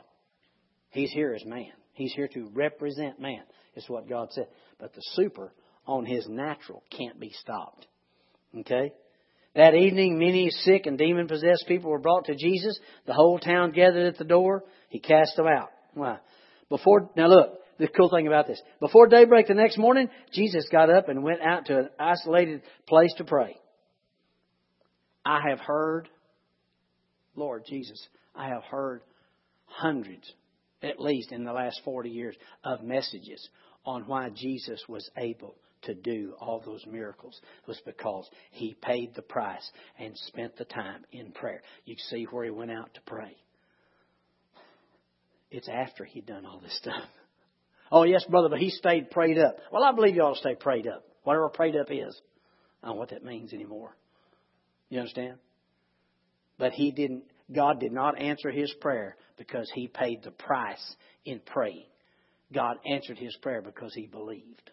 He's 0.89 1.11
here 1.11 1.33
as 1.33 1.45
man. 1.45 1.71
He's 1.93 2.13
here 2.13 2.27
to 2.29 2.49
represent 2.53 3.19
man, 3.19 3.43
is 3.75 3.85
what 3.87 4.09
God 4.09 4.29
said. 4.31 4.47
But 4.79 4.93
the 4.93 5.01
super 5.13 5.53
on 5.85 6.05
his 6.05 6.27
natural 6.27 6.83
can't 6.95 7.19
be 7.19 7.31
stopped. 7.41 7.87
Okay? 8.59 8.93
That 9.55 9.75
evening, 9.75 10.17
many 10.17 10.49
sick 10.49 10.87
and 10.87 10.97
demon 10.97 11.27
possessed 11.27 11.65
people 11.67 11.91
were 11.91 11.99
brought 11.99 12.25
to 12.25 12.35
Jesus. 12.35 12.79
The 13.05 13.13
whole 13.13 13.37
town 13.37 13.71
gathered 13.71 14.07
at 14.07 14.17
the 14.17 14.23
door. 14.23 14.63
He 14.89 14.99
cast 14.99 15.35
them 15.35 15.47
out. 15.47 15.69
Why? 15.93 16.17
Before, 16.69 17.09
now 17.15 17.27
look, 17.27 17.59
the 17.77 17.87
cool 17.87 18.09
thing 18.09 18.25
about 18.25 18.47
this. 18.47 18.61
Before 18.79 19.07
daybreak 19.07 19.47
the 19.47 19.53
next 19.53 19.77
morning, 19.77 20.09
Jesus 20.31 20.67
got 20.71 20.89
up 20.89 21.07
and 21.07 21.23
went 21.23 21.41
out 21.41 21.67
to 21.67 21.79
an 21.79 21.89
isolated 21.99 22.63
place 22.87 23.13
to 23.17 23.23
pray. 23.23 23.55
I 25.25 25.39
have 25.49 25.59
heard, 25.59 26.09
Lord 27.35 27.63
Jesus, 27.67 28.07
I 28.35 28.47
have 28.47 28.63
heard 28.63 29.01
hundreds, 29.65 30.31
at 30.81 30.99
least 30.99 31.31
in 31.31 31.43
the 31.43 31.53
last 31.53 31.79
40 31.85 32.09
years, 32.09 32.35
of 32.63 32.83
messages 32.83 33.47
on 33.85 34.03
why 34.03 34.29
Jesus 34.29 34.81
was 34.87 35.07
able 35.15 35.55
to 35.83 35.93
do 35.93 36.33
all 36.39 36.61
those 36.65 36.85
miracles 36.85 37.39
was 37.67 37.79
because 37.85 38.29
he 38.51 38.75
paid 38.81 39.13
the 39.15 39.21
price 39.21 39.69
and 39.99 40.17
spent 40.27 40.55
the 40.57 40.65
time 40.65 41.05
in 41.11 41.31
prayer. 41.31 41.61
You 41.85 41.95
can 41.95 42.03
see 42.05 42.25
where 42.25 42.45
he 42.45 42.51
went 42.51 42.71
out 42.71 42.93
to 42.93 43.01
pray. 43.01 43.35
It's 45.51 45.69
after 45.69 46.03
he'd 46.03 46.25
done 46.25 46.45
all 46.45 46.59
this 46.59 46.77
stuff. 46.77 47.03
Oh, 47.91 48.05
yes, 48.05 48.25
brother, 48.27 48.49
but 48.49 48.57
he 48.57 48.71
stayed 48.71 49.11
prayed 49.11 49.37
up. 49.37 49.57
Well, 49.71 49.83
I 49.83 49.91
believe 49.91 50.15
you 50.15 50.23
ought 50.23 50.33
to 50.33 50.39
stay 50.39 50.55
prayed 50.55 50.87
up. 50.87 51.05
Whatever 51.25 51.47
prayed 51.49 51.75
up 51.75 51.91
is. 51.91 52.19
I 52.81 52.87
don't 52.87 52.95
know 52.95 52.99
what 52.99 53.11
that 53.11 53.23
means 53.23 53.53
anymore. 53.53 53.95
You 54.89 54.97
understand? 54.97 55.37
But 56.57 56.71
he 56.71 56.91
didn't, 56.91 57.25
God 57.55 57.79
did 57.79 57.91
not 57.91 58.19
answer 58.19 58.49
his 58.49 58.73
prayer 58.81 59.15
because 59.37 59.71
he 59.75 59.87
paid 59.87 60.23
the 60.23 60.31
price 60.31 60.95
in 61.23 61.39
praying. 61.45 61.85
God 62.51 62.77
answered 62.85 63.19
his 63.19 63.35
prayer 63.43 63.61
because 63.61 63.93
he 63.93 64.07
believed. 64.07 64.71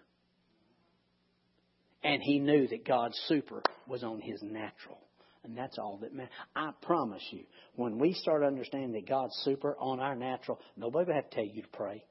And 2.03 2.22
he 2.22 2.38
knew 2.38 2.66
that 2.68 2.86
God's 2.86 3.18
super 3.26 3.62
was 3.86 4.03
on 4.03 4.20
his 4.20 4.42
natural. 4.42 4.98
And 5.44 5.57
that's 5.57 5.78
all 5.78 5.98
that 6.03 6.14
matters. 6.14 6.32
I 6.55 6.70
promise 6.82 7.22
you, 7.30 7.44
when 7.76 7.98
we 7.98 8.12
start 8.14 8.42
understanding 8.42 8.92
that 8.92 9.09
God's 9.09 9.34
super 9.42 9.76
on 9.78 10.01
our 10.01 10.14
natural, 10.14 10.61
nobody 10.76 11.07
will 11.07 11.14
have 11.14 11.30
to 11.30 11.36
tell 11.36 11.44
you 11.44 11.62
to 11.62 11.68
pray. 11.68 12.05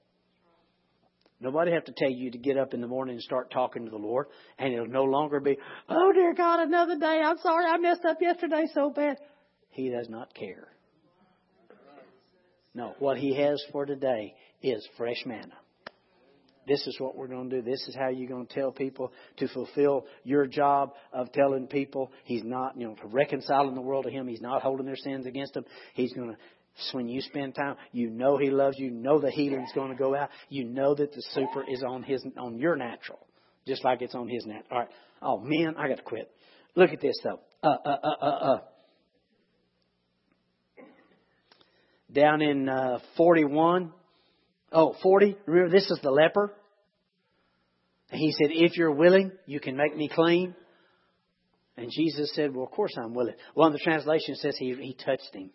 Nobody 1.42 1.72
have 1.72 1.86
to 1.86 1.94
tell 1.96 2.10
you 2.10 2.32
to 2.32 2.38
get 2.38 2.58
up 2.58 2.74
in 2.74 2.82
the 2.82 2.88
morning 2.88 3.16
and 3.16 3.24
start 3.24 3.50
talking 3.50 3.86
to 3.86 3.92
the 3.92 3.98
Lord, 3.98 4.28
and 4.58 4.74
it'll 4.74 4.88
no 4.88 5.06
longer 5.06 5.40
be, 5.40 5.58
oh 5.88 6.12
dear 6.12 6.34
God, 6.34 6.60
another 6.60 6.98
day. 6.98 7.22
I'm 7.24 7.38
sorry 7.38 7.66
I 7.66 7.78
messed 7.78 8.04
up 8.04 8.18
yesterday 8.20 8.66
so 8.74 8.90
bad. 8.90 9.18
He 9.70 9.90
does 9.90 10.10
not 10.10 10.34
care. 10.34 10.68
No, 12.74 12.94
what 13.00 13.18
He 13.18 13.36
has 13.36 13.64
for 13.72 13.86
today 13.86 14.36
is 14.62 14.86
fresh 14.98 15.24
manna. 15.26 15.56
This 16.70 16.86
is 16.86 16.96
what 17.00 17.18
we're 17.18 17.28
going 17.28 17.50
to 17.50 17.62
do. 17.62 17.70
This 17.70 17.86
is 17.88 17.96
how 17.96 18.10
you're 18.10 18.30
going 18.30 18.46
to 18.46 18.54
tell 18.54 18.72
people 18.72 19.12
to 19.38 19.48
fulfill 19.48 20.06
your 20.24 20.46
job 20.46 20.94
of 21.12 21.32
telling 21.34 21.66
people 21.66 22.12
He's 22.26 22.44
not, 22.44 22.78
you 22.78 22.88
know, 22.88 22.96
reconciling 23.06 23.74
the 23.74 23.82
world 23.82 24.06
to 24.06 24.12
Him. 24.12 24.28
He's 24.28 24.40
not 24.40 24.62
holding 24.62 24.86
their 24.86 24.96
sins 24.96 25.26
against 25.26 25.56
them. 25.56 25.66
He's 25.96 26.14
going 26.14 26.30
to 26.30 26.38
when 26.94 27.10
you 27.10 27.20
spend 27.22 27.56
time, 27.56 27.76
you 27.92 28.10
know 28.10 28.38
He 28.38 28.52
loves 28.52 28.78
you. 28.78 28.86
You 28.86 28.92
know 28.92 29.20
the 29.20 29.32
healing's 29.32 29.72
going 29.74 29.90
to 29.90 29.98
go 29.98 30.16
out. 30.16 30.30
You 30.48 30.64
know 30.64 30.94
that 30.96 31.12
the 31.12 31.22
super 31.34 31.66
is 31.68 31.84
on 31.84 32.04
His 32.04 32.24
on 32.38 32.60
your 32.60 32.76
natural, 32.76 33.20
just 33.68 33.84
like 33.84 34.02
it's 34.02 34.16
on 34.16 34.30
His 34.30 34.46
natural. 34.46 34.68
All 34.72 34.80
right. 34.80 34.90
Oh 35.22 35.40
man, 35.40 35.76
I 35.78 35.90
got 35.90 35.98
to 35.98 36.04
quit. 36.04 36.32
Look 36.76 36.92
at 36.92 37.02
this 37.02 37.20
though. 37.24 37.40
Uh 37.64 37.76
uh 37.84 37.98
uh 38.04 38.16
uh 38.22 38.26
uh. 38.26 38.60
Down 42.12 42.42
in 42.42 42.70
uh, 42.70 43.00
41. 43.18 43.92
Oh, 44.72 44.96
40. 45.02 45.38
Remember, 45.46 45.72
this 45.72 45.90
is 45.90 46.00
the 46.02 46.12
leper. 46.12 46.54
And 48.12 48.20
he 48.20 48.32
said, 48.32 48.52
If 48.52 48.78
you're 48.78 48.92
willing, 48.92 49.32
you 49.46 49.60
can 49.60 49.76
make 49.76 49.96
me 49.96 50.10
clean. 50.14 50.56
And 51.78 51.92
Jesus 51.92 52.32
said, 52.34 52.54
Well, 52.54 52.66
of 52.66 52.72
course 52.72 52.94
I'm 52.98 53.14
willing. 53.14 53.36
One 53.54 53.68
of 53.68 53.74
the 53.74 53.84
translations 53.84 54.42
says 54.42 54.56
he, 54.58 54.74
he 54.76 54.94
touched 54.94 55.34
him. 55.34 55.52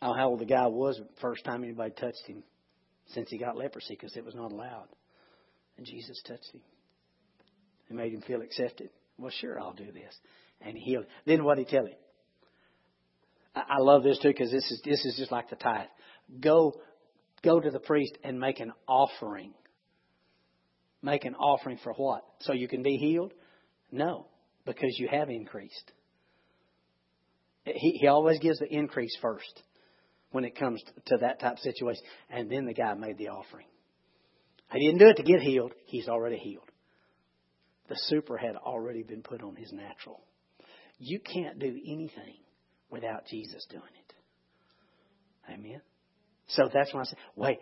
I 0.00 0.06
don't 0.06 0.16
know 0.16 0.22
how 0.22 0.28
old 0.30 0.40
the 0.40 0.46
guy 0.46 0.66
was 0.66 0.96
the 0.98 1.06
first 1.20 1.44
time 1.44 1.62
anybody 1.62 1.92
touched 1.92 2.26
him 2.26 2.42
since 3.08 3.30
he 3.30 3.38
got 3.38 3.56
leprosy 3.56 3.94
because 3.94 4.16
it 4.16 4.24
was 4.24 4.34
not 4.34 4.52
allowed. 4.52 4.88
And 5.76 5.86
Jesus 5.86 6.20
touched 6.26 6.52
him. 6.52 6.60
It 7.88 7.94
made 7.94 8.12
him 8.12 8.22
feel 8.22 8.42
accepted. 8.42 8.90
Well, 9.18 9.30
sure, 9.30 9.60
I'll 9.60 9.74
do 9.74 9.92
this. 9.92 10.14
And 10.60 10.76
he 10.76 10.82
healed. 10.82 11.06
Then 11.26 11.44
what 11.44 11.56
did 11.56 11.68
he 11.68 11.76
tell 11.76 11.86
him? 11.86 11.96
I 13.54 13.78
love 13.80 14.02
this 14.02 14.18
too 14.18 14.28
because 14.28 14.50
this 14.50 14.70
is 14.70 14.80
this 14.84 15.04
is 15.04 15.16
just 15.16 15.30
like 15.30 15.50
the 15.50 15.56
tithe. 15.56 15.88
Go, 16.40 16.80
go 17.42 17.60
to 17.60 17.70
the 17.70 17.80
priest 17.80 18.16
and 18.24 18.40
make 18.40 18.60
an 18.60 18.72
offering. 18.88 19.52
Make 21.02 21.24
an 21.24 21.34
offering 21.34 21.78
for 21.82 21.92
what? 21.94 22.24
So 22.40 22.52
you 22.52 22.68
can 22.68 22.82
be 22.82 22.96
healed? 22.96 23.32
No, 23.90 24.26
because 24.64 24.96
you 24.98 25.08
have 25.08 25.28
increased. 25.28 25.92
He, 27.64 27.98
he 28.00 28.06
always 28.06 28.38
gives 28.38 28.58
the 28.58 28.72
increase 28.72 29.16
first 29.20 29.62
when 30.30 30.44
it 30.44 30.58
comes 30.58 30.82
to 31.06 31.16
that 31.18 31.40
type 31.40 31.54
of 31.54 31.58
situation. 31.58 32.02
And 32.30 32.50
then 32.50 32.66
the 32.66 32.74
guy 32.74 32.94
made 32.94 33.18
the 33.18 33.28
offering. 33.28 33.66
He 34.72 34.86
didn't 34.86 35.00
do 35.00 35.08
it 35.08 35.16
to 35.16 35.22
get 35.22 35.40
healed. 35.40 35.72
He's 35.86 36.08
already 36.08 36.38
healed. 36.38 36.70
The 37.88 37.96
super 38.06 38.38
had 38.38 38.56
already 38.56 39.02
been 39.02 39.22
put 39.22 39.42
on 39.42 39.54
his 39.54 39.70
natural. 39.72 40.20
You 40.98 41.20
can't 41.20 41.58
do 41.58 41.66
anything 41.66 42.36
without 42.90 43.26
Jesus 43.26 43.66
doing 43.68 43.82
it. 43.82 45.52
Amen. 45.52 45.82
So 46.48 46.68
that's 46.72 46.92
why 46.94 47.00
I 47.00 47.04
say, 47.04 47.16
wait, 47.36 47.58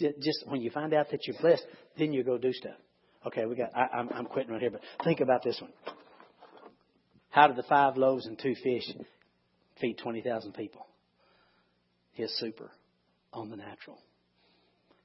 just 0.00 0.44
when 0.46 0.60
you 0.60 0.70
find 0.70 0.92
out 0.94 1.10
that 1.10 1.26
you're 1.26 1.36
blessed, 1.40 1.64
then 1.98 2.12
you 2.12 2.24
go 2.24 2.38
do 2.38 2.52
stuff. 2.52 2.76
Okay, 3.26 3.44
we 3.46 3.54
got. 3.54 3.70
I, 3.76 3.98
I'm, 3.98 4.08
I'm 4.10 4.26
quitting 4.26 4.52
right 4.52 4.60
here, 4.60 4.70
but 4.70 4.80
think 5.04 5.20
about 5.20 5.42
this 5.42 5.60
one. 5.60 5.72
How 7.30 7.46
did 7.46 7.56
the 7.56 7.64
five 7.64 7.96
loaves 7.96 8.26
and 8.26 8.38
two 8.38 8.54
fish 8.62 8.84
feed 9.80 9.98
twenty 9.98 10.22
thousand 10.22 10.54
people? 10.54 10.86
His 12.12 12.36
super 12.38 12.70
on 13.32 13.50
the 13.50 13.56
natural. 13.56 13.98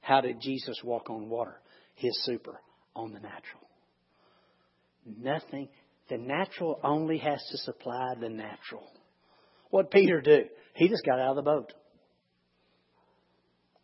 How 0.00 0.20
did 0.20 0.40
Jesus 0.40 0.80
walk 0.82 1.10
on 1.10 1.28
water? 1.28 1.60
His 1.94 2.12
super 2.24 2.60
on 2.94 3.12
the 3.12 3.20
natural. 3.20 3.62
Nothing. 5.04 5.68
The 6.08 6.18
natural 6.18 6.80
only 6.82 7.18
has 7.18 7.44
to 7.50 7.58
supply 7.58 8.14
the 8.20 8.28
natural. 8.28 8.88
What 9.70 9.90
Peter 9.90 10.20
do? 10.20 10.44
He 10.74 10.88
just 10.88 11.04
got 11.04 11.18
out 11.18 11.30
of 11.30 11.36
the 11.36 11.42
boat. 11.42 11.72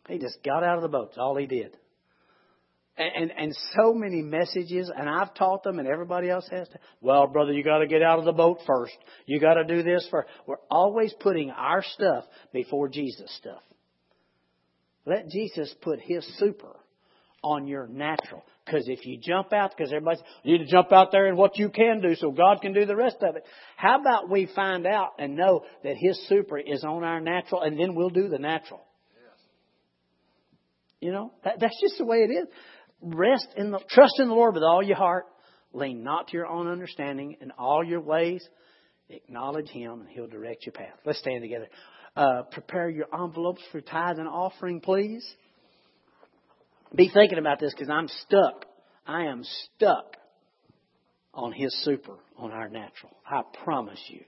He 0.07 0.17
just 0.17 0.37
got 0.43 0.63
out 0.63 0.77
of 0.77 0.81
the 0.81 0.89
boat. 0.89 1.09
That's 1.09 1.19
all 1.19 1.35
he 1.37 1.45
did. 1.45 1.77
And, 2.95 3.09
and, 3.15 3.31
and 3.37 3.57
so 3.75 3.93
many 3.93 4.21
messages, 4.21 4.91
and 4.95 5.09
I've 5.09 5.33
taught 5.33 5.63
them, 5.63 5.79
and 5.79 5.87
everybody 5.87 6.29
else 6.29 6.47
has 6.51 6.67
to. 6.69 6.79
Well, 7.01 7.25
brother, 7.27 7.51
you 7.51 7.63
got 7.63 7.79
to 7.79 7.87
get 7.87 8.03
out 8.03 8.19
of 8.19 8.25
the 8.25 8.33
boat 8.33 8.59
first. 8.67 8.95
You 9.25 9.39
got 9.39 9.55
to 9.55 9.63
do 9.63 9.81
this 9.81 10.07
first. 10.11 10.27
We're 10.45 10.57
always 10.69 11.13
putting 11.19 11.49
our 11.49 11.81
stuff 11.81 12.25
before 12.51 12.89
Jesus' 12.89 13.35
stuff. 13.39 13.63
Let 15.05 15.29
Jesus 15.29 15.73
put 15.81 15.99
His 16.01 16.25
super 16.37 16.75
on 17.41 17.67
your 17.67 17.87
natural. 17.87 18.43
Because 18.65 18.87
if 18.87 19.05
you 19.05 19.19
jump 19.21 19.51
out, 19.51 19.73
because 19.75 19.91
everybody 19.91 20.21
you 20.43 20.57
need 20.57 20.65
to 20.65 20.71
jump 20.71 20.91
out 20.91 21.11
there 21.11 21.27
and 21.27 21.37
what 21.37 21.57
you 21.57 21.69
can 21.69 21.99
do 21.99 22.15
so 22.15 22.31
God 22.31 22.61
can 22.61 22.73
do 22.73 22.85
the 22.85 22.95
rest 22.95 23.17
of 23.21 23.35
it. 23.35 23.43
How 23.75 23.99
about 23.99 24.29
we 24.29 24.47
find 24.55 24.85
out 24.85 25.13
and 25.19 25.35
know 25.35 25.65
that 25.83 25.95
His 25.97 26.17
super 26.29 26.57
is 26.57 26.83
on 26.83 27.03
our 27.03 27.19
natural 27.19 27.61
and 27.61 27.77
then 27.77 27.95
we'll 27.95 28.09
do 28.09 28.29
the 28.29 28.39
natural. 28.39 28.81
You 31.03 31.11
know, 31.11 31.33
that, 31.43 31.59
that's 31.59 31.77
just 31.81 31.97
the 31.97 32.05
way 32.05 32.19
it 32.19 32.31
is. 32.31 32.47
Rest 33.01 33.47
in 33.57 33.71
the, 33.71 33.79
trust 33.89 34.13
in 34.19 34.29
the 34.29 34.33
Lord 34.33 34.53
with 34.53 34.63
all 34.63 34.81
your 34.81 34.95
heart. 34.95 35.25
Lean 35.73 36.01
not 36.01 36.29
to 36.29 36.37
your 36.37 36.47
own 36.47 36.69
understanding 36.69 37.35
in 37.41 37.51
all 37.51 37.83
your 37.83 37.99
ways. 37.99 38.47
Acknowledge 39.09 39.67
Him 39.67 39.99
and 39.99 40.09
He'll 40.09 40.27
direct 40.27 40.65
your 40.65 40.71
path. 40.71 40.95
Let's 41.05 41.19
stand 41.19 41.41
together. 41.41 41.67
Uh, 42.15 42.43
prepare 42.49 42.89
your 42.89 43.07
envelopes 43.13 43.61
for 43.69 43.81
tithe 43.81 44.17
and 44.17 44.29
offering, 44.29 44.79
please. 44.79 45.29
Be 46.95 47.11
thinking 47.13 47.37
about 47.37 47.59
this 47.59 47.73
because 47.73 47.89
I'm 47.89 48.07
stuck. 48.07 48.65
I 49.05 49.23
am 49.25 49.43
stuck 49.75 50.15
on 51.33 51.51
His 51.51 51.75
super, 51.83 52.15
on 52.37 52.51
our 52.51 52.69
natural. 52.69 53.11
I 53.29 53.41
promise 53.65 54.01
you. 54.07 54.21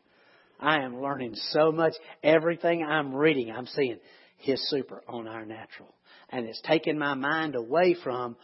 I 0.60 0.82
am 0.82 1.02
learning 1.02 1.36
so 1.52 1.72
much. 1.72 1.94
Everything 2.22 2.84
I'm 2.84 3.16
reading, 3.16 3.50
I'm 3.50 3.68
seeing 3.68 4.00
His 4.38 4.60
super 4.70 5.04
on 5.08 5.28
our 5.28 5.46
natural. 5.46 5.94
And 6.30 6.46
it's 6.46 6.62
taken 6.62 6.98
my 6.98 7.14
mind 7.14 7.56
away 7.56 7.96
from 8.04 8.36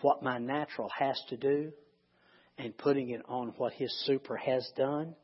what 0.00 0.22
my 0.22 0.38
natural 0.38 0.90
has 0.98 1.20
to 1.28 1.36
do 1.36 1.72
and 2.58 2.76
putting 2.76 3.10
it 3.10 3.22
on 3.28 3.54
what 3.56 3.72
His 3.72 3.92
super 4.06 4.36
has 4.36 4.68
done. 4.76 5.14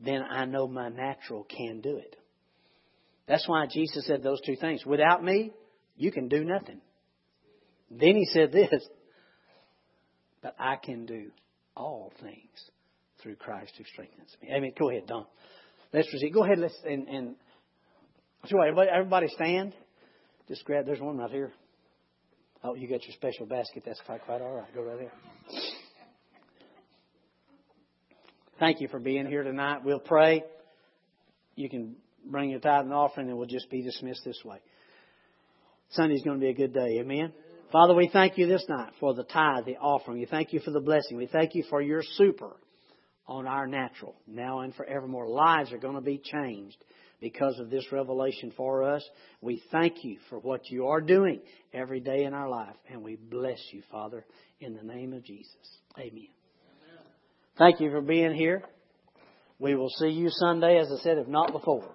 Then 0.00 0.22
I 0.22 0.44
know 0.44 0.66
my 0.66 0.88
natural 0.88 1.44
can 1.44 1.80
do 1.80 1.96
it. 1.96 2.16
That's 3.26 3.48
why 3.48 3.66
Jesus 3.66 4.06
said 4.06 4.22
those 4.22 4.40
two 4.44 4.56
things. 4.56 4.84
Without 4.86 5.22
me, 5.24 5.52
you 5.96 6.12
can 6.12 6.28
do 6.28 6.44
nothing. 6.44 6.80
Then 7.90 8.14
he 8.16 8.26
said 8.26 8.52
this, 8.52 8.86
but 10.42 10.54
I 10.58 10.76
can 10.76 11.06
do 11.06 11.30
all 11.76 12.12
things 12.20 12.70
through 13.22 13.36
Christ 13.36 13.72
who 13.78 13.84
strengthens 13.84 14.36
me. 14.42 14.52
I 14.54 14.60
mean, 14.60 14.72
go 14.78 14.90
ahead, 14.90 15.06
Don. 15.06 15.26
Let's 15.92 16.08
proceed. 16.08 16.32
Go 16.32 16.44
ahead, 16.44 16.58
let's, 16.58 16.76
and, 16.84 17.08
and 17.08 17.36
so 18.48 18.60
everybody, 18.60 18.90
everybody 18.90 19.28
stand. 19.28 19.74
Just 20.48 20.64
grab, 20.64 20.86
there's 20.86 21.00
one 21.00 21.18
right 21.18 21.30
here. 21.30 21.52
Oh, 22.62 22.74
you 22.74 22.88
got 22.88 23.04
your 23.04 23.14
special 23.14 23.46
basket. 23.46 23.82
That's 23.84 24.00
quite, 24.06 24.22
quite 24.24 24.40
all 24.40 24.54
right. 24.54 24.74
Go 24.74 24.82
right 24.82 24.98
there. 24.98 25.12
Thank 28.58 28.80
you 28.80 28.88
for 28.88 28.98
being 28.98 29.26
here 29.26 29.42
tonight. 29.42 29.84
We'll 29.84 30.00
pray. 30.00 30.44
You 31.56 31.68
can 31.68 31.96
bring 32.24 32.50
your 32.50 32.60
tithe 32.60 32.84
and 32.84 32.92
offering, 32.92 33.28
and 33.28 33.36
we'll 33.36 33.46
just 33.46 33.70
be 33.70 33.82
dismissed 33.82 34.22
this 34.24 34.40
way. 34.44 34.58
Sunday's 35.90 36.22
going 36.22 36.38
to 36.38 36.40
be 36.40 36.50
a 36.50 36.54
good 36.54 36.72
day. 36.72 36.98
Amen. 37.00 37.32
Father, 37.70 37.94
we 37.94 38.08
thank 38.12 38.38
you 38.38 38.46
this 38.46 38.64
night 38.68 38.92
for 39.00 39.14
the 39.14 39.24
tithe, 39.24 39.66
the 39.66 39.76
offering. 39.76 40.18
We 40.18 40.26
thank 40.26 40.52
you 40.52 40.60
for 40.60 40.70
the 40.70 40.80
blessing. 40.80 41.16
We 41.16 41.26
thank 41.26 41.54
you 41.54 41.64
for 41.68 41.82
your 41.82 42.02
super 42.02 42.56
on 43.26 43.46
our 43.46 43.66
natural, 43.66 44.14
now 44.26 44.60
and 44.60 44.74
forevermore. 44.74 45.28
Lives 45.28 45.72
are 45.72 45.78
going 45.78 45.96
to 45.96 46.00
be 46.00 46.18
changed 46.22 46.76
because 47.20 47.58
of 47.58 47.70
this 47.70 47.90
revelation 47.92 48.52
for 48.56 48.82
us. 48.82 49.02
We 49.40 49.62
thank 49.72 50.04
you 50.04 50.18
for 50.28 50.38
what 50.38 50.70
you 50.70 50.88
are 50.88 51.00
doing 51.00 51.40
every 51.72 52.00
day 52.00 52.24
in 52.24 52.34
our 52.34 52.48
life, 52.48 52.76
and 52.90 53.02
we 53.02 53.16
bless 53.16 53.60
you, 53.72 53.82
Father, 53.90 54.24
in 54.60 54.74
the 54.74 54.82
name 54.82 55.12
of 55.12 55.24
Jesus. 55.24 55.54
Amen. 55.98 56.10
Amen. 56.12 57.04
Thank 57.58 57.80
you 57.80 57.90
for 57.90 58.00
being 58.00 58.34
here. 58.34 58.62
We 59.58 59.74
will 59.74 59.90
see 59.90 60.08
you 60.08 60.28
Sunday, 60.30 60.78
as 60.78 60.88
I 60.92 61.02
said, 61.02 61.18
if 61.18 61.28
not 61.28 61.52
before. 61.52 61.90